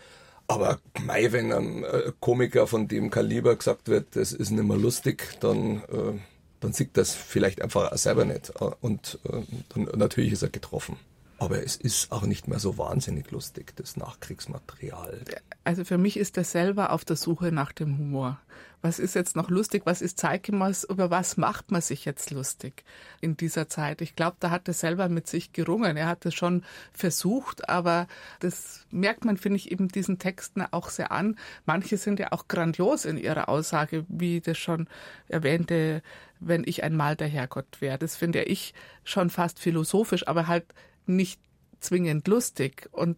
Aber 0.47 0.79
mei, 1.05 1.31
wenn 1.31 1.53
einem 1.53 1.83
äh, 1.83 2.11
Komiker 2.19 2.67
von 2.67 2.87
dem 2.87 3.09
Kaliber 3.09 3.55
gesagt 3.55 3.87
wird, 3.87 4.15
das 4.15 4.33
ist 4.33 4.51
nicht 4.51 4.63
mehr 4.63 4.77
lustig, 4.77 5.37
dann, 5.39 5.77
äh, 5.83 6.19
dann 6.59 6.73
sieht 6.73 6.97
das 6.97 7.15
vielleicht 7.15 7.61
einfach 7.61 7.95
selber 7.97 8.25
nicht. 8.25 8.51
Und 8.81 9.19
äh, 9.23 9.41
dann, 9.69 9.83
natürlich 9.97 10.33
ist 10.33 10.43
er 10.43 10.49
getroffen. 10.49 10.97
Aber 11.43 11.61
es 11.61 11.75
ist 11.75 12.09
auch 12.13 12.21
nicht 12.21 12.47
mehr 12.47 12.57
so 12.57 12.77
wahnsinnig 12.77 13.29
lustig, 13.31 13.73
das 13.75 13.97
Nachkriegsmaterial. 13.97 15.25
Also 15.65 15.83
für 15.83 15.97
mich 15.97 16.15
ist 16.15 16.37
er 16.37 16.45
selber 16.45 16.93
auf 16.93 17.03
der 17.03 17.17
Suche 17.17 17.51
nach 17.51 17.73
dem 17.73 17.97
Humor. 17.97 18.39
Was 18.81 18.97
ist 18.97 19.13
jetzt 19.13 19.35
noch 19.35 19.49
lustig? 19.49 19.81
Was 19.83 20.01
ist 20.01 20.17
zeitgemäß? 20.17 20.85
Über 20.85 21.09
was 21.09 21.35
macht 21.35 21.69
man 21.69 21.81
sich 21.81 22.05
jetzt 22.05 22.31
lustig 22.31 22.85
in 23.19 23.35
dieser 23.35 23.67
Zeit? 23.67 23.99
Ich 23.99 24.15
glaube, 24.15 24.37
da 24.39 24.51
hat 24.51 24.69
er 24.69 24.73
selber 24.73 25.09
mit 25.09 25.27
sich 25.27 25.51
gerungen. 25.51 25.97
Er 25.97 26.07
hat 26.07 26.25
es 26.25 26.33
schon 26.33 26.63
versucht, 26.93 27.67
aber 27.67 28.07
das 28.39 28.85
merkt 28.89 29.25
man, 29.25 29.35
finde 29.35 29.57
ich, 29.57 29.69
eben 29.69 29.89
diesen 29.89 30.19
Texten 30.19 30.63
auch 30.71 30.89
sehr 30.89 31.11
an. 31.11 31.37
Manche 31.65 31.97
sind 31.97 32.19
ja 32.19 32.31
auch 32.31 32.47
grandios 32.47 33.03
in 33.03 33.17
ihrer 33.17 33.49
Aussage, 33.49 34.05
wie 34.07 34.39
das 34.39 34.57
schon 34.57 34.87
erwähnte, 35.27 36.03
wenn 36.39 36.63
ich 36.65 36.83
einmal 36.83 37.17
der 37.17 37.27
Herrgott 37.27 37.81
wäre. 37.81 37.97
Das 37.97 38.15
finde 38.15 38.43
ich 38.43 38.73
schon 39.03 39.29
fast 39.29 39.59
philosophisch, 39.59 40.25
aber 40.25 40.47
halt 40.47 40.65
nicht 41.05 41.39
zwingend 41.79 42.27
lustig. 42.27 42.89
Und 42.91 43.17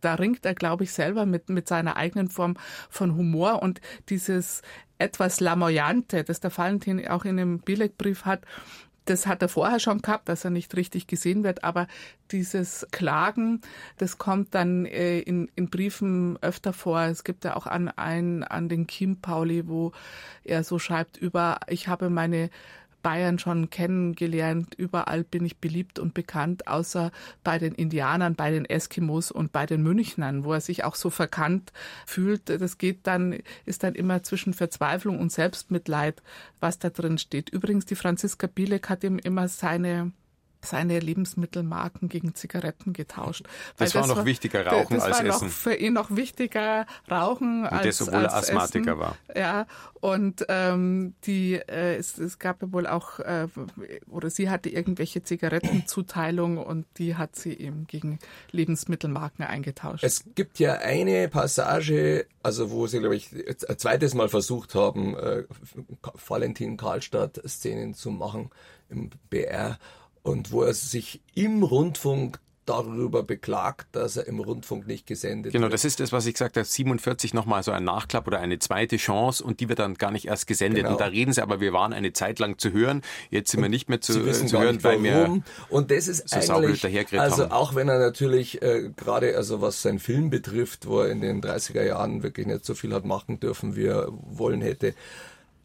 da 0.00 0.14
ringt 0.14 0.44
er, 0.46 0.54
glaube 0.54 0.84
ich, 0.84 0.92
selber 0.92 1.26
mit, 1.26 1.48
mit 1.48 1.68
seiner 1.68 1.96
eigenen 1.96 2.28
Form 2.28 2.56
von 2.88 3.16
Humor 3.16 3.62
und 3.62 3.80
dieses 4.08 4.62
etwas 4.98 5.40
Lamoyante, 5.40 6.24
das 6.24 6.40
der 6.40 6.56
Valentin 6.56 7.06
auch 7.08 7.24
in 7.24 7.36
dem 7.36 7.58
Billigbrief 7.58 8.24
hat, 8.24 8.42
das 9.04 9.26
hat 9.26 9.42
er 9.42 9.48
vorher 9.48 9.80
schon 9.80 10.00
gehabt, 10.00 10.28
dass 10.28 10.44
er 10.44 10.50
nicht 10.50 10.74
richtig 10.76 11.06
gesehen 11.06 11.44
wird, 11.44 11.62
aber 11.62 11.88
dieses 12.30 12.86
Klagen, 12.90 13.60
das 13.98 14.18
kommt 14.18 14.54
dann 14.54 14.86
äh, 14.86 15.20
in, 15.20 15.50
in 15.56 15.68
Briefen 15.68 16.38
öfter 16.40 16.72
vor. 16.72 17.02
Es 17.02 17.22
gibt 17.22 17.44
ja 17.44 17.56
auch 17.56 17.66
an, 17.66 17.88
einen 17.88 18.44
an 18.44 18.68
den 18.68 18.86
Kim 18.86 19.20
Pauli, 19.20 19.68
wo 19.68 19.92
er 20.42 20.64
so 20.64 20.78
schreibt 20.78 21.16
über, 21.16 21.60
ich 21.68 21.88
habe 21.88 22.08
meine 22.08 22.50
Bayern 23.04 23.38
schon 23.38 23.70
kennengelernt. 23.70 24.74
Überall 24.74 25.22
bin 25.22 25.44
ich 25.44 25.58
beliebt 25.58 26.00
und 26.00 26.14
bekannt, 26.14 26.66
außer 26.66 27.12
bei 27.44 27.58
den 27.58 27.74
Indianern, 27.74 28.34
bei 28.34 28.50
den 28.50 28.64
Eskimos 28.64 29.30
und 29.30 29.52
bei 29.52 29.66
den 29.66 29.82
Münchnern, 29.82 30.42
wo 30.42 30.54
er 30.54 30.60
sich 30.60 30.82
auch 30.82 30.96
so 30.96 31.10
verkannt 31.10 31.72
fühlt. 32.06 32.48
Das 32.48 32.78
geht 32.78 33.06
dann, 33.06 33.38
ist 33.66 33.84
dann 33.84 33.94
immer 33.94 34.24
zwischen 34.24 34.54
Verzweiflung 34.54 35.20
und 35.20 35.30
Selbstmitleid, 35.30 36.22
was 36.60 36.80
da 36.80 36.88
drin 36.90 37.18
steht. 37.18 37.50
Übrigens, 37.50 37.84
die 37.84 37.94
Franziska 37.94 38.46
Bielek 38.48 38.88
hat 38.88 39.04
ihm 39.04 39.18
immer 39.18 39.48
seine 39.48 40.12
seine 40.64 40.98
Lebensmittelmarken 40.98 42.08
gegen 42.08 42.34
Zigaretten 42.34 42.92
getauscht. 42.92 43.44
Das, 43.76 43.92
das 43.92 44.08
war 44.08 44.16
noch 44.16 44.24
wichtiger 44.24 44.66
Rauchen 44.66 44.96
das 44.96 45.04
als 45.04 45.18
war 45.18 45.26
Essen. 45.26 45.46
Noch 45.46 45.52
für 45.52 45.74
ihn 45.74 45.92
noch 45.92 46.14
wichtiger 46.14 46.86
Rauchen 47.10 47.62
und 47.62 47.72
als 47.72 47.98
das, 47.98 48.08
obwohl 48.08 48.26
als 48.26 48.32
er 48.32 48.38
Asthmatiker 48.38 48.92
Essen. 48.92 49.00
war. 49.00 49.16
Ja, 49.34 49.66
und 50.00 50.44
ähm, 50.48 51.14
die 51.24 51.54
äh, 51.54 51.96
es, 51.96 52.18
es 52.18 52.38
gab 52.38 52.62
ja 52.62 52.72
wohl 52.72 52.86
auch 52.86 53.20
äh, 53.20 53.48
oder 54.10 54.30
sie 54.30 54.50
hatte 54.50 54.68
irgendwelche 54.68 55.22
Zigarettenzuteilungen 55.22 56.58
und 56.58 56.86
die 56.98 57.16
hat 57.16 57.36
sie 57.36 57.54
eben 57.54 57.86
gegen 57.86 58.18
Lebensmittelmarken 58.50 59.44
eingetauscht. 59.44 60.04
Es 60.04 60.24
gibt 60.34 60.58
ja 60.58 60.74
eine 60.74 61.28
Passage, 61.28 62.26
also 62.42 62.70
wo 62.70 62.86
sie 62.86 62.98
glaube 62.98 63.16
ich 63.16 63.30
ein 63.32 63.78
zweites 63.78 64.14
Mal 64.14 64.28
versucht 64.28 64.74
haben, 64.74 65.16
äh, 65.16 65.44
Valentin 66.26 66.76
Karlstadt 66.76 67.40
Szenen 67.46 67.94
zu 67.94 68.10
machen 68.10 68.50
im 68.90 69.10
BR 69.30 69.78
und 70.24 70.50
wo 70.50 70.62
er 70.62 70.74
sich 70.74 71.20
im 71.34 71.62
Rundfunk 71.62 72.40
darüber 72.66 73.22
beklagt, 73.22 73.88
dass 73.92 74.16
er 74.16 74.26
im 74.26 74.40
Rundfunk 74.40 74.86
nicht 74.86 75.06
gesendet 75.06 75.52
Genau, 75.52 75.64
wird. 75.64 75.74
das 75.74 75.84
ist 75.84 76.00
das, 76.00 76.12
was 76.12 76.24
ich 76.24 76.32
gesagt 76.32 76.56
habe, 76.56 76.64
47 76.64 77.34
nochmal 77.34 77.62
so 77.62 77.72
ein 77.72 77.84
Nachklapp 77.84 78.26
oder 78.26 78.40
eine 78.40 78.58
zweite 78.58 78.96
Chance 78.96 79.44
und 79.44 79.60
die 79.60 79.68
wird 79.68 79.80
dann 79.80 79.96
gar 79.96 80.10
nicht 80.10 80.24
erst 80.28 80.46
gesendet. 80.46 80.84
Genau. 80.84 80.92
Und 80.92 81.00
da 81.02 81.04
reden 81.04 81.34
sie 81.34 81.42
aber, 81.42 81.60
wir 81.60 81.74
waren 81.74 81.92
eine 81.92 82.14
Zeit 82.14 82.38
lang 82.38 82.56
zu 82.58 82.72
hören, 82.72 83.02
jetzt 83.28 83.50
sind 83.50 83.60
wir 83.60 83.68
nicht 83.68 83.90
mehr 83.90 84.00
zu, 84.00 84.24
wissen 84.24 84.48
zu 84.48 84.58
hören, 84.58 84.82
weil 84.82 85.02
wir. 85.02 85.42
Und 85.68 85.90
das 85.90 86.08
ist 86.08 86.26
so 86.30 86.54
eigentlich, 86.54 87.20
also 87.20 87.42
haben. 87.42 87.52
auch 87.52 87.74
wenn 87.74 87.90
er 87.90 87.98
natürlich 87.98 88.62
äh, 88.62 88.88
gerade, 88.96 89.36
also 89.36 89.60
was 89.60 89.82
sein 89.82 89.98
Film 89.98 90.30
betrifft, 90.30 90.86
wo 90.86 91.00
er 91.00 91.10
in 91.10 91.20
den 91.20 91.42
30er 91.42 91.82
Jahren 91.84 92.22
wirklich 92.22 92.46
nicht 92.46 92.64
so 92.64 92.74
viel 92.74 92.94
hat 92.94 93.04
machen 93.04 93.40
dürfen, 93.40 93.76
wie 93.76 93.84
er 93.84 94.08
wollen 94.10 94.62
hätte, 94.62 94.94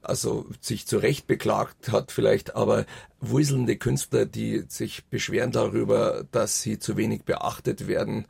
also 0.02 0.45
sich 0.62 0.88
zu 0.88 0.97
Recht 0.97 1.28
beklagt 1.28 1.91
hat 1.91 2.12
vielleicht, 2.12 2.56
aber 2.56 2.86
wuselnde 3.20 3.78
Künstler, 3.78 4.26
die 4.26 4.64
sich 4.68 5.04
beschweren 5.06 5.52
darüber, 5.52 6.26
dass 6.32 6.62
sie 6.62 6.80
zu 6.80 6.97
wenig 6.97 7.24
beachtet 7.24 7.88
werden, 7.88 8.26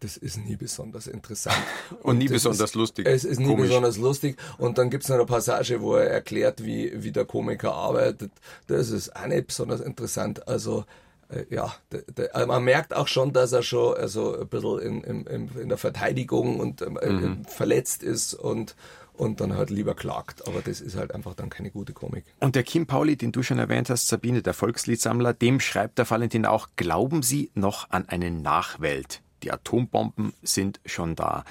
das 0.00 0.16
ist 0.16 0.36
nie 0.38 0.56
besonders 0.56 1.06
interessant. 1.06 1.56
Und 2.02 2.18
nie 2.18 2.24
das 2.26 2.32
besonders 2.34 2.70
ist, 2.70 2.74
lustig. 2.74 3.06
Es 3.06 3.24
ist 3.24 3.38
nie 3.38 3.46
Komisch. 3.46 3.68
besonders 3.68 3.96
lustig. 3.98 4.36
Und 4.58 4.78
dann 4.78 4.90
gibt's 4.90 5.08
noch 5.08 5.16
eine 5.16 5.26
Passage, 5.26 5.80
wo 5.80 5.94
er 5.94 6.10
erklärt, 6.10 6.64
wie, 6.64 6.92
wie 7.04 7.12
der 7.12 7.24
Komiker 7.24 7.72
arbeitet. 7.72 8.32
Das 8.66 8.90
ist 8.90 9.14
auch 9.14 9.26
nicht 9.26 9.46
besonders 9.46 9.80
interessant. 9.80 10.48
Also 10.48 10.84
äh, 11.28 11.44
ja, 11.50 11.72
de, 11.92 12.02
de, 12.10 12.30
also 12.30 12.46
man 12.48 12.64
merkt 12.64 12.94
auch 12.96 13.06
schon, 13.06 13.32
dass 13.32 13.52
er 13.52 13.62
schon 13.62 13.94
also 13.96 14.40
ein 14.40 14.48
bisschen 14.48 15.02
in, 15.04 15.24
in, 15.26 15.48
in, 15.56 15.68
der 15.68 15.78
Verteidigung 15.78 16.58
und 16.58 16.82
ähm, 16.82 16.98
Mhm. 17.00 17.44
äh, 17.46 17.48
verletzt 17.50 18.02
ist 18.02 18.34
und 18.34 18.74
und 19.22 19.40
dann 19.40 19.56
halt 19.56 19.70
lieber 19.70 19.94
klagt. 19.94 20.46
Aber 20.48 20.60
das 20.62 20.80
ist 20.80 20.96
halt 20.96 21.14
einfach 21.14 21.34
dann 21.34 21.48
keine 21.48 21.70
gute 21.70 21.92
Komik. 21.92 22.24
Und 22.40 22.56
der 22.56 22.64
Kim 22.64 22.86
Pauli, 22.86 23.16
den 23.16 23.30
du 23.32 23.42
schon 23.42 23.58
erwähnt 23.58 23.88
hast, 23.88 24.08
Sabine, 24.08 24.42
der 24.42 24.52
Volksliedsammler, 24.54 25.32
dem 25.32 25.60
schreibt 25.60 25.98
der 25.98 26.10
Valentin 26.10 26.44
auch, 26.44 26.68
glauben 26.76 27.22
Sie 27.22 27.50
noch 27.54 27.90
an 27.90 28.08
eine 28.08 28.30
Nachwelt? 28.30 29.22
Die 29.44 29.52
Atombomben 29.52 30.32
sind 30.42 30.80
schon 30.84 31.14
da. 31.14 31.44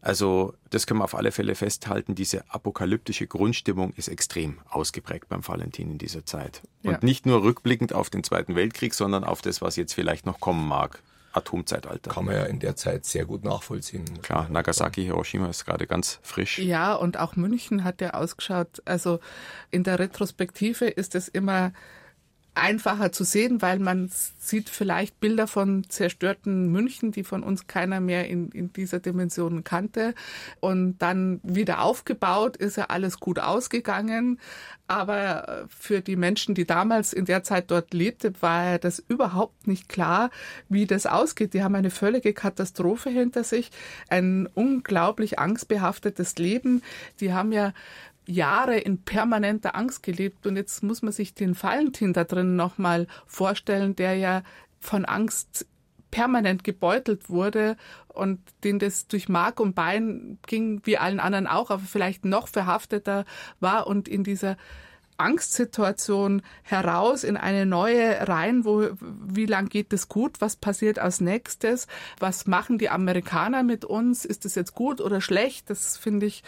Also 0.00 0.52
das 0.68 0.86
können 0.86 1.00
wir 1.00 1.04
auf 1.04 1.14
alle 1.14 1.32
Fälle 1.32 1.54
festhalten, 1.54 2.14
diese 2.14 2.44
apokalyptische 2.50 3.26
Grundstimmung 3.26 3.94
ist 3.94 4.08
extrem 4.08 4.58
ausgeprägt 4.68 5.30
beim 5.30 5.46
Valentin 5.46 5.90
in 5.92 5.96
dieser 5.98 6.26
Zeit. 6.26 6.60
Und 6.82 6.92
Ja. 6.92 6.98
nicht 7.00 7.24
nur 7.24 7.42
rückblickend 7.42 7.94
auf 7.94 8.10
den 8.10 8.22
Zweiten 8.22 8.54
Weltkrieg, 8.54 8.92
sondern 8.92 9.24
auf 9.24 9.40
das, 9.40 9.62
was 9.62 9.76
jetzt 9.76 9.94
vielleicht 9.94 10.26
noch 10.26 10.40
kommen 10.40 10.68
mag. 10.68 11.02
Atomzeitalter. 11.34 12.10
Kann 12.10 12.24
man 12.24 12.34
ja 12.34 12.44
in 12.44 12.60
der 12.60 12.76
Zeit 12.76 13.04
sehr 13.04 13.24
gut 13.24 13.44
nachvollziehen. 13.44 14.04
Klar, 14.22 14.48
Nagasaki, 14.48 15.02
Hiroshima 15.04 15.48
ist 15.48 15.64
gerade 15.64 15.86
ganz 15.86 16.20
frisch. 16.22 16.58
Ja, 16.58 16.94
und 16.94 17.18
auch 17.18 17.36
München 17.36 17.84
hat 17.84 18.00
ja 18.00 18.10
ausgeschaut. 18.14 18.82
Also 18.84 19.20
in 19.70 19.84
der 19.84 19.98
Retrospektive 19.98 20.86
ist 20.86 21.14
es 21.14 21.28
immer 21.28 21.72
einfacher 22.54 23.10
zu 23.12 23.24
sehen, 23.24 23.62
weil 23.62 23.78
man 23.78 24.10
sieht 24.38 24.68
vielleicht 24.68 25.18
Bilder 25.20 25.46
von 25.46 25.84
zerstörten 25.88 26.70
München, 26.70 27.10
die 27.10 27.24
von 27.24 27.42
uns 27.42 27.66
keiner 27.66 28.00
mehr 28.00 28.28
in, 28.28 28.50
in 28.50 28.72
dieser 28.72 29.00
Dimension 29.00 29.64
kannte. 29.64 30.14
Und 30.60 30.98
dann 30.98 31.40
wieder 31.42 31.82
aufgebaut, 31.82 32.56
ist 32.56 32.76
ja 32.76 32.86
alles 32.86 33.18
gut 33.18 33.38
ausgegangen. 33.38 34.38
Aber 34.86 35.48
äh, 35.48 35.64
für 35.68 36.00
die 36.00 36.16
Menschen, 36.16 36.54
die 36.54 36.66
damals 36.66 37.12
in 37.12 37.24
der 37.24 37.42
Zeit 37.42 37.70
dort 37.70 37.94
lebte, 37.94 38.32
war 38.40 38.78
das 38.78 39.02
überhaupt 39.08 39.66
nicht 39.66 39.88
klar, 39.88 40.30
wie 40.68 40.86
das 40.86 41.06
ausgeht. 41.06 41.54
Die 41.54 41.62
haben 41.62 41.74
eine 41.74 41.90
völlige 41.90 42.34
Katastrophe 42.34 43.10
hinter 43.10 43.44
sich, 43.44 43.70
ein 44.08 44.46
unglaublich 44.54 45.38
angstbehaftetes 45.38 46.36
Leben. 46.36 46.82
Die 47.20 47.32
haben 47.32 47.50
ja 47.50 47.72
Jahre 48.26 48.78
in 48.78 49.02
permanenter 49.02 49.76
Angst 49.76 50.02
gelebt 50.02 50.46
und 50.46 50.56
jetzt 50.56 50.82
muss 50.82 51.02
man 51.02 51.12
sich 51.12 51.34
den 51.34 51.60
Valentin 51.60 52.12
da 52.12 52.24
drin 52.24 52.56
nochmal 52.56 53.06
vorstellen, 53.26 53.96
der 53.96 54.14
ja 54.16 54.42
von 54.80 55.04
Angst 55.04 55.66
permanent 56.10 56.62
gebeutelt 56.62 57.28
wurde 57.28 57.76
und 58.08 58.40
den 58.62 58.78
das 58.78 59.08
durch 59.08 59.28
Mark 59.28 59.58
und 59.58 59.74
Bein 59.74 60.38
ging, 60.46 60.80
wie 60.84 60.96
allen 60.96 61.18
anderen 61.18 61.48
auch, 61.48 61.70
aber 61.70 61.82
vielleicht 61.82 62.24
noch 62.24 62.46
verhafteter 62.46 63.24
war 63.58 63.88
und 63.88 64.06
in 64.06 64.22
dieser 64.22 64.56
Angstsituation 65.16 66.42
heraus 66.62 67.24
in 67.24 67.36
eine 67.36 67.66
neue 67.66 68.28
rein, 68.28 68.64
wo 68.64 68.88
wie 69.00 69.46
lang 69.46 69.68
geht 69.68 69.92
es 69.92 70.08
gut, 70.08 70.40
was 70.40 70.56
passiert 70.56 70.98
als 70.98 71.20
nächstes, 71.20 71.86
was 72.18 72.46
machen 72.46 72.78
die 72.78 72.90
Amerikaner 72.90 73.62
mit 73.62 73.84
uns, 73.84 74.24
ist 74.24 74.44
es 74.44 74.54
jetzt 74.54 74.74
gut 74.74 75.00
oder 75.00 75.20
schlecht, 75.20 75.70
das 75.70 75.96
finde 75.96 76.26
ich 76.26 76.42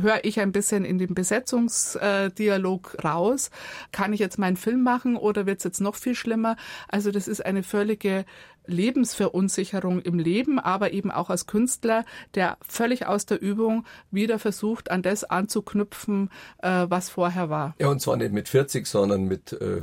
höre 0.00 0.24
ich 0.24 0.40
ein 0.40 0.52
bisschen 0.52 0.84
in 0.84 0.98
dem 0.98 1.14
Besetzungsdialog 1.14 2.96
raus. 3.04 3.50
Kann 3.92 4.12
ich 4.12 4.20
jetzt 4.20 4.38
meinen 4.38 4.56
Film 4.56 4.82
machen 4.82 5.16
oder 5.16 5.46
wird 5.46 5.58
es 5.58 5.64
jetzt 5.64 5.80
noch 5.80 5.96
viel 5.96 6.14
schlimmer? 6.14 6.56
Also 6.88 7.10
das 7.10 7.28
ist 7.28 7.44
eine 7.44 7.62
völlige 7.62 8.24
Lebensverunsicherung 8.66 10.00
im 10.00 10.18
Leben, 10.18 10.58
aber 10.58 10.92
eben 10.92 11.10
auch 11.10 11.30
als 11.30 11.46
Künstler, 11.46 12.04
der 12.34 12.58
völlig 12.66 13.06
aus 13.06 13.26
der 13.26 13.40
Übung 13.40 13.84
wieder 14.10 14.38
versucht, 14.38 14.90
an 14.90 15.02
das 15.02 15.24
anzuknüpfen, 15.24 16.30
äh, 16.58 16.86
was 16.88 17.10
vorher 17.10 17.50
war. 17.50 17.74
Ja, 17.78 17.88
und 17.88 18.00
zwar 18.00 18.16
nicht 18.16 18.32
mit 18.32 18.48
40, 18.48 18.86
sondern 18.86 19.24
mit 19.24 19.52
äh, 19.52 19.82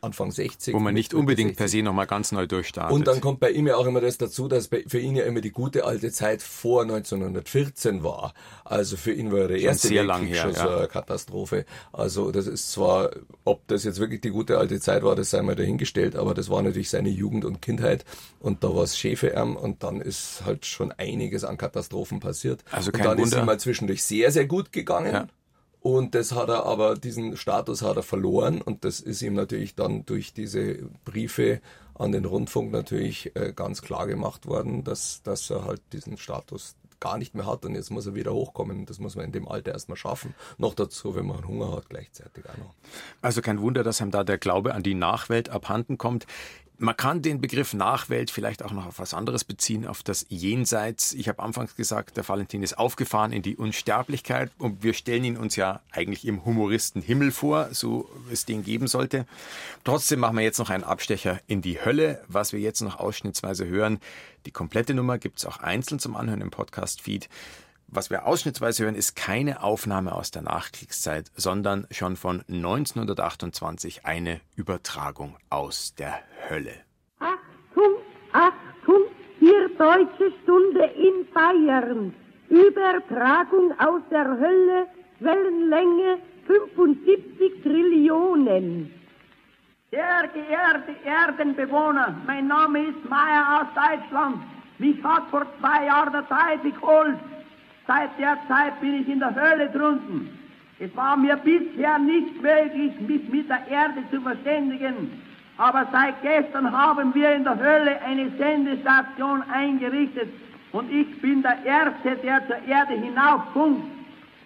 Anfang 0.00 0.30
60. 0.30 0.74
Wo 0.74 0.78
man 0.78 0.94
nicht 0.94 1.14
unbedingt 1.14 1.50
60. 1.50 1.58
per 1.58 1.68
se 1.68 1.82
nochmal 1.82 2.06
ganz 2.06 2.32
neu 2.32 2.46
durchstartet. 2.46 2.94
Und 2.94 3.06
dann 3.06 3.20
kommt 3.20 3.40
bei 3.40 3.50
ihm 3.50 3.66
ja 3.66 3.76
auch 3.76 3.86
immer 3.86 4.00
das 4.00 4.18
dazu, 4.18 4.48
dass 4.48 4.68
bei, 4.68 4.84
für 4.86 4.98
ihn 4.98 5.16
ja 5.16 5.24
immer 5.24 5.40
die 5.40 5.52
gute 5.52 5.84
alte 5.84 6.10
Zeit 6.10 6.42
vor 6.42 6.82
1914 6.82 8.02
war. 8.02 8.32
Also 8.64 8.96
für 8.96 9.12
ihn 9.12 9.30
war 9.30 9.48
der 9.48 9.58
Schon 9.58 9.66
erste 9.66 9.88
sehr 9.88 10.06
Weltkrieg 10.06 10.08
lang 10.08 10.26
her, 10.26 10.42
schon 10.42 10.52
ja. 10.52 10.62
so 10.62 10.76
eine 10.76 10.88
Katastrophe. 10.88 11.64
Also 11.92 12.30
das 12.30 12.46
ist 12.46 12.72
zwar, 12.72 13.10
ob 13.44 13.66
das 13.68 13.84
jetzt 13.84 14.00
wirklich 14.00 14.20
die 14.22 14.30
gute 14.30 14.58
alte 14.58 14.80
Zeit 14.80 15.02
war, 15.02 15.14
das 15.14 15.30
sei 15.30 15.42
mal 15.42 15.54
dahingestellt, 15.54 16.16
aber 16.16 16.34
das 16.34 16.48
war 16.48 16.62
natürlich 16.62 16.90
seine 16.90 17.10
Jugend 17.10 17.44
und 17.44 17.60
Kindheit 17.60 18.05
und 18.40 18.64
da 18.64 18.74
war 18.74 18.82
es 18.82 18.98
Schäferärm 18.98 19.56
und 19.56 19.82
dann 19.82 20.00
ist 20.00 20.44
halt 20.44 20.66
schon 20.66 20.92
einiges 20.92 21.44
an 21.44 21.56
Katastrophen 21.56 22.20
passiert. 22.20 22.64
Also 22.70 22.90
und 22.90 22.98
kein 22.98 23.04
dann 23.04 23.18
ist 23.18 23.24
Wunder. 23.24 23.38
ihm 23.40 23.46
mal 23.46 23.60
zwischendurch 23.60 24.04
sehr, 24.04 24.30
sehr 24.30 24.46
gut 24.46 24.72
gegangen. 24.72 25.12
Ja. 25.12 25.26
Und 25.80 26.16
das 26.16 26.32
hat 26.32 26.48
er 26.48 26.66
aber, 26.66 26.96
diesen 26.96 27.36
Status 27.36 27.82
hat 27.82 27.96
er 27.96 28.02
verloren 28.02 28.60
und 28.60 28.84
das 28.84 28.98
ist 28.98 29.22
ihm 29.22 29.34
natürlich 29.34 29.76
dann 29.76 30.04
durch 30.04 30.32
diese 30.32 30.78
Briefe 31.04 31.60
an 31.94 32.12
den 32.12 32.24
Rundfunk 32.24 32.72
natürlich 32.72 33.34
äh, 33.36 33.52
ganz 33.54 33.82
klar 33.82 34.06
gemacht 34.06 34.46
worden, 34.46 34.84
dass, 34.84 35.22
dass 35.22 35.48
er 35.48 35.64
halt 35.64 35.80
diesen 35.92 36.16
Status 36.16 36.74
gar 37.00 37.18
nicht 37.18 37.34
mehr 37.34 37.46
hat 37.46 37.64
und 37.64 37.74
jetzt 37.74 37.90
muss 37.90 38.06
er 38.06 38.14
wieder 38.14 38.32
hochkommen. 38.32 38.86
Das 38.86 38.98
muss 38.98 39.16
man 39.16 39.26
in 39.26 39.32
dem 39.32 39.46
Alter 39.46 39.72
erstmal 39.72 39.96
schaffen. 39.96 40.34
Noch 40.58 40.74
dazu, 40.74 41.14
wenn 41.14 41.26
man 41.26 41.46
Hunger 41.46 41.72
hat, 41.72 41.88
gleichzeitig 41.88 42.44
auch 42.48 42.56
noch. 42.56 42.74
Also 43.22 43.42
kein 43.42 43.60
Wunder, 43.60 43.84
dass 43.84 44.00
ihm 44.00 44.10
da 44.10 44.24
der 44.24 44.38
Glaube 44.38 44.74
an 44.74 44.82
die 44.82 44.94
Nachwelt 44.94 45.50
abhanden 45.50 45.98
kommt. 45.98 46.26
Man 46.78 46.96
kann 46.96 47.22
den 47.22 47.40
Begriff 47.40 47.72
Nachwelt 47.72 48.30
vielleicht 48.30 48.62
auch 48.62 48.70
noch 48.70 48.84
auf 48.84 48.98
was 48.98 49.14
anderes 49.14 49.44
beziehen, 49.44 49.86
auf 49.86 50.02
das 50.02 50.26
Jenseits. 50.28 51.14
Ich 51.14 51.26
habe 51.28 51.42
anfangs 51.42 51.74
gesagt, 51.74 52.18
der 52.18 52.28
Valentin 52.28 52.62
ist 52.62 52.76
aufgefahren 52.76 53.32
in 53.32 53.40
die 53.40 53.56
Unsterblichkeit 53.56 54.50
und 54.58 54.82
wir 54.82 54.92
stellen 54.92 55.24
ihn 55.24 55.36
uns 55.38 55.56
ja 55.56 55.80
eigentlich 55.90 56.26
im 56.26 56.44
Humoristen 56.44 57.00
Himmel 57.00 57.32
vor, 57.32 57.68
so 57.72 58.10
es 58.30 58.44
den 58.44 58.62
geben 58.62 58.88
sollte. 58.88 59.24
Trotzdem 59.84 60.20
machen 60.20 60.36
wir 60.36 60.44
jetzt 60.44 60.58
noch 60.58 60.68
einen 60.68 60.84
Abstecher 60.84 61.40
in 61.46 61.62
die 61.62 61.82
Hölle, 61.82 62.22
was 62.28 62.52
wir 62.52 62.60
jetzt 62.60 62.82
noch 62.82 62.98
ausschnittsweise 62.98 63.66
hören. 63.66 63.98
Die 64.44 64.50
komplette 64.50 64.92
Nummer 64.92 65.16
gibt 65.16 65.38
es 65.38 65.46
auch 65.46 65.58
einzeln 65.58 65.98
zum 65.98 66.14
Anhören 66.14 66.42
im 66.42 66.50
Podcast-Feed. 66.50 67.30
Was 67.88 68.10
wir 68.10 68.26
ausschnittsweise 68.26 68.84
hören, 68.84 68.96
ist 68.96 69.14
keine 69.14 69.62
Aufnahme 69.62 70.12
aus 70.12 70.32
der 70.32 70.42
Nachkriegszeit, 70.42 71.30
sondern 71.36 71.86
schon 71.92 72.16
von 72.16 72.42
1928 72.48 74.04
eine 74.04 74.40
Übertragung 74.56 75.36
aus 75.50 75.94
der 75.94 76.18
Hölle. 76.50 76.74
Achtung, 77.20 77.94
Achtung, 78.32 79.02
hier 79.38 79.68
deutsche 79.78 80.32
Stunde 80.42 80.84
in 80.96 81.26
Bayern. 81.32 82.12
Übertragung 82.48 83.72
aus 83.78 84.02
der 84.10 84.26
Hölle, 84.26 84.86
Wellenlänge 85.20 86.18
75 86.46 87.62
Trillionen. 87.62 88.92
Sehr 89.92 90.28
geehrte 90.34 90.92
Erdenbewohner, 91.04 92.16
mein 92.26 92.48
Name 92.48 92.88
ist 92.88 93.08
Meier 93.08 93.60
aus 93.60 93.68
Deutschland. 93.74 94.42
Mich 94.78 95.02
hat 95.04 95.30
vor 95.30 95.46
zwei 95.60 95.86
Jahren 95.86 96.12
der 96.12 96.28
Teufel 96.28 96.72
geholt. 96.72 97.18
Seit 97.86 98.18
der 98.18 98.36
Zeit 98.48 98.80
bin 98.80 99.00
ich 99.00 99.08
in 99.08 99.20
der 99.20 99.34
Hölle 99.34 99.68
drunten. 99.70 100.28
Es 100.78 100.94
war 100.96 101.16
mir 101.16 101.36
bisher 101.36 101.98
nicht 101.98 102.42
möglich, 102.42 102.92
mich 103.00 103.28
mit 103.28 103.48
der 103.48 103.66
Erde 103.68 104.02
zu 104.10 104.20
verständigen. 104.20 105.22
Aber 105.56 105.86
seit 105.90 106.20
gestern 106.22 106.70
haben 106.70 107.14
wir 107.14 107.34
in 107.34 107.44
der 107.44 107.58
Hölle 107.58 108.02
eine 108.02 108.30
Sendestation 108.36 109.42
eingerichtet 109.50 110.28
und 110.72 110.92
ich 110.92 111.20
bin 111.22 111.42
der 111.42 111.64
Erste, 111.64 112.16
der 112.22 112.46
zur 112.46 112.58
Erde 112.68 112.92
hinaufkommt. 112.94 113.84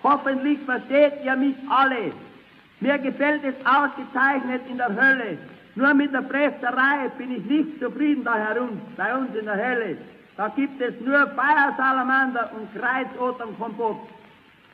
Hoffentlich 0.05 0.59
versteht 0.65 1.15
ihr 1.25 1.35
mich 1.35 1.57
alle. 1.69 2.13
Mir 2.79 2.99
gefällt 2.99 3.43
es 3.45 3.55
ausgezeichnet 3.67 4.63
in 4.71 4.77
der 4.79 4.89
Hölle. 4.89 5.39
Nur 5.75 5.95
mit 5.95 6.13
der 6.13 6.23
Presserei 6.23 7.09
bin 7.19 7.33
ich 7.33 7.45
nicht 7.45 7.81
zufrieden 7.81 8.23
da 8.25 8.35
herum, 8.37 8.81
bei 8.97 9.15
uns 9.15 9.35
in 9.35 9.47
der 9.47 9.57
Hölle. 9.57 9.97
Da 10.41 10.49
gibt 10.49 10.81
es 10.81 10.99
nur 11.03 11.27
Feiersalamander 11.37 12.51
und 12.57 12.67
Kreuzoternkompott. 12.73 13.99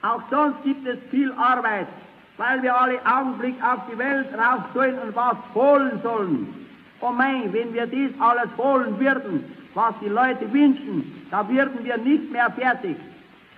Auch 0.03 0.23
sonst 0.31 0.63
gibt 0.63 0.87
es 0.87 0.97
viel 1.11 1.33
Arbeit, 1.33 1.89
weil 2.37 2.63
wir 2.63 2.81
alle 2.81 3.01
Augenblick 3.05 3.57
auf 3.65 3.81
die 3.91 3.99
Welt 3.99 4.29
rauf 4.33 4.61
sollen 4.75 4.97
und 5.01 5.17
was 5.17 5.37
holen 5.57 5.99
sollen. 6.05 6.69
Oh 7.01 7.11
mein, 7.11 7.53
wenn 7.53 7.75
wir 7.75 7.85
dies 7.89 8.13
alles 8.21 8.49
holen 8.57 8.97
würden, 9.01 9.43
was 9.75 9.93
die 10.01 10.09
Leute 10.09 10.53
wünschen, 10.53 11.27
da 11.33 11.49
würden 11.49 11.85
wir 11.85 11.97
nicht 11.97 12.31
mehr 12.31 12.49
fertig. 12.53 12.97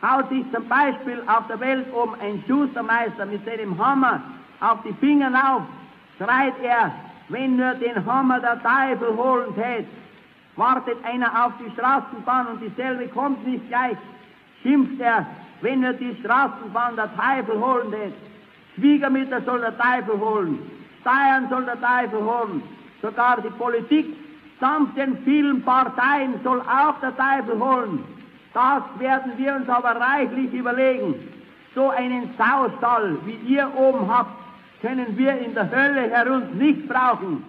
Haut 0.01 0.31
sich 0.31 0.51
zum 0.51 0.67
Beispiel 0.67 1.23
auf 1.27 1.47
der 1.49 1.61
Welt 1.61 1.93
um 1.93 2.15
ein 2.23 2.43
Schustermeister 2.49 3.27
mit 3.27 3.45
seinem 3.45 3.77
Hammer 3.77 4.23
auf 4.61 4.79
die 4.83 4.95
Finger 4.95 5.29
auf, 5.29 5.63
schreit 6.17 6.55
er, 6.63 6.91
wenn 7.29 7.59
nur 7.59 7.75
den 7.75 8.03
Hammer 8.07 8.41
der 8.41 8.63
Teufel 8.63 9.15
holen 9.15 9.55
tät, 9.55 9.87
wartet 10.59 10.99
einer 11.05 11.47
auf 11.47 11.53
die 11.59 11.71
Straßenbahn 11.73 12.49
und 12.49 12.61
dieselbe 12.61 13.09
kommt 13.09 13.47
nicht 13.47 13.67
gleich, 13.69 13.97
schimpft 14.63 15.01
er, 15.01 15.27
wenn 15.61 15.83
er 15.83 15.95
die 15.95 16.17
Straßenbahn 16.21 16.97
der 16.97 17.11
Teufel 17.17 17.59
holen 17.59 17.91
lässt. 17.91 18.17
Schwiegermütter 18.75 19.41
soll 19.43 19.61
der 19.61 19.77
Teufel 19.79 20.19
holen, 20.21 20.59
Steuern 21.01 21.49
soll 21.49 21.65
der 21.65 21.81
Teufel 21.81 22.21
holen, 22.21 22.63
sogar 23.01 23.41
die 23.41 23.51
Politik 23.51 24.07
samt 24.61 24.97
den 24.97 25.19
vielen 25.19 25.63
Parteien 25.63 26.35
soll 26.43 26.61
auch 26.63 26.99
der 27.01 27.17
Teufel 27.17 27.59
holen. 27.59 28.05
Das 28.55 28.83
werden 28.99 29.33
wir 29.37 29.55
uns 29.55 29.69
aber 29.69 30.01
reichlich 30.01 30.53
überlegen. 30.53 31.15
So 31.75 31.91
einen 31.91 32.31
Saustall, 32.37 33.17
wie 33.25 33.55
ihr 33.55 33.71
oben 33.77 34.13
habt, 34.13 34.33
können 34.81 35.17
wir 35.17 35.39
in 35.39 35.55
der 35.55 35.71
Hölle 35.71 36.11
herunter 36.11 36.55
nicht 36.55 36.89
brauchen. 36.89 37.45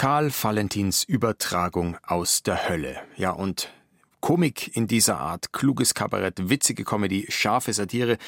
Karl 0.00 0.30
Valentins 0.30 1.04
Übertragung 1.04 1.98
aus 2.02 2.42
der 2.42 2.70
Hölle. 2.70 3.02
Ja, 3.18 3.32
und 3.32 3.70
Komik 4.20 4.76
in 4.76 4.86
dieser 4.86 5.18
Art, 5.18 5.52
kluges 5.52 5.94
Kabarett, 5.94 6.50
witzige 6.50 6.84
Comedy, 6.84 7.26
scharfe 7.30 7.72
Satire, 7.72 8.18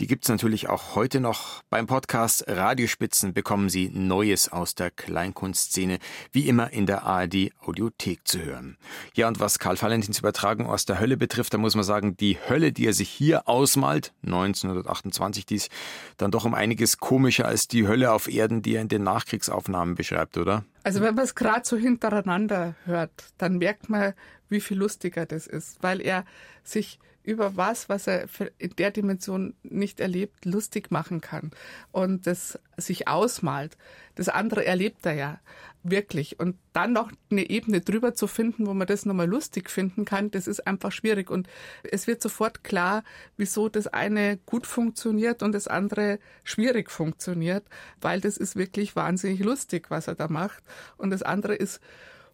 die 0.00 0.06
gibt's 0.06 0.28
natürlich 0.28 0.68
auch 0.68 0.96
heute 0.96 1.20
noch. 1.20 1.62
Beim 1.70 1.86
Podcast 1.86 2.44
Radiospitzen 2.48 3.32
bekommen 3.32 3.68
Sie 3.68 3.88
Neues 3.88 4.50
aus 4.50 4.74
der 4.74 4.90
Kleinkunstszene, 4.90 5.98
wie 6.32 6.48
immer 6.48 6.72
in 6.72 6.86
der 6.86 7.04
ARD 7.04 7.52
Audiothek 7.60 8.26
zu 8.26 8.44
hören. 8.44 8.76
Ja, 9.14 9.28
und 9.28 9.38
was 9.38 9.58
Karl 9.58 9.80
Valentins 9.80 10.18
Übertragung 10.18 10.66
aus 10.66 10.84
der 10.84 10.98
Hölle 10.98 11.16
betrifft, 11.16 11.54
da 11.54 11.58
muss 11.58 11.76
man 11.76 11.84
sagen, 11.84 12.16
die 12.16 12.38
Hölle, 12.48 12.72
die 12.72 12.86
er 12.86 12.92
sich 12.92 13.08
hier 13.08 13.48
ausmalt, 13.48 14.12
1928 14.24 15.46
dies, 15.46 15.68
dann 16.16 16.32
doch 16.32 16.44
um 16.44 16.54
einiges 16.54 16.98
komischer 16.98 17.46
als 17.46 17.68
die 17.68 17.86
Hölle 17.86 18.12
auf 18.12 18.28
Erden, 18.28 18.62
die 18.62 18.74
er 18.74 18.82
in 18.82 18.88
den 18.88 19.04
Nachkriegsaufnahmen 19.04 19.94
beschreibt, 19.94 20.38
oder? 20.38 20.64
Also 20.82 21.00
wenn 21.00 21.16
man 21.16 21.24
es 21.24 21.34
gerade 21.34 21.66
so 21.66 21.76
hintereinander 21.76 22.76
hört, 22.84 23.10
dann 23.38 23.58
merkt 23.58 23.88
man, 23.88 24.14
wie 24.48 24.60
viel 24.60 24.78
lustiger 24.78 25.26
das 25.26 25.46
ist, 25.46 25.82
weil 25.82 26.00
er 26.00 26.24
sich 26.62 26.98
über 27.26 27.56
was, 27.56 27.88
was 27.88 28.06
er 28.06 28.28
in 28.58 28.70
der 28.76 28.92
Dimension 28.92 29.54
nicht 29.64 29.98
erlebt, 29.98 30.44
lustig 30.44 30.92
machen 30.92 31.20
kann 31.20 31.50
und 31.90 32.26
das 32.26 32.58
sich 32.76 33.08
ausmalt. 33.08 33.76
Das 34.14 34.28
andere 34.28 34.64
erlebt 34.64 35.04
er 35.04 35.14
ja 35.14 35.40
wirklich. 35.82 36.38
Und 36.38 36.56
dann 36.72 36.92
noch 36.92 37.10
eine 37.30 37.48
Ebene 37.50 37.80
drüber 37.80 38.14
zu 38.14 38.26
finden, 38.26 38.66
wo 38.66 38.74
man 38.74 38.86
das 38.86 39.06
nochmal 39.06 39.28
lustig 39.28 39.70
finden 39.70 40.04
kann, 40.04 40.30
das 40.30 40.46
ist 40.46 40.66
einfach 40.66 40.92
schwierig. 40.92 41.30
Und 41.30 41.48
es 41.82 42.06
wird 42.06 42.22
sofort 42.22 42.64
klar, 42.64 43.02
wieso 43.36 43.68
das 43.68 43.88
eine 43.88 44.38
gut 44.46 44.66
funktioniert 44.66 45.42
und 45.42 45.52
das 45.52 45.66
andere 45.66 46.18
schwierig 46.44 46.90
funktioniert, 46.90 47.64
weil 48.00 48.20
das 48.20 48.36
ist 48.36 48.56
wirklich 48.56 48.94
wahnsinnig 48.96 49.40
lustig, 49.40 49.90
was 49.90 50.06
er 50.06 50.14
da 50.14 50.28
macht. 50.28 50.62
Und 50.96 51.10
das 51.10 51.22
andere 51.22 51.54
ist 51.54 51.80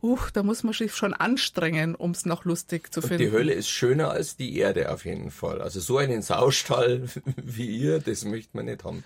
uh, 0.03 0.19
da 0.33 0.43
muss 0.43 0.63
man 0.63 0.73
sich 0.75 0.95
schon 0.95 1.15
anstrengen, 1.15 1.95
um 1.95 2.11
es 2.11 2.27
noch 2.27 2.45
lustig 2.45 2.93
zu 2.93 3.01
Und 3.01 3.09
finden. 3.09 3.25
die 3.25 3.31
Hölle 3.33 3.53
ist 3.53 3.69
schöner 3.69 4.11
als 4.11 4.37
die 4.37 4.57
Erde 4.59 4.91
auf 4.93 5.05
jeden 5.05 5.31
Fall. 5.31 5.63
Also 5.63 5.81
so 5.81 5.99
einen 5.99 6.23
Saustall 6.23 7.09
wie 7.37 7.67
ihr, 7.67 8.01
das 8.01 8.25
möchte 8.25 8.51
man 8.57 8.67
nicht 8.67 8.85
haben. 8.85 9.05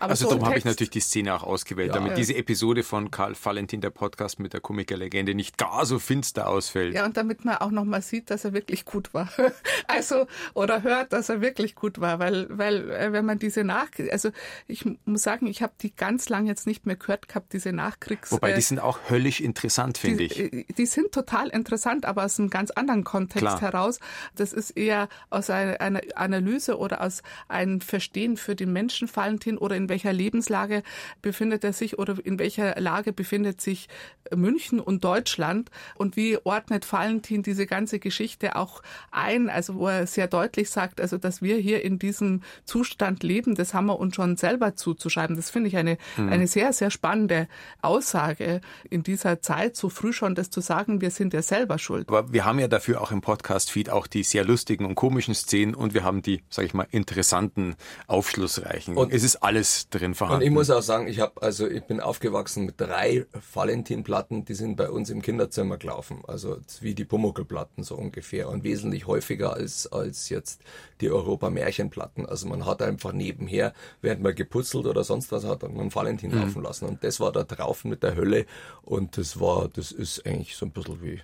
Aber 0.00 0.10
also 0.10 0.24
so 0.24 0.30
darum 0.30 0.46
habe 0.46 0.58
ich 0.58 0.64
natürlich 0.64 0.90
die 0.90 1.00
Szene 1.00 1.34
auch 1.34 1.42
ausgewählt, 1.42 1.88
Ja. 1.88 1.94
damit 1.94 2.10
Ja. 2.10 2.16
diese 2.16 2.34
Episode 2.36 2.82
von 2.82 3.10
Karl 3.10 3.34
Valentin, 3.42 3.80
der 3.80 3.90
Podcast 3.90 4.38
mit 4.38 4.52
der 4.52 4.60
Komikerlegende, 4.60 5.34
nicht 5.34 5.58
gar 5.58 5.86
so 5.86 5.98
finster 5.98 6.48
ausfällt. 6.48 6.94
Ja, 6.94 7.04
und 7.04 7.16
damit 7.16 7.44
man 7.44 7.56
auch 7.56 7.70
nochmal 7.70 8.02
sieht, 8.02 8.30
dass 8.30 8.44
er 8.44 8.52
wirklich 8.52 8.84
gut 8.84 9.12
war. 9.14 9.28
Also, 9.90 10.26
oder 10.52 10.82
hört, 10.82 11.12
dass 11.14 11.30
er 11.30 11.40
wirklich 11.40 11.74
gut 11.74 11.98
war, 11.98 12.18
weil, 12.18 12.46
weil, 12.50 12.90
äh, 12.90 13.12
wenn 13.12 13.24
man 13.24 13.38
diese 13.38 13.64
Nach, 13.64 13.88
also, 14.10 14.30
ich 14.66 14.84
muss 15.06 15.22
sagen, 15.22 15.46
ich 15.46 15.62
habe 15.62 15.72
die 15.80 15.94
ganz 15.96 16.28
lang 16.28 16.46
jetzt 16.46 16.66
nicht 16.66 16.84
mehr 16.84 16.96
gehört 16.96 17.26
gehabt, 17.26 17.52
diese 17.54 17.72
Nachkriegs. 17.72 18.30
Wobei, 18.30 18.50
äh, 18.52 18.54
die 18.54 18.60
sind 18.60 18.80
auch 18.80 18.98
höllisch 19.08 19.40
interessant, 19.40 19.96
finde 19.96 20.24
ich. 20.24 20.34
Die, 20.34 20.66
die 20.76 20.86
sind 20.86 21.12
total 21.12 21.48
interessant, 21.48 22.04
aber 22.04 22.24
aus 22.24 22.38
einem 22.38 22.50
ganz 22.50 22.70
anderen 22.70 23.02
Kontext 23.02 23.40
Klar. 23.46 23.60
heraus. 23.62 23.98
Das 24.34 24.52
ist 24.52 24.72
eher 24.72 25.08
aus 25.30 25.48
einer, 25.48 25.80
einer 25.80 26.02
Analyse 26.16 26.76
oder 26.76 27.00
aus 27.00 27.22
einem 27.48 27.80
Verstehen 27.80 28.36
für 28.36 28.54
den 28.54 28.72
Menschen 28.72 29.08
Valentin 29.12 29.56
oder 29.56 29.74
in 29.76 29.87
welcher 29.88 30.12
Lebenslage 30.12 30.82
befindet 31.22 31.64
er 31.64 31.72
sich 31.72 31.98
oder 31.98 32.16
in 32.24 32.38
welcher 32.38 32.80
Lage 32.80 33.12
befindet 33.12 33.60
sich 33.60 33.88
München 34.34 34.80
und 34.80 35.04
Deutschland 35.04 35.70
und 35.96 36.16
wie 36.16 36.38
ordnet 36.44 36.90
Valentin 36.92 37.42
diese 37.42 37.66
ganze 37.66 37.98
Geschichte 37.98 38.56
auch 38.56 38.82
ein, 39.10 39.48
also 39.48 39.76
wo 39.76 39.88
er 39.88 40.06
sehr 40.06 40.26
deutlich 40.28 40.70
sagt, 40.70 41.00
also 41.00 41.16
dass 41.18 41.40
wir 41.42 41.56
hier 41.56 41.82
in 41.84 41.98
diesem 41.98 42.42
Zustand 42.64 43.22
leben, 43.22 43.54
das 43.54 43.72
haben 43.74 43.86
wir 43.86 43.98
uns 43.98 44.14
schon 44.16 44.36
selber 44.36 44.76
zuzuschreiben. 44.76 45.36
Das 45.36 45.50
finde 45.50 45.68
ich 45.68 45.76
eine, 45.76 45.96
Mhm. 46.16 46.28
eine 46.28 46.46
sehr, 46.46 46.72
sehr 46.72 46.90
spannende 46.90 47.48
Aussage 47.80 48.60
in 48.90 49.02
dieser 49.02 49.40
Zeit, 49.40 49.76
so 49.76 49.88
früh 49.88 50.12
schon 50.12 50.34
das 50.34 50.50
zu 50.50 50.60
sagen, 50.60 51.00
wir 51.00 51.10
sind 51.10 51.32
ja 51.32 51.40
selber 51.42 51.78
schuld. 51.78 52.08
Aber 52.08 52.32
wir 52.32 52.44
haben 52.44 52.58
ja 52.58 52.68
dafür 52.68 53.00
auch 53.00 53.10
im 53.10 53.20
Podcast-Feed 53.22 53.88
auch 53.90 54.06
die 54.06 54.22
sehr 54.24 54.44
lustigen 54.44 54.84
und 54.84 54.94
komischen 54.94 55.34
Szenen 55.34 55.74
und 55.74 55.94
wir 55.94 56.04
haben 56.04 56.20
die, 56.22 56.42
sag 56.50 56.64
ich 56.66 56.74
mal, 56.74 56.86
interessanten, 56.90 57.76
aufschlussreichen. 58.08 58.96
Und- 58.96 59.12
es 59.12 59.22
ist 59.22 59.36
alles 59.36 59.77
drin 59.88 60.14
vorhanden. 60.14 60.42
Und 60.42 60.46
ich 60.48 60.52
muss 60.52 60.70
auch 60.70 60.82
sagen, 60.82 61.06
ich 61.08 61.20
habe 61.20 61.40
also 61.42 61.68
ich 61.68 61.84
bin 61.84 62.00
aufgewachsen 62.00 62.66
mit 62.66 62.80
drei 62.80 63.26
Valentin-Platten, 63.54 64.44
die 64.44 64.54
sind 64.54 64.76
bei 64.76 64.90
uns 64.90 65.10
im 65.10 65.22
Kinderzimmer 65.22 65.78
gelaufen, 65.78 66.22
also 66.26 66.58
wie 66.80 66.94
die 66.94 67.04
Pumuckl-Platten 67.04 67.82
so 67.84 67.94
ungefähr 67.96 68.48
und 68.48 68.64
wesentlich 68.64 69.06
häufiger 69.06 69.54
als 69.54 69.86
als 69.90 70.28
jetzt 70.28 70.62
die 71.00 71.10
Europa-Märchen-Platten. 71.10 72.26
Also 72.26 72.48
man 72.48 72.66
hat 72.66 72.82
einfach 72.82 73.12
nebenher, 73.12 73.72
während 74.00 74.22
man 74.22 74.34
geputzelt 74.34 74.86
oder 74.86 75.04
sonst 75.04 75.30
was 75.32 75.44
hat, 75.44 75.62
hat 75.62 75.72
man 75.72 75.94
Valentin 75.94 76.30
Mhm. 76.32 76.38
laufen 76.38 76.62
lassen 76.62 76.86
und 76.86 77.04
das 77.04 77.20
war 77.20 77.32
da 77.32 77.44
drauf 77.44 77.84
mit 77.84 78.02
der 78.02 78.16
Hölle 78.16 78.46
und 78.82 79.16
das 79.16 79.38
war, 79.40 79.68
das 79.68 79.92
ist 79.92 80.26
eigentlich 80.26 80.56
so 80.56 80.66
ein 80.66 80.72
bisschen 80.72 81.00
wie 81.02 81.20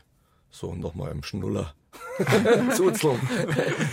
so 0.51 0.75
nochmal 0.75 1.11
im 1.11 1.23
Schnuller 1.23 1.75
Zuzeln. 2.77 3.19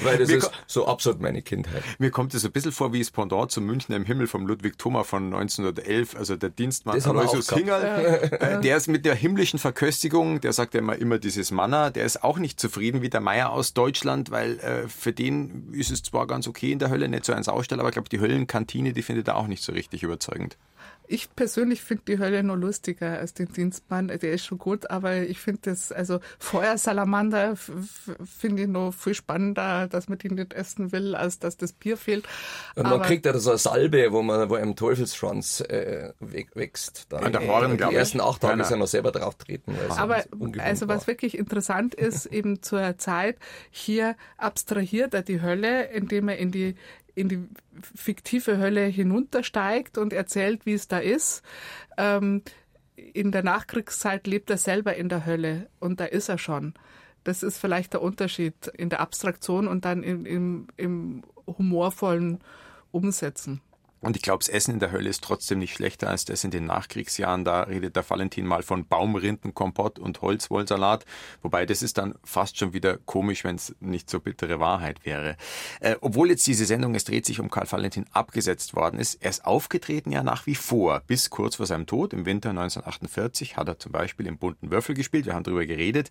Weil 0.04 0.18
das 0.18 0.30
ist 0.30 0.52
so 0.68 0.86
absolut 0.86 1.22
meine 1.22 1.42
Kindheit. 1.42 1.84
Mir 1.98 2.12
kommt 2.12 2.34
es 2.34 2.46
ein 2.46 2.52
bisschen 2.52 2.72
vor 2.72 2.94
wie 2.94 3.00
das 3.00 3.12
Pendant 3.12 3.52
zum 3.52 3.66
Münchner 3.66 3.96
im 3.96 4.06
Himmel 4.06 4.28
von 4.28 4.46
Ludwig 4.46 4.78
Thoma 4.78 5.04
von 5.04 5.34
1911, 5.34 6.16
also 6.16 6.36
der 6.36 6.50
Dienstmann 6.50 7.02
Aloysius. 7.02 7.50
Hingerl. 7.50 8.30
Äh, 8.40 8.62
Der 8.62 8.78
ist 8.78 8.88
mit 8.88 9.06
der 9.06 9.16
himmlischen 9.16 9.60
Verköstigung, 9.60 10.42
der 10.42 10.54
sagt 10.54 10.74
ja 10.74 10.80
immer, 10.80 10.96
immer 10.96 11.18
dieses 11.18 11.52
Manna, 11.52 11.90
der 11.90 12.06
ist 12.06 12.24
auch 12.24 12.38
nicht 12.38 12.60
zufrieden 12.60 13.02
wie 13.02 13.10
der 13.10 13.22
Meier 13.22 13.52
aus 13.52 13.74
Deutschland, 13.74 14.32
weil 14.32 14.60
äh, 14.60 14.88
für 14.88 15.14
den 15.14 15.74
ist 15.74 15.92
es 15.92 16.04
zwar 16.04 16.28
ganz 16.28 16.48
okay 16.48 16.72
in 16.72 16.80
der 16.80 16.90
Hölle, 16.90 17.08
nicht 17.10 17.26
so 17.26 17.34
ein 17.34 17.44
Saustall, 17.44 17.80
aber 17.80 17.90
ich 17.90 17.94
glaube, 17.94 18.10
die 18.10 18.20
Höllenkantine, 18.20 18.94
die 18.94 19.02
findet 19.02 19.28
er 19.28 19.38
auch 19.38 19.48
nicht 19.48 19.64
so 19.64 19.72
richtig 19.72 20.04
überzeugend. 20.04 20.58
Ich 21.14 21.36
persönlich 21.36 21.82
finde 21.82 22.04
die 22.08 22.20
Hölle 22.20 22.42
nur 22.42 22.56
lustiger 22.56 23.20
als 23.20 23.34
den 23.34 23.52
Dienstmann. 23.52 24.08
Der 24.08 24.32
ist 24.32 24.46
schon 24.46 24.58
gut, 24.58 24.90
aber 24.90 25.18
ich 25.18 25.40
finde 25.40 25.60
das, 25.66 25.92
also 25.92 26.20
Feuersalamander 26.40 27.56
finde 27.58 28.64
ich 28.64 28.68
noch 28.70 28.94
viel 28.94 29.14
spannender, 29.14 29.88
dass 29.88 30.08
man 30.08 30.18
die 30.20 30.30
nicht 30.30 30.54
essen 30.54 30.94
will, 30.94 31.14
als 31.16 31.40
dass 31.40 31.58
das 31.58 31.74
Bier 31.74 31.98
fehlt. 31.98 32.26
Und 32.76 32.84
man 32.84 32.94
Aber- 32.94 33.04
kriegt 33.06 33.26
ja 33.26 33.38
so 33.40 33.50
eine 33.50 33.58
Salbe, 33.60 34.12
wo 34.14 34.22
man, 34.22 34.50
wo 34.50 34.56
einem 34.56 34.76
Teufelsschwanz 34.78 35.60
äh, 35.62 36.14
wächst. 36.20 37.08
Dann, 37.10 37.26
An 37.26 37.32
der 37.34 37.46
Horn, 37.46 37.72
die 37.72 37.78
glaub 37.78 37.92
ich. 37.92 37.98
ersten 37.98 38.22
acht 38.22 38.42
Tage 38.42 38.62
ist 38.62 38.72
ja 38.72 38.78
noch 38.78 38.88
selber 38.88 39.12
drauf 39.12 39.36
treten. 39.36 39.76
weil 39.78 39.90
es 39.90 39.98
Aber 39.98 40.24
also 40.60 40.88
was 40.88 41.08
wirklich 41.08 41.38
interessant 41.38 41.94
ist, 41.94 42.26
eben 42.26 42.62
zur 42.64 42.98
Zeit, 42.98 43.38
hier 43.70 44.16
abstrahiert 44.38 45.14
er 45.14 45.24
die 45.24 45.42
Hölle, 45.42 45.84
indem 45.92 46.30
er 46.30 46.38
in 46.38 46.52
die 46.52 46.76
in 47.16 47.30
die 47.30 47.48
fiktive 47.96 48.58
Hölle 48.58 48.86
hinuntersteigt 48.86 49.98
und 49.98 50.14
erzählt, 50.14 50.66
wie 50.66 50.74
es 50.74 50.88
da 50.88 51.00
ist. 51.00 51.44
Ähm, 51.98 52.42
in 52.96 53.32
der 53.32 53.44
Nachkriegszeit 53.44 54.28
lebt 54.28 54.50
er 54.50 54.58
selber 54.58 54.96
in 54.96 55.10
der 55.10 55.26
Hölle 55.26 55.70
und 55.80 56.00
da 56.00 56.06
ist 56.06 56.30
er 56.30 56.38
schon. 56.38 56.74
Das 57.24 57.44
ist 57.44 57.58
vielleicht 57.58 57.94
der 57.94 58.02
Unterschied 58.02 58.68
in 58.68 58.90
der 58.90 59.00
Abstraktion 59.00 59.68
und 59.68 59.86
dann 59.86 60.04
im, 60.04 60.26
im, 60.26 60.68
im 60.78 61.24
humorvollen 61.46 62.40
Umsetzen. 62.92 63.62
Und 64.02 64.16
ich 64.16 64.24
glaube, 64.24 64.40
das 64.40 64.50
Essen 64.50 64.74
in 64.74 64.80
der 64.80 64.92
Hölle 64.92 65.10
ist 65.10 65.24
trotzdem 65.24 65.60
nicht 65.60 65.76
schlechter 65.76 66.10
als 66.10 66.26
das 66.26 66.44
in 66.44 66.52
den 66.52 66.66
Nachkriegsjahren. 66.66 67.46
Da 67.46 67.62
redet 67.62 67.96
der 67.96 68.10
Valentin 68.10 68.48
mal 68.48 68.64
von 68.64 68.88
Baumrindenkompott 68.88 70.00
und 70.00 70.22
Holzwollsalat. 70.22 71.06
Wobei 71.44 71.68
das 71.68 71.84
ist 71.84 72.00
dann 72.00 72.16
fast 72.24 72.58
schon 72.58 72.74
wieder 72.74 72.98
komisch, 72.98 73.44
wenn 73.44 73.56
es 73.56 73.76
nicht 73.80 74.10
so 74.10 74.20
bittere 74.20 74.60
Wahrheit 74.60 75.06
wäre. 75.06 75.38
Äh, 75.80 75.96
obwohl 76.02 76.30
jetzt 76.30 76.48
diese 76.48 76.66
Sendung, 76.66 76.96
es 76.96 77.04
dreht 77.04 77.26
sich 77.28 77.40
um 77.40 77.52
Karl 77.52 77.72
Valentin, 77.72 78.06
abgesetzt 78.12 78.76
worden 78.76 79.00
ist, 79.00 79.22
er 79.22 79.30
ist 79.30 79.46
aufgetreten 79.46 80.12
ja 80.12 80.24
nach 80.24 80.48
wie 80.48 80.56
vor. 80.56 81.02
Bis 81.06 81.30
kurz 81.30 81.56
vor 81.56 81.68
seinem 81.68 81.86
Tod 81.86 82.14
im 82.14 82.26
Winter 82.26 82.50
1948 82.50 83.56
hat 83.56 83.68
er 83.68 83.78
zum 83.78 83.92
Beispiel 83.92 84.26
im 84.26 84.38
bunten 84.38 84.72
Würfel 84.72 84.96
gespielt. 84.96 85.26
Wir 85.28 85.36
haben 85.36 85.44
darüber 85.44 85.66
geredet. 85.66 86.10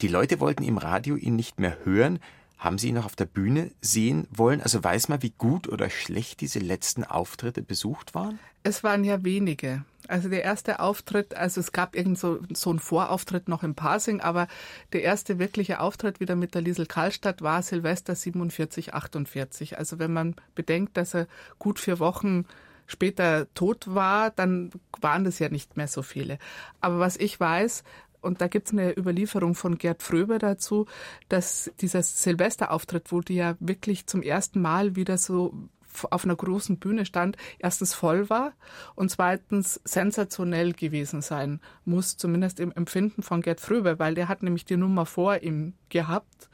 Die 0.00 0.08
Leute 0.08 0.40
wollten 0.40 0.62
im 0.62 0.78
Radio 0.78 1.16
ihn 1.16 1.36
nicht 1.36 1.60
mehr 1.60 1.76
hören. 1.84 2.20
Haben 2.60 2.76
Sie 2.76 2.88
ihn 2.88 2.94
noch 2.96 3.06
auf 3.06 3.16
der 3.16 3.24
Bühne 3.24 3.70
sehen 3.80 4.28
wollen? 4.30 4.60
Also 4.60 4.84
weiß 4.84 5.08
man, 5.08 5.22
wie 5.22 5.30
gut 5.30 5.66
oder 5.66 5.88
schlecht 5.88 6.42
diese 6.42 6.58
letzten 6.58 7.04
Auftritte 7.04 7.62
besucht 7.62 8.14
waren? 8.14 8.38
Es 8.62 8.84
waren 8.84 9.02
ja 9.02 9.24
wenige. 9.24 9.82
Also 10.08 10.28
der 10.28 10.42
erste 10.42 10.80
Auftritt, 10.80 11.34
also 11.34 11.58
es 11.58 11.72
gab 11.72 11.96
irgend 11.96 12.18
so, 12.18 12.40
so 12.52 12.68
einen 12.68 12.78
Vorauftritt 12.78 13.48
noch 13.48 13.62
im 13.62 13.74
Pasing, 13.74 14.20
aber 14.20 14.46
der 14.92 15.02
erste 15.02 15.38
wirkliche 15.38 15.80
Auftritt 15.80 16.20
wieder 16.20 16.36
mit 16.36 16.54
der 16.54 16.60
Liesel 16.60 16.84
Karlstadt 16.84 17.40
war 17.40 17.62
Silvester 17.62 18.14
47, 18.14 18.92
48. 18.92 19.78
Also 19.78 19.98
wenn 19.98 20.12
man 20.12 20.36
bedenkt, 20.54 20.98
dass 20.98 21.14
er 21.14 21.28
gut 21.58 21.78
vier 21.78 21.98
Wochen 21.98 22.44
später 22.86 23.46
tot 23.54 23.86
war, 23.86 24.30
dann 24.32 24.70
waren 25.00 25.24
das 25.24 25.38
ja 25.38 25.48
nicht 25.48 25.78
mehr 25.78 25.88
so 25.88 26.02
viele. 26.02 26.38
Aber 26.82 26.98
was 26.98 27.16
ich 27.16 27.40
weiß, 27.40 27.84
und 28.20 28.40
da 28.40 28.48
gibt's 28.48 28.72
eine 28.72 28.96
Überlieferung 28.96 29.54
von 29.54 29.78
Gerd 29.78 30.02
Fröber 30.02 30.38
dazu, 30.38 30.86
dass 31.28 31.70
dieser 31.80 32.02
Silvesterauftritt, 32.02 33.12
wo 33.12 33.20
die 33.20 33.36
ja 33.36 33.56
wirklich 33.60 34.06
zum 34.06 34.22
ersten 34.22 34.60
Mal 34.60 34.96
wieder 34.96 35.18
so 35.18 35.68
auf 36.10 36.24
einer 36.24 36.36
großen 36.36 36.78
Bühne 36.78 37.04
stand, 37.04 37.36
erstens 37.58 37.94
voll 37.94 38.30
war 38.30 38.52
und 38.94 39.10
zweitens 39.10 39.80
sensationell 39.84 40.72
gewesen 40.72 41.20
sein 41.20 41.60
muss, 41.84 42.16
zumindest 42.16 42.60
im 42.60 42.72
Empfinden 42.72 43.22
von 43.22 43.42
Gerd 43.42 43.60
Fröber, 43.60 43.98
weil 43.98 44.14
der 44.14 44.28
hat 44.28 44.42
nämlich 44.42 44.64
die 44.64 44.76
Nummer 44.76 45.06
vor 45.06 45.42
ihm 45.42 45.74
gehabt. 45.88 46.48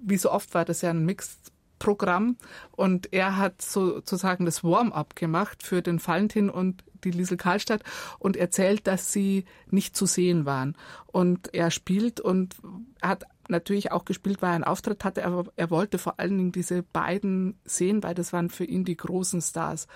Wie 0.00 0.16
so 0.16 0.30
oft 0.30 0.54
war 0.54 0.64
das 0.64 0.82
ja 0.82 0.90
ein 0.90 1.04
Mixed 1.04 1.52
Programm 1.78 2.36
und 2.72 3.12
er 3.12 3.36
hat 3.36 3.62
sozusagen 3.62 4.44
das 4.44 4.64
Warm-up 4.64 5.16
gemacht 5.16 5.62
für 5.62 5.82
den 5.82 6.04
Valentin 6.04 6.50
und 6.50 6.84
die 7.04 7.10
Liesel 7.10 7.36
Karlstadt 7.36 7.82
und 8.18 8.36
erzählt, 8.36 8.86
dass 8.86 9.12
sie 9.12 9.44
nicht 9.70 9.96
zu 9.96 10.06
sehen 10.06 10.46
waren. 10.46 10.76
Und 11.06 11.54
er 11.54 11.70
spielt 11.70 12.20
und 12.20 12.56
hat 13.00 13.24
natürlich 13.48 13.92
auch 13.92 14.04
gespielt, 14.04 14.42
weil 14.42 14.50
er 14.50 14.54
einen 14.56 14.64
Auftritt 14.64 15.04
hatte, 15.04 15.24
aber 15.24 15.50
er 15.56 15.70
wollte 15.70 15.98
vor 15.98 16.18
allen 16.18 16.36
Dingen 16.36 16.52
diese 16.52 16.82
beiden 16.82 17.58
sehen, 17.64 18.02
weil 18.02 18.14
das 18.14 18.32
waren 18.32 18.50
für 18.50 18.64
ihn 18.64 18.84
die 18.84 18.96
großen 18.96 19.40
Stars. 19.40 19.86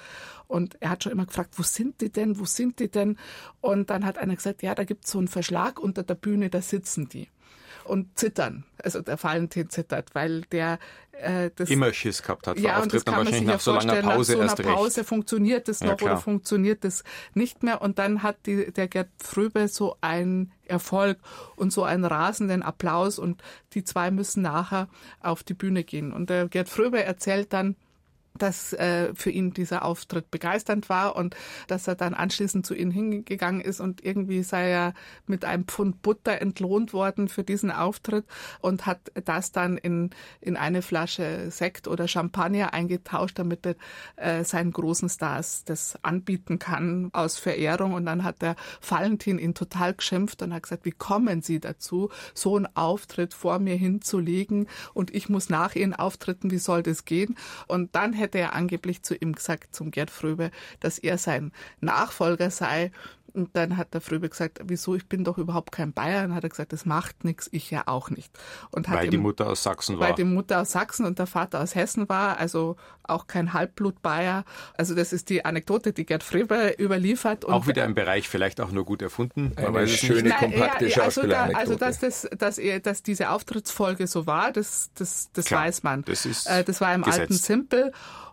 Und 0.46 0.76
er 0.80 0.90
hat 0.90 1.02
schon 1.02 1.12
immer 1.12 1.26
gefragt, 1.26 1.58
wo 1.58 1.62
sind 1.62 2.00
die 2.00 2.10
denn, 2.10 2.38
wo 2.38 2.44
sind 2.44 2.78
die 2.78 2.90
denn? 2.90 3.18
Und 3.60 3.90
dann 3.90 4.06
hat 4.06 4.18
einer 4.18 4.36
gesagt, 4.36 4.62
ja, 4.62 4.74
da 4.74 4.84
gibt's 4.84 5.10
so 5.10 5.18
einen 5.18 5.28
Verschlag 5.28 5.78
unter 5.78 6.02
der 6.02 6.14
Bühne, 6.14 6.50
da 6.50 6.62
sitzen 6.62 7.08
die 7.08 7.28
und 7.84 8.18
zittern. 8.18 8.64
Also 8.82 9.00
der 9.00 9.22
Valentin 9.22 9.70
zittert, 9.70 10.14
weil 10.14 10.42
der 10.52 10.78
äh, 11.12 11.50
das 11.54 11.70
immer 11.70 11.92
Schiss 11.92 12.22
gehabt 12.22 12.46
hat. 12.46 12.58
ja, 12.58 12.80
und 12.82 12.92
das 12.92 13.04
kann 13.04 13.16
man 13.16 13.26
sich 13.26 13.36
ja 13.36 13.42
nach 13.42 13.60
so 13.60 13.72
langer 13.72 13.94
vorstellen, 14.02 14.16
Pause 14.16 14.36
nach 14.36 14.48
so 14.48 14.56
einer 14.56 14.68
recht. 14.68 14.76
Pause 14.76 15.04
funktioniert 15.04 15.68
das 15.68 15.80
Ja, 15.80 15.86
noch 15.88 15.96
klar. 15.96 16.12
oder 16.12 16.20
funktioniert 16.20 16.84
das 16.84 17.04
nicht 17.34 17.62
mehr. 17.62 17.82
Und 17.82 17.98
dann 17.98 18.22
hat 18.22 18.46
die, 18.46 18.72
der 18.72 18.88
Gerd 18.88 19.08
Fröbe 19.18 19.68
so 19.68 19.96
einen 20.00 20.52
Erfolg 20.66 21.18
und 21.56 21.72
so 21.72 21.84
einen 21.84 22.04
rasenden 22.04 22.62
Applaus 22.62 23.18
und 23.18 23.42
die 23.74 23.84
zwei 23.84 24.10
müssen 24.10 24.42
nachher 24.42 24.88
auf 25.20 25.42
die 25.42 25.54
Bühne 25.54 25.84
gehen. 25.84 26.12
Und 26.12 26.30
der 26.30 26.48
Gerd 26.48 26.68
Fröbe 26.68 27.02
erzählt 27.04 27.52
dann, 27.52 27.76
dass 28.38 28.72
äh, 28.72 29.14
für 29.14 29.30
ihn 29.30 29.52
dieser 29.52 29.84
Auftritt 29.84 30.30
begeisternd 30.30 30.88
war 30.88 31.16
und 31.16 31.36
dass 31.66 31.86
er 31.86 31.94
dann 31.94 32.14
anschließend 32.14 32.64
zu 32.64 32.74
ihnen 32.74 32.90
hingegangen 32.90 33.60
ist 33.60 33.80
und 33.80 34.04
irgendwie 34.04 34.42
sei 34.42 34.70
er 34.70 34.94
mit 35.26 35.44
einem 35.44 35.64
Pfund 35.64 36.02
Butter 36.02 36.40
entlohnt 36.40 36.92
worden 36.92 37.28
für 37.28 37.44
diesen 37.44 37.70
Auftritt 37.70 38.24
und 38.60 38.86
hat 38.86 39.00
das 39.24 39.52
dann 39.52 39.76
in, 39.76 40.10
in 40.40 40.56
eine 40.56 40.82
Flasche 40.82 41.50
Sekt 41.50 41.88
oder 41.88 42.08
Champagner 42.08 42.72
eingetauscht, 42.72 43.38
damit 43.38 43.66
er 43.66 43.76
äh, 44.16 44.44
seinen 44.44 44.72
großen 44.72 45.08
Stars 45.08 45.64
das 45.64 45.98
anbieten 46.02 46.58
kann 46.58 47.10
aus 47.12 47.38
Verehrung. 47.38 47.94
Und 47.94 48.06
dann 48.06 48.24
hat 48.24 48.42
der 48.42 48.56
Valentin 48.86 49.38
ihn 49.38 49.54
total 49.54 49.94
geschimpft 49.94 50.42
und 50.42 50.52
hat 50.52 50.64
gesagt, 50.64 50.84
wie 50.84 50.92
kommen 50.92 51.42
Sie 51.42 51.60
dazu, 51.60 52.10
so 52.34 52.56
einen 52.56 52.68
Auftritt 52.74 53.34
vor 53.34 53.58
mir 53.58 53.76
hinzulegen 53.76 54.68
und 54.94 55.14
ich 55.14 55.28
muss 55.28 55.48
nach 55.48 55.74
Ihren 55.74 55.94
Auftritten, 55.94 56.50
wie 56.50 56.58
soll 56.58 56.82
das 56.82 57.04
gehen? 57.04 57.36
Und 57.68 57.94
dann 57.94 58.12
hätte 58.22 58.38
er 58.38 58.54
angeblich 58.54 59.02
zu 59.02 59.14
ihm 59.14 59.34
gesagt, 59.34 59.74
zum 59.74 59.90
Gerd 59.90 60.10
Fröbe, 60.10 60.50
dass 60.80 60.98
er 60.98 61.18
sein 61.18 61.52
Nachfolger 61.80 62.50
sei. 62.50 62.90
Und 63.34 63.50
dann 63.56 63.76
hat 63.76 63.94
der 63.94 64.00
Fröbe 64.00 64.28
gesagt, 64.28 64.60
wieso, 64.64 64.94
ich 64.94 65.06
bin 65.08 65.24
doch 65.24 65.38
überhaupt 65.38 65.72
kein 65.72 65.92
Bayer. 65.92 66.24
Und 66.24 66.34
hat 66.34 66.42
er 66.44 66.50
gesagt, 66.50 66.72
das 66.72 66.84
macht 66.84 67.24
nichts, 67.24 67.48
ich 67.52 67.70
ja 67.70 67.84
auch 67.86 68.10
nicht. 68.10 68.30
Und 68.70 68.88
hat 68.88 68.98
Weil 68.98 69.08
die 69.08 69.16
ihm- 69.16 69.22
Mutter 69.22 69.48
aus 69.48 69.62
Sachsen 69.62 69.98
war. 69.98 70.08
weil 70.08 70.14
die 70.14 70.24
Mutter 70.24 70.60
aus 70.60 70.72
Sachsen 70.72 71.06
und 71.06 71.18
der 71.18 71.26
Vater 71.26 71.60
aus 71.60 71.74
Hessen 71.74 72.08
war, 72.08 72.38
also 72.38 72.76
auch 73.04 73.26
kein 73.26 73.52
Halbblut-Bayer. 73.52 74.44
Also 74.76 74.94
das 74.94 75.12
ist 75.12 75.28
die 75.28 75.44
Anekdote, 75.44 75.92
die 75.92 76.06
Gerd 76.06 76.22
Fröbe 76.22 76.74
überliefert. 76.78 77.44
Und 77.44 77.52
auch 77.52 77.66
wieder 77.66 77.84
im 77.84 77.94
Bereich 77.94 78.28
vielleicht 78.28 78.60
auch 78.60 78.70
nur 78.70 78.84
gut 78.84 79.02
erfunden. 79.02 79.52
Eine 79.56 79.88
schöne 79.88 80.22
nicht. 80.22 80.40
Nein, 80.40 80.52
kompakte 80.52 80.86
ja, 80.88 81.02
also, 81.02 81.26
da, 81.26 81.44
also 81.54 81.74
dass, 81.74 81.98
das, 81.98 82.28
dass, 82.38 82.58
er, 82.58 82.80
dass 82.80 83.02
diese 83.02 83.30
Auftrittsfolge 83.30 84.06
so 84.06 84.26
war, 84.26 84.52
das, 84.52 84.90
das, 84.94 85.30
das 85.32 85.46
Klar, 85.46 85.64
weiß 85.64 85.82
man. 85.82 86.02
das 86.04 86.26
ist 86.26 86.46
äh, 86.46 86.62
das 86.64 86.80
war 86.80 86.94
im 86.94 87.02
gesetzt. 87.02 87.20
alten 87.20 87.34
Simpel. 87.34 87.92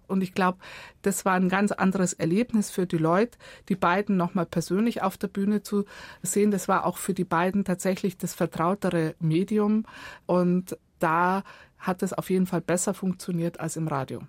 Und 0.09 0.21
ich 0.21 0.33
glaube, 0.33 0.57
das 1.01 1.25
war 1.25 1.33
ein 1.33 1.49
ganz 1.49 1.71
anderes 1.71 2.13
Erlebnis 2.13 2.71
für 2.71 2.85
die 2.85 2.97
Leute, 2.97 3.37
die 3.69 3.75
beiden 3.75 4.17
nochmal 4.17 4.45
persönlich 4.45 5.01
auf 5.01 5.17
der 5.17 5.27
Bühne 5.27 5.63
zu 5.63 5.85
sehen. 6.21 6.51
Das 6.51 6.67
war 6.67 6.85
auch 6.85 6.97
für 6.97 7.13
die 7.13 7.23
beiden 7.23 7.63
tatsächlich 7.63 8.17
das 8.17 8.33
vertrautere 8.33 9.15
Medium. 9.19 9.85
Und 10.25 10.77
da 10.99 11.43
hat 11.77 12.03
es 12.03 12.13
auf 12.13 12.29
jeden 12.29 12.47
Fall 12.47 12.61
besser 12.61 12.93
funktioniert 12.93 13.59
als 13.59 13.77
im 13.77 13.87
Radio. 13.87 14.21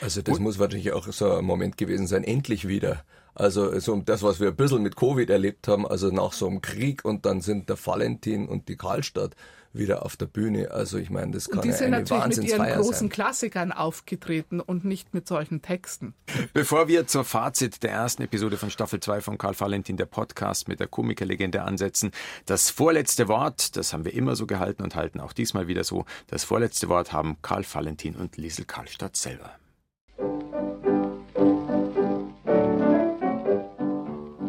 Also 0.00 0.20
das 0.22 0.38
muss 0.40 0.58
wahrscheinlich 0.58 0.92
auch 0.92 1.06
so 1.12 1.32
ein 1.32 1.44
Moment 1.44 1.76
gewesen 1.76 2.06
sein, 2.06 2.24
endlich 2.24 2.66
wieder. 2.66 3.04
Also 3.34 3.78
so 3.80 3.94
das, 3.96 4.22
was 4.22 4.40
wir 4.40 4.48
ein 4.48 4.56
bisschen 4.56 4.82
mit 4.82 4.96
Covid 4.96 5.28
erlebt 5.28 5.68
haben, 5.68 5.86
also 5.86 6.08
nach 6.08 6.32
so 6.32 6.48
einem 6.48 6.62
Krieg 6.62 7.04
und 7.04 7.26
dann 7.26 7.42
sind 7.42 7.68
der 7.68 7.76
Valentin 7.76 8.48
und 8.48 8.68
die 8.68 8.76
Karlstadt 8.76 9.36
wieder 9.78 10.04
auf 10.04 10.16
der 10.16 10.26
Bühne. 10.26 10.70
Also 10.70 10.98
ich 10.98 11.10
meine, 11.10 11.32
das 11.32 11.48
kann 11.48 11.58
Und 11.58 11.64
die 11.64 11.70
ja 11.70 11.74
sind 11.74 11.94
eine 11.94 12.04
natürlich 12.04 12.36
mit 12.38 12.48
ihren 12.48 12.66
großen 12.66 12.92
sein. 12.92 13.08
Klassikern 13.08 13.72
aufgetreten 13.72 14.60
und 14.60 14.84
nicht 14.84 15.14
mit 15.14 15.26
solchen 15.26 15.62
Texten. 15.62 16.14
Bevor 16.52 16.88
wir 16.88 17.06
zur 17.06 17.24
Fazit 17.24 17.82
der 17.82 17.90
ersten 17.90 18.22
Episode 18.22 18.56
von 18.56 18.70
Staffel 18.70 19.00
2 19.00 19.20
von 19.20 19.38
Karl 19.38 19.58
Valentin, 19.58 19.96
der 19.96 20.06
Podcast 20.06 20.68
mit 20.68 20.80
der 20.80 20.86
Komikerlegende 20.86 21.62
ansetzen, 21.62 22.10
das 22.46 22.70
vorletzte 22.70 23.28
Wort, 23.28 23.76
das 23.76 23.92
haben 23.92 24.04
wir 24.04 24.14
immer 24.14 24.36
so 24.36 24.46
gehalten 24.46 24.82
und 24.82 24.94
halten 24.94 25.20
auch 25.20 25.32
diesmal 25.32 25.68
wieder 25.68 25.84
so, 25.84 26.04
das 26.28 26.44
vorletzte 26.44 26.88
Wort 26.88 27.12
haben 27.12 27.36
Karl 27.42 27.64
Valentin 27.70 28.16
und 28.16 28.36
Liesel 28.36 28.64
Karlstadt 28.64 29.16
selber. 29.16 29.50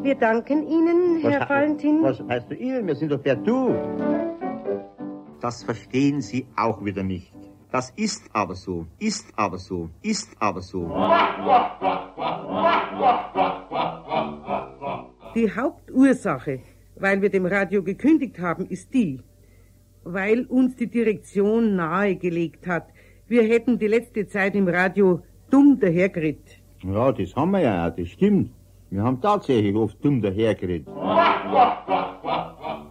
Wir 0.08 0.16
danken 0.16 0.66
Ihnen, 0.66 1.20
Herr 1.20 1.42
was, 1.42 1.50
Valentin. 1.50 2.02
Was 2.02 2.22
heißt 2.30 2.50
du 2.50 2.56
ihr? 2.56 2.86
Wir 2.88 2.96
sind 2.96 3.12
doch 3.12 3.22
per 3.22 3.36
Du. 3.36 3.76
Das 5.42 5.64
verstehen 5.64 6.22
Sie 6.22 6.46
auch 6.56 6.84
wieder 6.84 7.04
nicht. 7.04 7.32
Das 7.72 7.92
ist 7.96 8.30
aber 8.34 8.56
so, 8.56 8.88
ist 8.98 9.28
aber 9.36 9.58
so, 9.58 9.90
ist 10.02 10.30
aber 10.40 10.62
so. 10.62 10.88
Die 15.36 15.52
Hauptursache, 15.54 16.62
weil 16.96 17.22
wir 17.22 17.30
dem 17.30 17.46
Radio 17.46 17.84
gekündigt 17.84 18.40
haben, 18.40 18.66
ist 18.68 18.94
die, 18.94 19.20
weil 20.04 20.46
uns 20.46 20.76
die 20.78 20.88
Direktion 20.88 21.76
nahegelegt 21.76 22.66
hat, 22.66 22.88
wir 23.28 23.44
hätten 23.44 23.78
die 23.78 23.88
letzte 23.88 24.26
Zeit 24.28 24.56
im 24.56 24.68
Radio 24.70 25.22
dumm 25.52 25.78
dahergeredet. 25.80 26.62
Ja, 26.84 27.12
das 27.12 27.36
haben 27.36 27.52
wir 27.52 27.60
ja 27.60 27.88
auch, 27.88 27.96
das 27.96 28.08
stimmt. 28.08 28.52
Wir 28.90 29.04
haben 29.04 29.20
tatsächlich 29.22 29.76
oft 29.76 30.04
dumm 30.04 30.22
dahergeredet. 30.22 30.88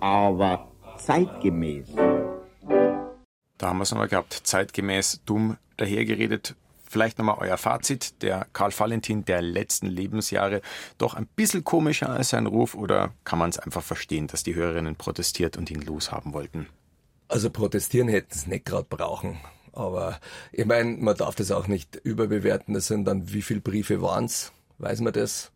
Aber 0.01 0.69
zeitgemäß. 0.99 1.95
Da 3.59 3.69
haben 3.69 3.79
wir 3.79 3.85
es 3.85 3.91
nochmal 3.91 4.09
gehabt. 4.09 4.41
Zeitgemäß 4.45 5.21
dumm 5.25 5.57
dahergeredet. 5.77 6.55
Vielleicht 6.89 7.19
nochmal 7.19 7.39
euer 7.41 7.57
Fazit. 7.57 8.23
Der 8.23 8.47
Karl 8.53 8.73
Valentin 8.77 9.25
der 9.25 9.43
letzten 9.43 9.87
Lebensjahre 9.87 10.63
doch 10.99 11.15
ein 11.15 11.27
bisschen 11.27 11.65
komischer 11.65 12.11
als 12.11 12.31
sein 12.31 12.47
Ruf 12.47 12.75
oder 12.75 13.13
kann 13.25 13.39
man 13.39 13.51
es 13.51 13.59
einfach 13.59 13.83
verstehen, 13.83 14.27
dass 14.29 14.43
die 14.43 14.55
Hörerinnen 14.55 14.97
protestiert 14.97 15.57
und 15.57 15.71
ihn 15.71 15.81
loshaben 15.81 16.33
wollten? 16.33 16.69
Also 17.29 17.51
protestieren 17.51 18.09
hätten 18.09 18.33
es 18.33 18.47
nicht 18.47 18.67
gerade 18.67 18.87
brauchen. 18.89 19.41
Aber 19.73 20.21
ich 20.53 20.65
meine, 20.65 20.97
man 20.97 21.17
darf 21.17 21.35
das 21.35 21.51
auch 21.51 21.67
nicht 21.67 21.97
überbewerten. 21.97 22.73
Das 22.73 22.87
sind 22.87 23.05
dann, 23.05 23.33
wie 23.33 23.43
viele 23.43 23.61
Briefe 23.61 24.01
waren's? 24.01 24.53
Weiß 24.79 25.01
man 25.01 25.13
das? 25.13 25.51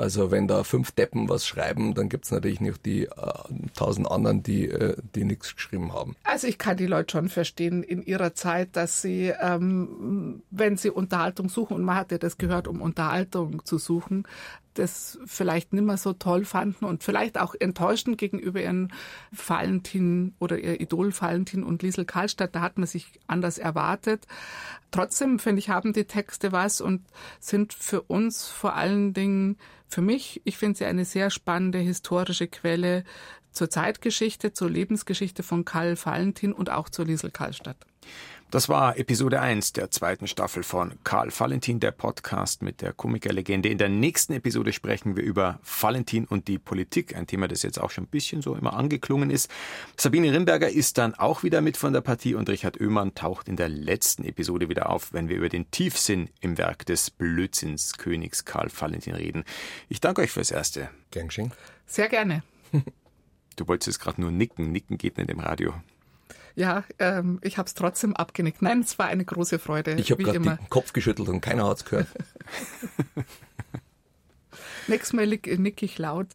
Also 0.00 0.30
wenn 0.30 0.48
da 0.48 0.64
fünf 0.64 0.92
Deppen 0.92 1.28
was 1.28 1.46
schreiben, 1.46 1.92
dann 1.92 2.08
gibt's 2.08 2.30
natürlich 2.30 2.62
nicht 2.62 2.86
die 2.86 3.04
äh, 3.04 3.10
tausend 3.74 4.10
anderen, 4.10 4.42
die, 4.42 4.66
äh, 4.66 4.96
die 5.14 5.24
nichts 5.24 5.54
geschrieben 5.54 5.92
haben. 5.92 6.16
Also 6.24 6.46
ich 6.46 6.56
kann 6.56 6.78
die 6.78 6.86
Leute 6.86 7.12
schon 7.12 7.28
verstehen 7.28 7.82
in 7.82 8.02
ihrer 8.02 8.32
Zeit, 8.34 8.76
dass 8.76 9.02
sie, 9.02 9.34
ähm, 9.38 10.42
wenn 10.50 10.78
sie 10.78 10.88
Unterhaltung 10.88 11.50
suchen, 11.50 11.76
und 11.76 11.84
man 11.84 11.96
hat 11.96 12.12
ja 12.12 12.16
das 12.16 12.38
gehört, 12.38 12.66
um 12.66 12.80
Unterhaltung 12.80 13.62
zu 13.66 13.76
suchen, 13.76 14.26
das 14.72 15.18
vielleicht 15.26 15.74
nicht 15.74 15.84
mehr 15.84 15.98
so 15.98 16.14
toll 16.14 16.46
fanden 16.46 16.86
und 16.86 17.02
vielleicht 17.04 17.38
auch 17.38 17.54
enttäuschend 17.58 18.16
gegenüber 18.16 18.62
ihren 18.62 18.94
Valentin 19.32 20.34
oder 20.38 20.58
ihr 20.58 20.80
Idol 20.80 21.12
Valentin 21.12 21.62
und 21.62 21.82
Liesel 21.82 22.06
Karlstadt. 22.06 22.54
Da 22.54 22.62
hat 22.62 22.78
man 22.78 22.86
sich 22.86 23.20
anders 23.26 23.58
erwartet. 23.58 24.26
Trotzdem, 24.92 25.38
finde 25.38 25.58
ich, 25.58 25.68
haben 25.68 25.92
die 25.92 26.04
Texte 26.04 26.52
was 26.52 26.80
und 26.80 27.02
sind 27.38 27.74
für 27.74 28.00
uns 28.00 28.48
vor 28.48 28.74
allen 28.74 29.12
Dingen, 29.12 29.58
für 29.90 30.02
mich, 30.02 30.40
ich 30.44 30.56
finde 30.56 30.78
sie 30.78 30.84
eine 30.84 31.04
sehr 31.04 31.30
spannende 31.30 31.78
historische 31.78 32.46
Quelle 32.46 33.04
zur 33.50 33.68
Zeitgeschichte, 33.68 34.52
zur 34.52 34.70
Lebensgeschichte 34.70 35.42
von 35.42 35.64
Karl 35.64 35.96
Valentin 36.02 36.52
und 36.52 36.70
auch 36.70 36.88
zur 36.88 37.06
Liesel 37.06 37.32
Karlstadt. 37.32 37.76
Das 38.50 38.68
war 38.68 38.98
Episode 38.98 39.40
1 39.40 39.74
der 39.74 39.92
zweiten 39.92 40.26
Staffel 40.26 40.64
von 40.64 40.94
Karl 41.04 41.30
Valentin, 41.30 41.78
der 41.78 41.92
Podcast 41.92 42.62
mit 42.62 42.82
der 42.82 42.92
Komikerlegende. 42.92 43.68
In 43.68 43.78
der 43.78 43.88
nächsten 43.88 44.32
Episode 44.32 44.72
sprechen 44.72 45.14
wir 45.14 45.22
über 45.22 45.60
Valentin 45.62 46.24
und 46.24 46.48
die 46.48 46.58
Politik, 46.58 47.14
ein 47.14 47.28
Thema, 47.28 47.46
das 47.46 47.62
jetzt 47.62 47.80
auch 47.80 47.92
schon 47.92 48.04
ein 48.04 48.08
bisschen 48.08 48.42
so 48.42 48.56
immer 48.56 48.72
angeklungen 48.72 49.30
ist. 49.30 49.48
Sabine 49.96 50.32
Rimberger 50.32 50.68
ist 50.68 50.98
dann 50.98 51.14
auch 51.14 51.44
wieder 51.44 51.60
mit 51.60 51.76
von 51.76 51.92
der 51.92 52.00
Partie 52.00 52.34
und 52.34 52.48
Richard 52.48 52.80
Oehmann 52.80 53.14
taucht 53.14 53.48
in 53.48 53.54
der 53.54 53.68
letzten 53.68 54.24
Episode 54.24 54.68
wieder 54.68 54.90
auf, 54.90 55.12
wenn 55.12 55.28
wir 55.28 55.36
über 55.36 55.48
den 55.48 55.70
Tiefsinn 55.70 56.28
im 56.40 56.58
Werk 56.58 56.84
des 56.86 57.08
Blödsinnskönigs 57.08 58.46
Karl 58.46 58.68
Valentin 58.76 59.14
reden. 59.14 59.44
Ich 59.88 60.00
danke 60.00 60.22
euch 60.22 60.32
fürs 60.32 60.50
Erste. 60.50 60.90
Gern 61.12 61.28
geschehen. 61.28 61.52
Sehr 61.86 62.08
gerne. 62.08 62.42
Du 63.54 63.68
wolltest 63.68 63.86
jetzt 63.86 64.00
gerade 64.00 64.20
nur 64.20 64.32
nicken. 64.32 64.72
Nicken 64.72 64.98
geht 64.98 65.18
nicht 65.18 65.30
im 65.30 65.38
Radio. 65.38 65.74
Ja, 66.60 66.84
ähm, 66.98 67.40
ich 67.42 67.56
habe 67.56 67.68
es 67.68 67.72
trotzdem 67.72 68.14
abgenickt. 68.14 68.60
Nein, 68.60 68.80
es 68.80 68.98
war 68.98 69.06
eine 69.06 69.24
große 69.24 69.58
Freude. 69.58 69.94
Ich 69.94 70.10
habe 70.10 70.22
gerade 70.22 70.40
den 70.40 70.58
Kopf 70.68 70.92
geschüttelt 70.92 71.30
und 71.30 71.40
keiner 71.40 71.66
hat's 71.66 71.86
gehört. 71.86 72.06
Nächstes 74.86 75.14
Mal 75.14 75.26
nick 75.26 75.82
ich 75.82 75.96
laut. 75.96 76.26